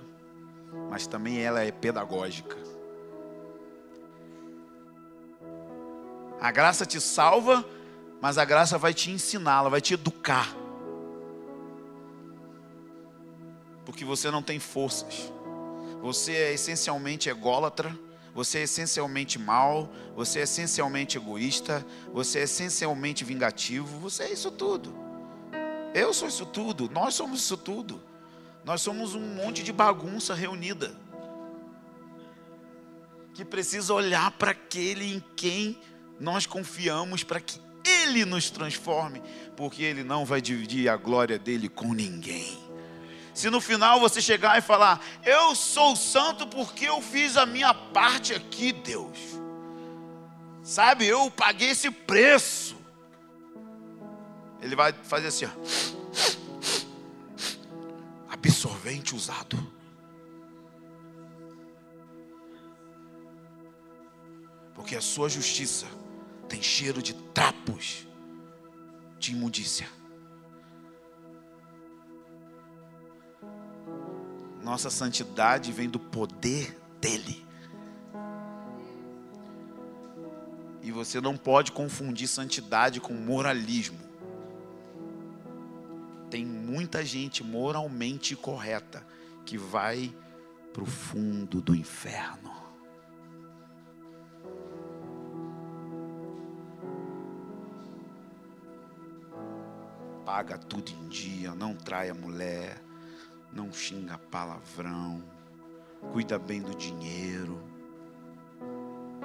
mas 0.91 1.07
também 1.07 1.41
ela 1.41 1.63
é 1.63 1.71
pedagógica. 1.71 2.57
A 6.41 6.51
graça 6.51 6.87
te 6.87 7.01
salva, 7.01 7.65
mas 8.21 8.39
a 8.39 8.45
graça 8.45 8.79
vai 8.79 8.95
te 8.95 9.11
ensinar, 9.11 9.61
ela 9.61 9.71
vai 9.71 9.81
te 9.81 9.95
educar. 9.95 10.55
Porque 13.85 14.05
você 14.05 14.31
não 14.31 14.43
tem 14.43 14.59
forças. 14.59 15.33
Você 16.03 16.33
é 16.33 16.53
essencialmente 16.53 17.29
ególatra, 17.29 17.99
você 18.39 18.61
é 18.61 18.63
essencialmente 18.63 19.37
mal, 19.37 19.93
você 20.15 20.39
é 20.39 20.43
essencialmente 20.43 21.17
egoísta, 21.17 21.85
você 22.13 22.39
é 22.39 22.43
essencialmente 22.45 23.25
vingativo, 23.25 23.99
você 23.99 24.23
é 24.23 24.33
isso 24.33 24.53
tudo. 24.53 24.95
Eu 25.93 26.15
sou 26.15 26.29
isso 26.29 26.47
tudo, 26.47 26.89
nós 26.89 27.15
somos 27.15 27.41
isso 27.41 27.57
tudo. 27.57 28.01
Nós 28.65 28.81
somos 28.81 29.17
um 29.17 29.35
monte 29.35 29.65
de 29.65 29.73
bagunça 29.73 30.37
reunida. 30.37 30.95
Que 33.35 33.45
precisa 33.45 33.93
olhar 33.93 34.31
para 34.31 34.53
aquele 34.53 35.15
em 35.15 35.25
quem 35.35 35.77
nós 36.21 36.47
confiamos 36.47 37.25
para 37.25 37.41
que 37.41 37.61
ele 37.85 38.25
nos 38.25 38.51
transforme, 38.51 39.21
porque 39.57 39.83
ele 39.83 40.05
não 40.05 40.25
vai 40.25 40.41
dividir 40.41 40.89
a 40.89 40.97
glória 40.97 41.41
dele 41.41 41.69
com 41.69 41.93
ninguém. 41.93 42.57
Se 43.39 43.49
no 43.51 43.61
final 43.61 44.01
você 44.01 44.21
chegar 44.21 44.59
e 44.59 44.61
falar, 44.61 45.01
eu 45.25 45.55
sou 45.55 45.95
santo 45.95 46.45
porque 46.45 46.87
eu 46.87 47.01
fiz 47.01 47.37
a 47.37 47.47
minha 47.47 47.73
parte 47.73 48.35
aqui, 48.35 48.73
Deus. 48.73 49.17
Sabe, 50.61 51.07
eu 51.07 51.31
paguei 51.31 51.71
esse 51.71 51.89
preço. 51.89 52.77
Ele 54.61 54.75
vai 54.75 54.93
fazer 54.93 55.29
assim, 55.29 55.45
ó. 55.45 55.51
Absorvente 58.29 59.15
usado. 59.15 59.57
Porque 64.75 64.97
a 64.97 65.01
sua 65.01 65.29
justiça 65.29 65.87
tem 66.49 66.61
cheiro 66.61 67.01
de 67.01 67.15
trapos 67.15 68.05
de 69.17 69.31
imundícia. 69.31 69.98
Nossa 74.69 74.91
santidade 74.91 75.73
vem 75.73 75.89
do 75.89 75.99
poder 75.99 76.79
dele. 77.01 77.43
E 80.83 80.93
você 80.93 81.23
não 81.23 81.39
pode 81.39 81.73
confundir 81.73 82.29
santidade 82.29 83.01
com 83.01 83.15
moralismo. 83.15 83.99
Tem 86.31 86.45
muita 86.45 87.03
gente 87.03 87.43
moralmente 87.43 88.37
correta 88.37 89.03
que 89.47 89.57
vai 89.57 90.15
para 90.71 90.83
o 90.83 90.87
fundo 90.87 91.63
do 91.63 91.75
inferno. 91.75 92.53
Paga 100.27 100.59
tudo 100.59 100.91
em 100.91 101.09
dia, 101.09 101.55
não 101.55 101.75
trai 101.75 102.11
a 102.11 102.15
mulher, 102.15 102.83
não 103.53 103.73
xinga 103.73 104.19
palavrão, 104.19 105.23
cuida 106.13 106.39
bem 106.39 106.61
do 106.63 106.75
dinheiro, 106.75 107.63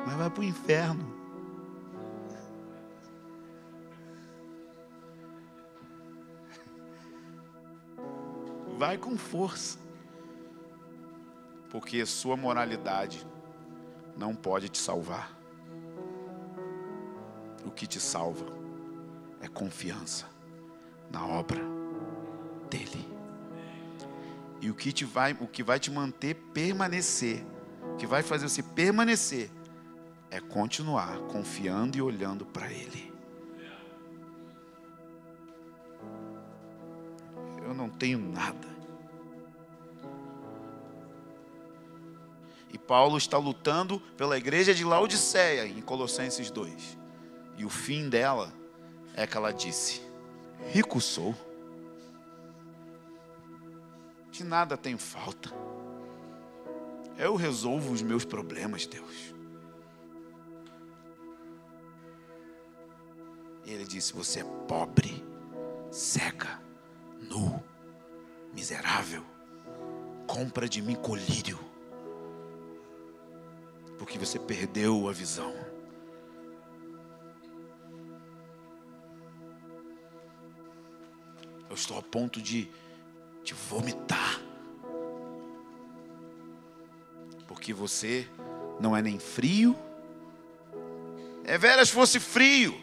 mas 0.06 0.16
vai 0.16 0.30
para 0.30 0.42
o 0.42 0.44
inferno. 0.44 1.24
Vai 8.78 8.98
com 8.98 9.18
força. 9.18 9.80
Porque 11.70 12.06
sua 12.06 12.36
moralidade 12.36 13.26
não 14.18 14.36
pode 14.36 14.70
te 14.70 14.78
salvar. 14.78 15.32
O 17.66 17.72
que 17.72 17.88
te 17.88 18.00
salva 18.00 18.46
é 19.42 19.48
confiança 19.48 20.28
na 21.10 21.26
obra 21.26 21.62
dele. 22.70 23.13
E 24.64 24.70
o 24.70 24.74
que 24.74 24.94
te 24.94 25.04
vai, 25.04 25.34
o 25.42 25.46
que 25.46 25.62
vai 25.62 25.78
te 25.78 25.92
manter 25.92 26.36
permanecer, 26.54 27.46
o 27.92 27.98
que 27.98 28.08
vai 28.08 28.24
fazer 28.24 28.48
você 28.48 28.64
permanecer 28.64 29.52
é 30.32 30.40
continuar 30.40 31.20
confiando 31.24 31.98
e 31.98 32.02
olhando 32.02 32.46
para 32.46 32.72
ele. 32.72 33.12
Eu 37.62 37.74
não 37.74 37.90
tenho 37.90 38.18
nada. 38.18 38.70
E 42.72 42.78
Paulo 42.78 43.18
está 43.18 43.38
lutando 43.38 44.00
pela 44.16 44.38
igreja 44.38 44.74
de 44.74 44.86
Laodiceia, 44.86 45.68
em 45.68 45.82
Colossenses 45.82 46.50
2. 46.50 46.98
E 47.58 47.66
o 47.66 47.70
fim 47.70 48.08
dela 48.08 48.54
é 49.14 49.28
que 49.28 49.36
ela 49.36 49.52
disse: 49.52 50.02
Rico 50.72 51.02
sou, 51.02 51.36
de 54.34 54.44
nada 54.44 54.76
tenho 54.76 54.98
falta. 54.98 55.54
Eu 57.16 57.36
resolvo 57.36 57.94
os 57.94 58.02
meus 58.02 58.26
problemas, 58.26 58.88
Deus. 58.88 59.36
E 63.64 63.72
ele 63.72 63.86
disse: 63.86 64.12
Você 64.14 64.40
é 64.40 64.44
pobre, 64.68 65.24
cega, 65.92 66.60
nu, 67.22 67.64
miserável. 68.52 69.24
Compra 70.26 70.68
de 70.68 70.82
mim 70.82 70.96
colírio, 70.96 71.60
porque 74.00 74.18
você 74.18 74.40
perdeu 74.40 75.08
a 75.08 75.12
visão. 75.12 75.54
Eu 81.70 81.76
estou 81.76 82.00
a 82.00 82.02
ponto 82.02 82.42
de, 82.42 82.70
de 83.44 83.54
vomitar. 83.54 84.42
Porque 87.48 87.74
você 87.74 88.28
não 88.80 88.96
é 88.96 89.02
nem 89.02 89.20
frio. 89.20 89.76
É 91.44 91.58
veras 91.58 91.90
fosse 91.90 92.20
frio. 92.20 92.80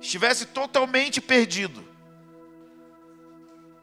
Estivesse 0.00 0.46
totalmente 0.46 1.20
perdido. 1.20 1.84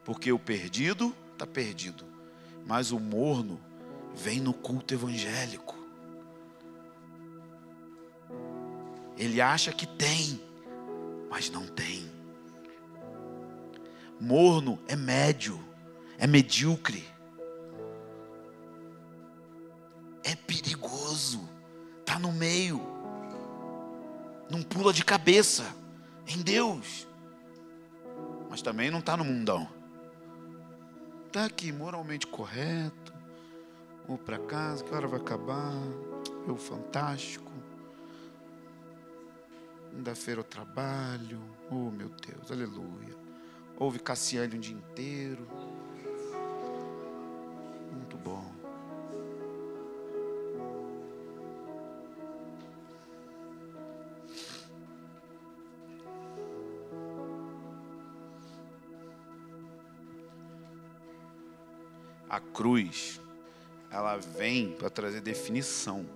Porque 0.04 0.32
o 0.32 0.38
perdido 0.38 1.14
está 1.32 1.46
perdido. 1.46 2.04
Mas 2.64 2.90
o 2.90 2.98
morno 2.98 3.60
vem 4.14 4.40
no 4.40 4.54
culto 4.54 4.94
evangélico. 4.94 5.76
Ele 9.18 9.40
acha 9.40 9.72
que 9.72 9.86
tem, 9.86 10.40
mas 11.30 11.50
não 11.50 11.66
tem. 11.66 12.10
Morno 14.20 14.78
é 14.88 14.96
médio, 14.96 15.60
é 16.18 16.26
medíocre. 16.26 17.06
É 20.24 20.34
perigoso. 20.34 21.48
Tá 22.04 22.18
no 22.18 22.32
meio. 22.32 22.80
Não 24.50 24.62
pula 24.62 24.92
de 24.92 25.04
cabeça 25.04 25.64
em 26.26 26.40
Deus. 26.40 27.06
Mas 28.48 28.62
também 28.62 28.90
não 28.90 29.00
está 29.00 29.16
no 29.16 29.24
mundão. 29.24 29.68
Está 31.26 31.44
aqui 31.44 31.70
moralmente 31.70 32.26
correto. 32.26 33.12
Vou 34.08 34.16
para 34.16 34.38
casa, 34.38 34.82
que 34.82 34.94
hora 34.94 35.06
vai 35.06 35.20
acabar? 35.20 35.74
Eu 36.46 36.56
fantástico. 36.56 37.52
Segunda-feira 39.90 40.40
eu 40.40 40.44
trabalho. 40.44 41.40
Oh 41.70 41.90
meu 41.90 42.08
Deus, 42.08 42.50
aleluia. 42.50 43.25
Ouve 43.78 43.98
Cassiane 43.98 44.56
um 44.56 44.58
dia 44.58 44.74
inteiro. 44.74 45.46
Muito 47.92 48.16
bom. 48.16 48.50
A 62.30 62.40
cruz, 62.40 63.20
ela 63.90 64.16
vem 64.16 64.72
para 64.72 64.88
trazer 64.88 65.20
definição. 65.20 66.06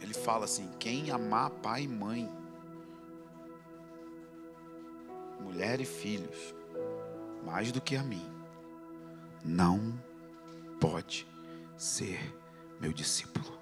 Ele 0.00 0.12
fala 0.12 0.44
assim: 0.44 0.68
quem 0.80 1.12
amar 1.12 1.50
pai 1.50 1.84
e 1.84 1.88
mãe, 1.88 2.28
mulher 5.46 5.80
e 5.80 5.84
filhos, 5.84 6.54
mais 7.44 7.70
do 7.70 7.80
que 7.80 7.94
a 7.94 8.02
mim, 8.02 8.28
não 9.44 9.96
pode 10.80 11.26
ser 11.76 12.18
meu 12.80 12.92
discípulo. 12.92 13.56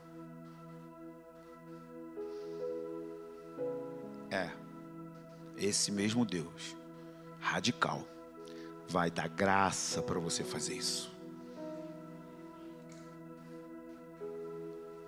É, 4.30 4.50
esse 5.58 5.92
mesmo 5.92 6.24
Deus, 6.24 6.74
radical, 7.38 8.02
vai 8.88 9.10
dar 9.10 9.28
graça 9.28 10.02
para 10.02 10.18
você 10.18 10.42
fazer 10.42 10.74
isso. 10.74 11.12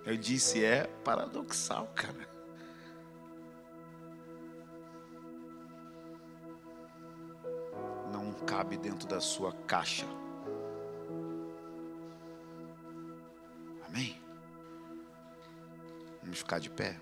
Eu 0.05 0.17
disse, 0.17 0.63
é 0.63 0.85
paradoxal, 1.03 1.91
cara. 1.95 2.36
Cabe 8.57 8.79
dentro 8.79 9.07
da 9.07 9.21
sua 9.21 9.53
caixa. 9.53 10.07
Amém? 13.87 14.17
Vamos 16.23 16.39
ficar 16.39 16.59
de 16.59 16.71
pé. 16.71 16.99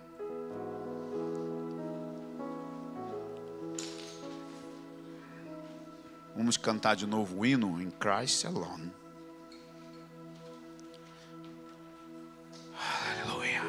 Vamos 6.34 6.56
cantar 6.56 6.96
de 6.96 7.06
novo 7.06 7.38
o 7.38 7.46
hino 7.46 7.80
em 7.80 7.88
Christ 7.88 8.46
Alone. 8.46 8.92
Aleluia. 13.22 13.62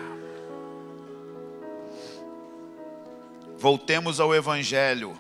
Voltemos 3.60 4.20
ao 4.20 4.34
Evangelho. 4.34 5.16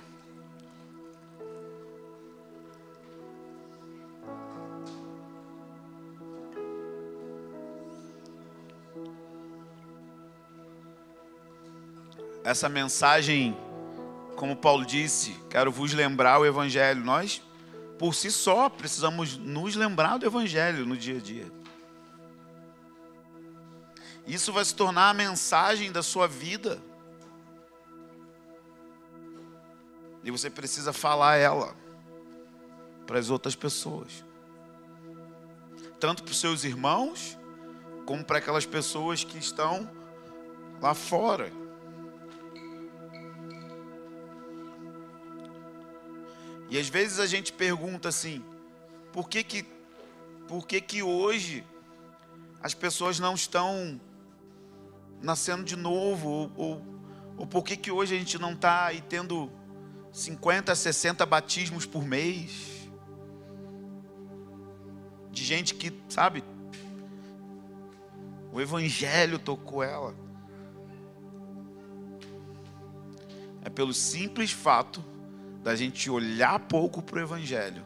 Essa 12.45 12.69
mensagem 12.69 13.57
como 14.35 14.55
Paulo 14.55 14.85
disse, 14.85 15.31
quero 15.49 15.71
vos 15.71 15.93
lembrar 15.93 16.39
o 16.39 16.45
Evangelho. 16.45 17.03
Nós, 17.03 17.41
por 17.97 18.13
si 18.13 18.29
só, 18.29 18.69
precisamos 18.69 19.37
nos 19.37 19.75
lembrar 19.75 20.17
do 20.17 20.25
Evangelho 20.25 20.85
no 20.85 20.95
dia 20.95 21.17
a 21.17 21.21
dia. 21.21 21.51
Isso 24.27 24.51
vai 24.51 24.65
se 24.65 24.75
tornar 24.75 25.09
a 25.09 25.13
mensagem 25.13 25.91
da 25.91 26.03
sua 26.03 26.27
vida. 26.27 26.81
E 30.23 30.31
você 30.31 30.49
precisa 30.49 30.91
falar 30.91 31.37
ela 31.37 31.75
para 33.05 33.19
as 33.19 33.29
outras 33.29 33.55
pessoas. 33.55 34.23
Tanto 35.99 36.23
para 36.23 36.31
os 36.31 36.39
seus 36.39 36.63
irmãos, 36.63 37.37
como 38.05 38.23
para 38.23 38.39
aquelas 38.39 38.65
pessoas 38.65 39.23
que 39.23 39.37
estão 39.37 39.89
lá 40.81 40.93
fora. 40.93 41.51
E 46.69 46.79
às 46.79 46.89
vezes 46.89 47.19
a 47.19 47.27
gente 47.27 47.53
pergunta 47.53 48.09
assim: 48.09 48.43
por 49.11 49.29
que 49.29 49.43
que, 49.43 49.65
por 50.47 50.65
que, 50.65 50.81
que 50.81 51.03
hoje 51.03 51.65
as 52.61 52.73
pessoas 52.73 53.19
não 53.19 53.35
estão 53.35 53.99
nascendo 55.21 55.63
de 55.63 55.75
novo? 55.75 56.29
Ou, 56.29 56.51
ou, 56.55 56.85
ou 57.37 57.47
por 57.47 57.63
que, 57.63 57.77
que 57.77 57.91
hoje 57.91 58.15
a 58.15 58.17
gente 58.17 58.39
não 58.39 58.53
está 58.53 58.85
aí 58.85 59.01
tendo 59.01 59.51
50, 60.11 60.73
60 60.73 61.25
batismos 61.25 61.85
por 61.85 62.03
mês? 62.03 62.89
De 65.31 65.43
gente 65.43 65.75
que, 65.75 65.93
sabe, 66.07 66.43
o 68.51 68.59
Evangelho 68.59 69.37
tocou 69.37 69.83
ela. 69.83 70.15
É 73.61 73.69
pelo 73.69 73.93
simples 73.93 74.51
fato 74.51 75.03
da 75.65 75.75
gente 75.75 76.11
olhar 76.11 76.59
pouco 76.59 77.01
para 77.01 77.17
o 77.17 77.21
Evangelho 77.23 77.83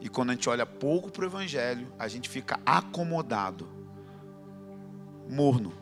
E 0.00 0.08
quando 0.08 0.30
a 0.30 0.32
gente 0.32 0.48
olha 0.48 0.66
pouco 0.66 1.08
para 1.08 1.22
o 1.22 1.28
Evangelho, 1.28 1.86
a 1.96 2.08
gente 2.08 2.28
fica 2.28 2.58
acomodado, 2.66 3.68
morno. 5.30 5.72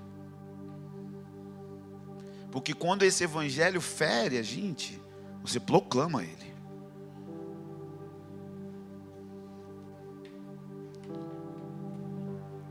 Porque 2.53 2.75
quando 2.75 3.05
esse 3.05 3.25
Evangelho 3.25 3.81
fere 3.81 4.37
a 4.37 4.43
gente, 4.43 5.01
você 5.43 5.59
proclama 5.59 6.23
ele. 6.23 6.55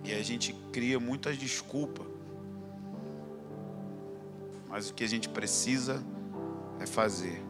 E 0.03 0.13
a 0.13 0.21
gente 0.21 0.53
cria 0.71 0.99
muitas 0.99 1.35
desculpas. 1.35 2.05
Mas 4.67 4.91
o 4.91 4.93
que 4.93 5.03
a 5.03 5.07
gente 5.07 5.27
precisa 5.27 6.03
é 6.79 6.85
fazer, 6.85 7.43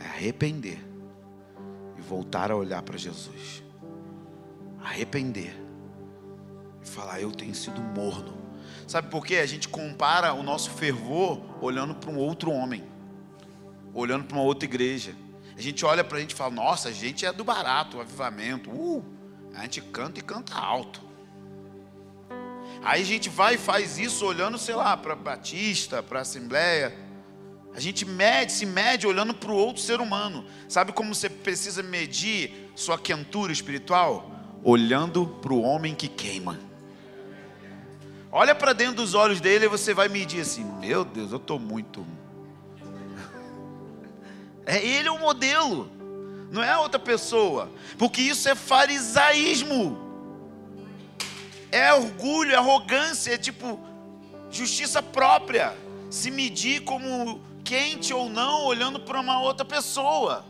é 0.00 0.04
arrepender 0.04 0.78
e 1.96 2.00
voltar 2.00 2.50
a 2.50 2.56
olhar 2.56 2.82
para 2.82 2.96
Jesus. 2.96 3.62
Arrepender 4.82 5.54
e 6.82 6.88
falar: 6.88 7.20
Eu 7.20 7.32
tenho 7.32 7.54
sido 7.54 7.80
morno. 7.80 8.36
Sabe 8.86 9.10
por 9.10 9.26
quê? 9.26 9.36
A 9.36 9.46
gente 9.46 9.68
compara 9.68 10.32
o 10.32 10.42
nosso 10.42 10.70
fervor 10.70 11.40
olhando 11.60 11.94
para 11.94 12.10
um 12.10 12.16
outro 12.16 12.50
homem, 12.50 12.84
olhando 13.92 14.24
para 14.24 14.36
uma 14.36 14.44
outra 14.44 14.64
igreja. 14.64 15.14
A 15.56 15.60
gente 15.60 15.84
olha 15.84 16.04
para 16.04 16.18
a 16.18 16.20
gente 16.20 16.30
e 16.30 16.36
fala: 16.36 16.54
Nossa, 16.54 16.88
a 16.88 16.92
gente 16.92 17.26
é 17.26 17.32
do 17.32 17.44
barato, 17.44 17.98
o 17.98 18.00
avivamento. 18.00 18.70
Uh, 18.70 19.04
a 19.54 19.62
gente 19.62 19.80
canta 19.80 20.20
e 20.20 20.22
canta 20.22 20.54
alto. 20.54 21.02
Aí 22.82 23.02
a 23.02 23.04
gente 23.04 23.28
vai 23.28 23.54
e 23.54 23.58
faz 23.58 23.98
isso 23.98 24.24
olhando, 24.24 24.56
sei 24.56 24.74
lá, 24.74 24.96
para 24.96 25.16
Batista, 25.16 26.02
para 26.02 26.20
Assembleia. 26.20 27.07
A 27.78 27.80
gente 27.80 28.04
mede, 28.04 28.50
se 28.50 28.66
mede 28.66 29.06
olhando 29.06 29.32
para 29.32 29.52
o 29.52 29.54
outro 29.54 29.80
ser 29.80 30.00
humano. 30.00 30.44
Sabe 30.68 30.90
como 30.90 31.14
você 31.14 31.30
precisa 31.30 31.80
medir 31.80 32.72
sua 32.74 32.98
quentura 32.98 33.52
espiritual? 33.52 34.32
Olhando 34.64 35.24
para 35.40 35.52
o 35.52 35.62
homem 35.62 35.94
que 35.94 36.08
queima. 36.08 36.58
Olha 38.32 38.52
para 38.52 38.72
dentro 38.72 38.96
dos 38.96 39.14
olhos 39.14 39.40
dele 39.40 39.66
e 39.66 39.68
você 39.68 39.94
vai 39.94 40.08
medir 40.08 40.40
assim: 40.40 40.64
Meu 40.80 41.04
Deus, 41.04 41.30
eu 41.30 41.36
estou 41.36 41.60
muito. 41.60 42.04
É 44.66 44.84
ele 44.84 45.08
o 45.08 45.18
modelo, 45.18 45.90
não 46.50 46.62
é 46.62 46.76
outra 46.76 46.98
pessoa, 46.98 47.70
porque 47.96 48.20
isso 48.20 48.46
é 48.50 48.54
farisaísmo 48.54 50.08
é 51.70 51.92
orgulho, 51.92 52.52
é 52.52 52.56
arrogância, 52.56 53.32
é 53.32 53.38
tipo 53.38 53.78
justiça 54.50 55.02
própria. 55.02 55.76
Se 56.10 56.30
medir 56.30 56.82
como 56.84 57.40
quente 57.68 58.14
ou 58.14 58.30
não, 58.30 58.64
olhando 58.64 58.98
para 58.98 59.20
uma 59.20 59.42
outra 59.42 59.62
pessoa. 59.62 60.42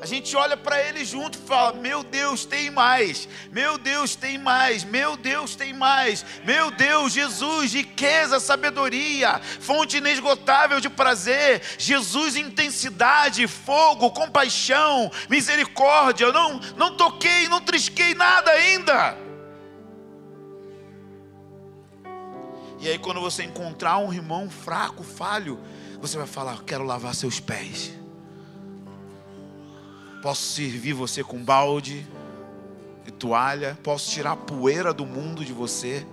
A 0.00 0.06
gente 0.06 0.36
olha 0.36 0.56
para 0.56 0.80
ele 0.80 1.04
junto 1.04 1.36
e 1.36 1.42
fala: 1.42 1.72
Meu 1.72 2.04
Deus, 2.04 2.44
tem 2.44 2.70
mais. 2.70 3.28
Meu 3.50 3.76
Deus, 3.76 4.14
tem 4.14 4.38
mais. 4.38 4.84
Meu 4.84 5.16
Deus, 5.16 5.56
tem 5.56 5.72
mais. 5.72 6.24
Meu 6.44 6.70
Deus, 6.70 7.12
Jesus, 7.12 7.72
riqueza, 7.72 8.38
sabedoria, 8.38 9.40
fonte 9.60 9.96
inesgotável 9.96 10.80
de 10.80 10.88
prazer. 10.88 11.62
Jesus, 11.78 12.36
intensidade, 12.36 13.46
fogo, 13.48 14.10
compaixão, 14.12 15.10
misericórdia. 15.28 16.26
Eu 16.26 16.32
não, 16.32 16.60
não 16.76 16.96
toquei, 16.96 17.48
não 17.48 17.60
trisquei 17.60 18.14
nada 18.14 18.52
ainda. 18.52 19.16
E 22.80 22.88
aí, 22.88 22.98
quando 22.98 23.20
você 23.20 23.44
encontrar 23.44 23.98
um 23.98 24.12
irmão 24.12 24.50
fraco, 24.50 25.04
falho, 25.04 25.60
você 26.02 26.18
vai 26.18 26.26
falar: 26.26 26.62
Quero 26.64 26.84
lavar 26.84 27.14
seus 27.14 27.38
pés. 27.38 27.92
Posso 30.20 30.42
servir 30.42 30.92
você 30.92 31.22
com 31.22 31.42
balde 31.42 32.06
e 33.06 33.10
toalha. 33.10 33.78
Posso 33.82 34.10
tirar 34.10 34.32
a 34.32 34.36
poeira 34.36 34.92
do 34.92 35.06
mundo 35.06 35.44
de 35.44 35.52
você. 35.52 36.04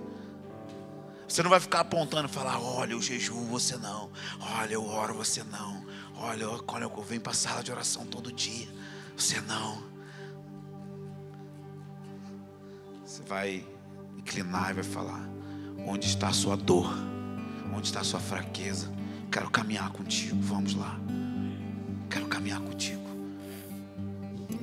Você 1.28 1.42
não 1.42 1.50
vai 1.50 1.58
ficar 1.58 1.80
apontando 1.80 2.28
e 2.28 2.32
falar: 2.32 2.60
Olha, 2.60 2.92
eu 2.92 3.02
jejum, 3.02 3.46
você 3.46 3.76
não. 3.76 4.10
Olha, 4.58 4.74
eu 4.74 4.86
oro, 4.86 5.14
você 5.14 5.42
não. 5.42 5.84
Olha, 6.14 6.46
olha 6.68 6.84
eu 6.84 7.02
venho 7.02 7.20
para 7.20 7.32
a 7.32 7.34
sala 7.34 7.62
de 7.62 7.72
oração 7.72 8.06
todo 8.06 8.32
dia. 8.32 8.68
Você 9.16 9.40
não. 9.40 9.82
Você 13.04 13.22
vai 13.24 13.66
inclinar 14.16 14.70
e 14.70 14.74
vai 14.74 14.84
falar: 14.84 15.28
Onde 15.84 16.06
está 16.06 16.28
a 16.28 16.32
sua 16.32 16.56
dor? 16.56 16.88
Onde 17.74 17.88
está 17.88 18.00
a 18.00 18.04
sua 18.04 18.20
fraqueza? 18.20 18.99
Quero 19.30 19.50
caminhar 19.50 19.90
contigo. 19.90 20.36
Vamos 20.40 20.74
lá. 20.74 20.98
Quero 22.08 22.26
caminhar 22.26 22.60
contigo. 22.60 23.00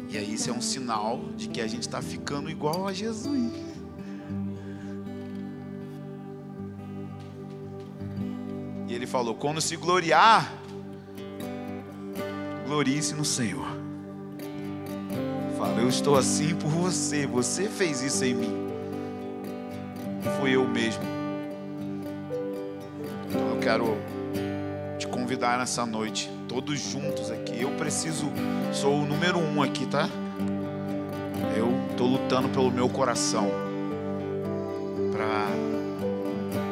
E 0.10 0.18
aí 0.18 0.34
isso 0.34 0.50
é 0.50 0.54
um 0.54 0.62
sinal 0.62 1.22
de 1.36 1.48
que 1.48 1.62
a 1.62 1.68
gente 1.68 1.84
está 1.84 2.02
ficando 2.02 2.50
igual 2.50 2.88
a 2.88 2.94
Jesus. 2.94 3.52
E 8.88 8.94
ele 8.94 9.06
falou: 9.06 9.36
quando 9.36 9.62
se 9.62 9.76
gloriar, 9.76 10.52
glorie-se 12.66 13.14
no 13.14 13.26
Senhor. 13.26 13.68
Fala, 15.58 15.82
eu 15.82 15.90
estou 15.90 16.16
assim 16.16 16.56
por 16.56 16.70
você. 16.70 17.26
Você 17.26 17.68
fez 17.68 18.02
isso 18.02 18.24
em 18.24 18.34
mim 18.34 18.68
fui 20.40 20.56
eu 20.56 20.68
mesmo. 20.68 21.04
Então 23.28 23.50
eu 23.50 23.60
quero 23.60 23.98
convidar 25.28 25.58
nessa 25.58 25.86
noite, 25.86 26.32
todos 26.48 26.80
juntos 26.80 27.30
aqui. 27.30 27.62
Eu 27.62 27.72
preciso, 27.72 28.32
sou 28.72 29.02
o 29.02 29.06
número 29.06 29.38
um 29.38 29.62
aqui, 29.62 29.86
tá? 29.86 30.08
Eu 31.54 31.70
estou 31.92 32.08
lutando 32.08 32.48
pelo 32.48 32.72
meu 32.72 32.88
coração 32.88 33.52
para 35.12 35.50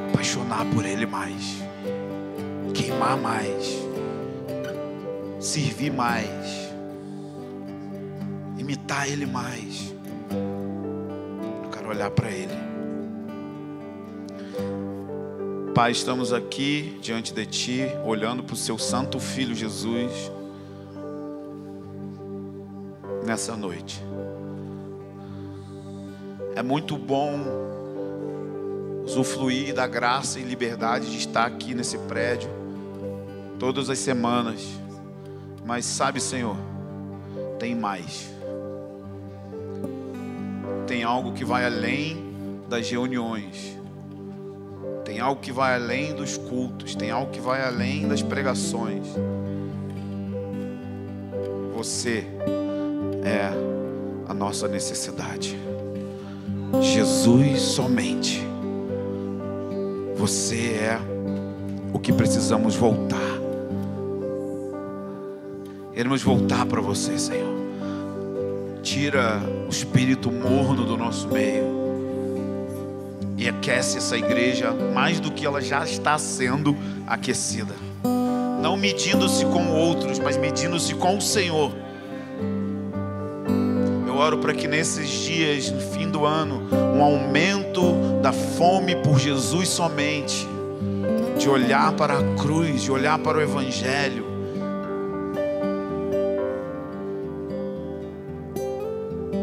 apaixonar 0.08 0.66
por 0.74 0.86
Ele 0.86 1.06
mais, 1.06 1.58
queimar 2.74 3.18
mais, 3.18 3.78
servir 5.38 5.92
mais, 5.92 6.72
imitar 8.58 9.06
Ele 9.10 9.26
mais. 9.26 9.94
Eu 11.62 11.70
quero 11.72 11.90
olhar 11.90 12.10
para 12.10 12.32
Ele. 12.32 12.65
Pai, 15.76 15.92
estamos 15.92 16.32
aqui 16.32 16.98
diante 17.02 17.34
de 17.34 17.46
Ti, 17.46 17.82
olhando 18.06 18.42
para 18.42 18.54
o 18.54 18.58
Seu 18.58 18.78
Santo 18.78 19.20
Filho 19.20 19.54
Jesus, 19.54 20.32
nessa 23.26 23.58
noite. 23.58 24.02
É 26.56 26.64
muito 26.64 26.98
bom 26.98 27.42
usufruir 29.04 29.76
da 29.76 29.86
graça 29.86 30.40
e 30.40 30.44
liberdade 30.44 31.12
de 31.12 31.18
estar 31.18 31.46
aqui 31.46 31.76
nesse 31.76 31.98
prédio, 31.98 32.50
todas 33.60 33.90
as 33.90 34.00
semanas, 34.00 34.66
mas 35.66 35.84
sabe, 35.84 36.22
Senhor, 36.22 36.56
tem 37.60 37.76
mais. 37.76 38.30
Tem 40.88 41.04
algo 41.04 41.34
que 41.34 41.44
vai 41.44 41.66
além 41.66 42.34
das 42.70 42.90
reuniões 42.90 43.76
tem 45.16 45.22
algo 45.22 45.40
que 45.40 45.50
vai 45.54 45.76
além 45.76 46.14
dos 46.14 46.38
cultos, 46.38 46.94
tem 46.94 47.10
algo 47.10 47.32
que 47.32 47.40
vai 47.40 47.66
além 47.66 48.06
das 48.06 48.22
pregações. 48.22 49.08
Você 51.74 52.28
é 53.24 53.50
a 54.28 54.34
nossa 54.34 54.68
necessidade. 54.68 55.58
Jesus 56.82 57.62
somente. 57.62 58.46
Você 60.18 60.72
é 60.82 61.00
o 61.94 62.00
que 62.00 62.12
precisamos 62.12 62.76
voltar. 62.76 63.40
Queremos 65.94 66.22
voltar 66.24 66.66
para 66.66 66.82
você, 66.82 67.18
Senhor. 67.18 67.56
Tira 68.84 69.42
o 69.66 69.70
espírito 69.70 70.30
morno 70.30 70.84
do 70.84 70.98
nosso 70.98 71.30
meio 71.30 71.75
e 73.46 73.50
aquece 73.50 73.98
essa 73.98 74.18
igreja 74.18 74.72
mais 74.72 75.20
do 75.20 75.32
que 75.32 75.46
ela 75.46 75.62
já 75.62 75.84
está 75.84 76.18
sendo 76.18 76.76
aquecida. 77.06 77.76
Não 78.60 78.76
medindo-se 78.76 79.46
com 79.46 79.72
outros, 79.72 80.18
mas 80.18 80.36
medindo-se 80.36 80.96
com 80.96 81.18
o 81.18 81.22
Senhor. 81.22 81.72
Eu 84.08 84.16
oro 84.16 84.40
para 84.40 84.52
que 84.54 84.68
nesses 84.68 85.08
dias, 85.10 85.70
no 85.70 85.80
fim 85.80 86.10
do 86.10 86.26
ano, 86.26 86.68
um 86.96 87.04
aumento 87.04 88.20
da 88.24 88.34
fome 88.34 88.96
por 88.96 89.20
Jesus 89.20 89.70
somente, 89.70 90.48
de 91.38 91.48
olhar 91.48 91.92
para 91.94 92.18
a 92.18 92.36
cruz, 92.36 92.82
de 92.82 92.92
olhar 92.92 93.20
para 93.20 93.38
o 93.38 93.42
Evangelho. 93.42 94.26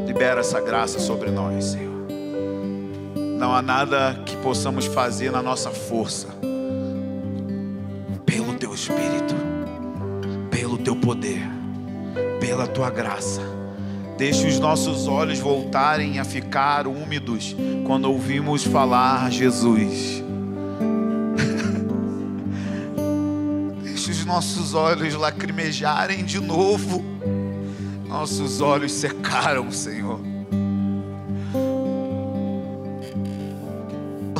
Libera 0.04 0.40
essa 0.40 0.60
graça 0.60 0.98
sobre 0.98 1.30
nós, 1.30 1.66
Senhor. 1.66 1.91
Não 3.42 3.52
há 3.52 3.60
nada 3.60 4.22
que 4.24 4.36
possamos 4.36 4.86
fazer 4.86 5.32
na 5.32 5.42
nossa 5.42 5.72
força. 5.72 6.28
Pelo 8.24 8.54
teu 8.54 8.72
espírito, 8.72 9.34
pelo 10.48 10.78
teu 10.78 10.94
poder, 10.94 11.42
pela 12.38 12.68
tua 12.68 12.88
graça. 12.88 13.40
Deixe 14.16 14.46
os 14.46 14.60
nossos 14.60 15.08
olhos 15.08 15.40
voltarem 15.40 16.20
a 16.20 16.24
ficar 16.24 16.86
úmidos 16.86 17.56
quando 17.84 18.04
ouvimos 18.04 18.62
falar 18.62 19.28
Jesus. 19.32 20.22
Deixe 23.82 24.12
os 24.12 24.24
nossos 24.24 24.72
olhos 24.72 25.14
lacrimejarem 25.14 26.24
de 26.24 26.38
novo. 26.38 27.04
Nossos 28.06 28.60
olhos 28.60 28.92
secaram, 28.92 29.72
Senhor. 29.72 30.31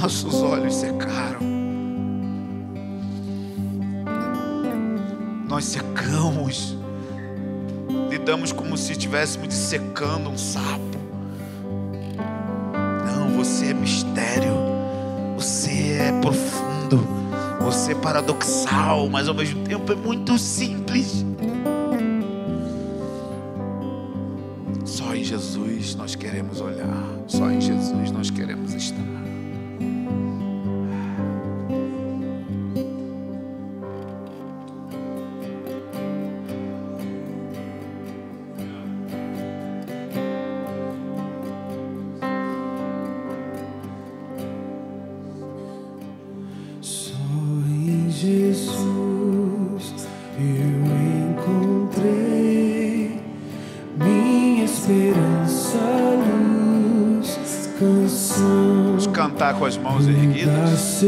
Nossos 0.03 0.35
olhos 0.43 0.75
secaram. 0.75 1.41
Nós 5.49 5.65
secamos 5.65 6.77
lidamos 8.23 8.53
como 8.53 8.77
se 8.77 8.93
estivéssemos 8.93 9.49
dissecando 9.49 10.29
um 10.29 10.37
sapo. 10.37 10.99
Não, 13.07 13.37
você 13.37 13.71
é 13.71 13.75
mistério, 13.75 14.55
você 15.35 15.99
é 15.99 16.21
profundo, 16.21 17.07
você 17.61 17.93
é 17.93 17.95
paradoxal, 17.95 19.09
mas 19.09 19.29
ao 19.29 19.35
mesmo 19.35 19.65
tempo 19.65 19.93
é 19.93 19.97
muito 19.97 20.39
simples. 20.39 21.25
Só 24.85 25.15
em 25.15 25.25
Jesus 25.25 25.95
nós 25.95 26.15
queremos 26.15 26.61
olhar, 26.61 27.09
só 27.27 27.51
em 27.51 27.61
Jesus 27.61 28.11
nós 28.11 28.31
queremos 28.31 28.75
estar. 28.75 29.22
Mãos 60.03 60.09
erguidas, 60.09 61.05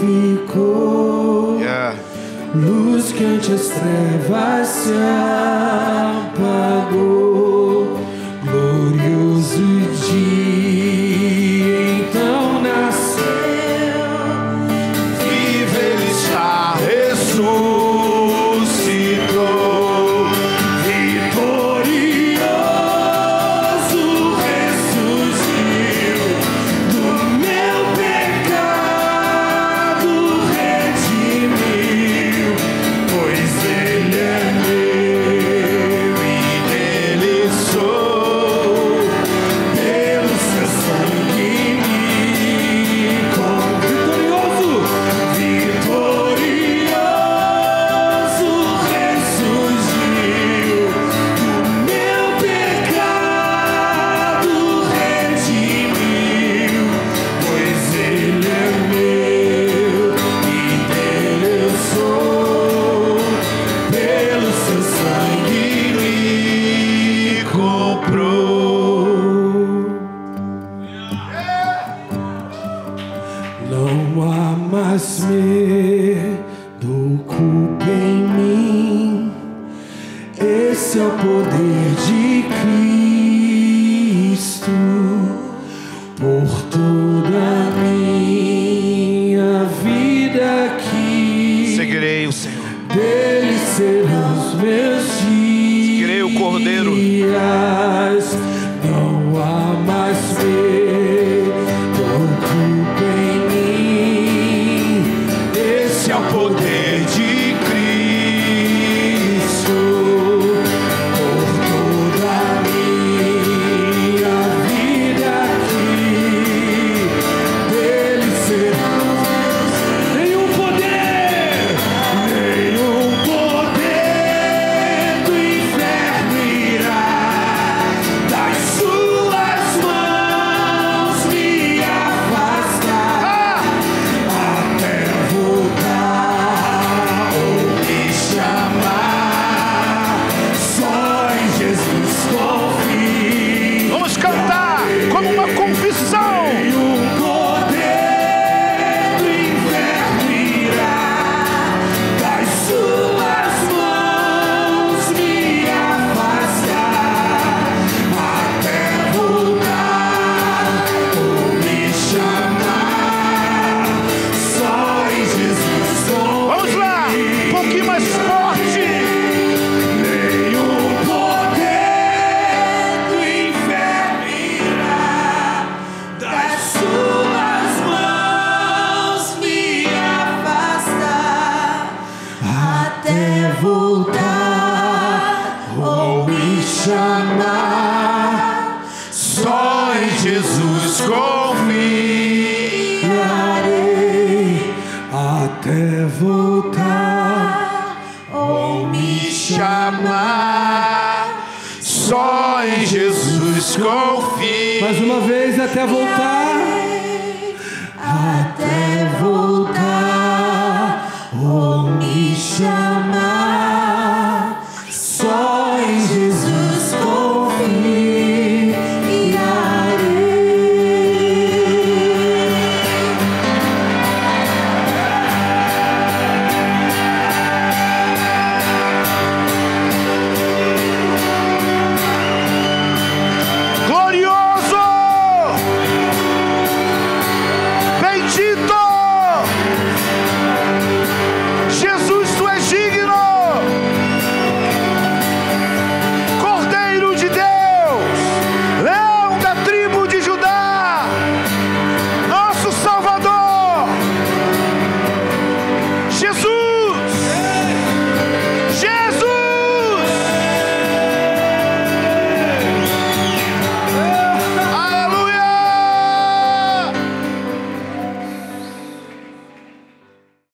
ficou. 0.00 1.58
Yeah. 1.60 1.96
Luz 2.54 3.12
que 3.12 3.24
antes 3.24 3.68
trevas 3.68 4.68
se 4.68 4.92
apagou. 4.92 6.55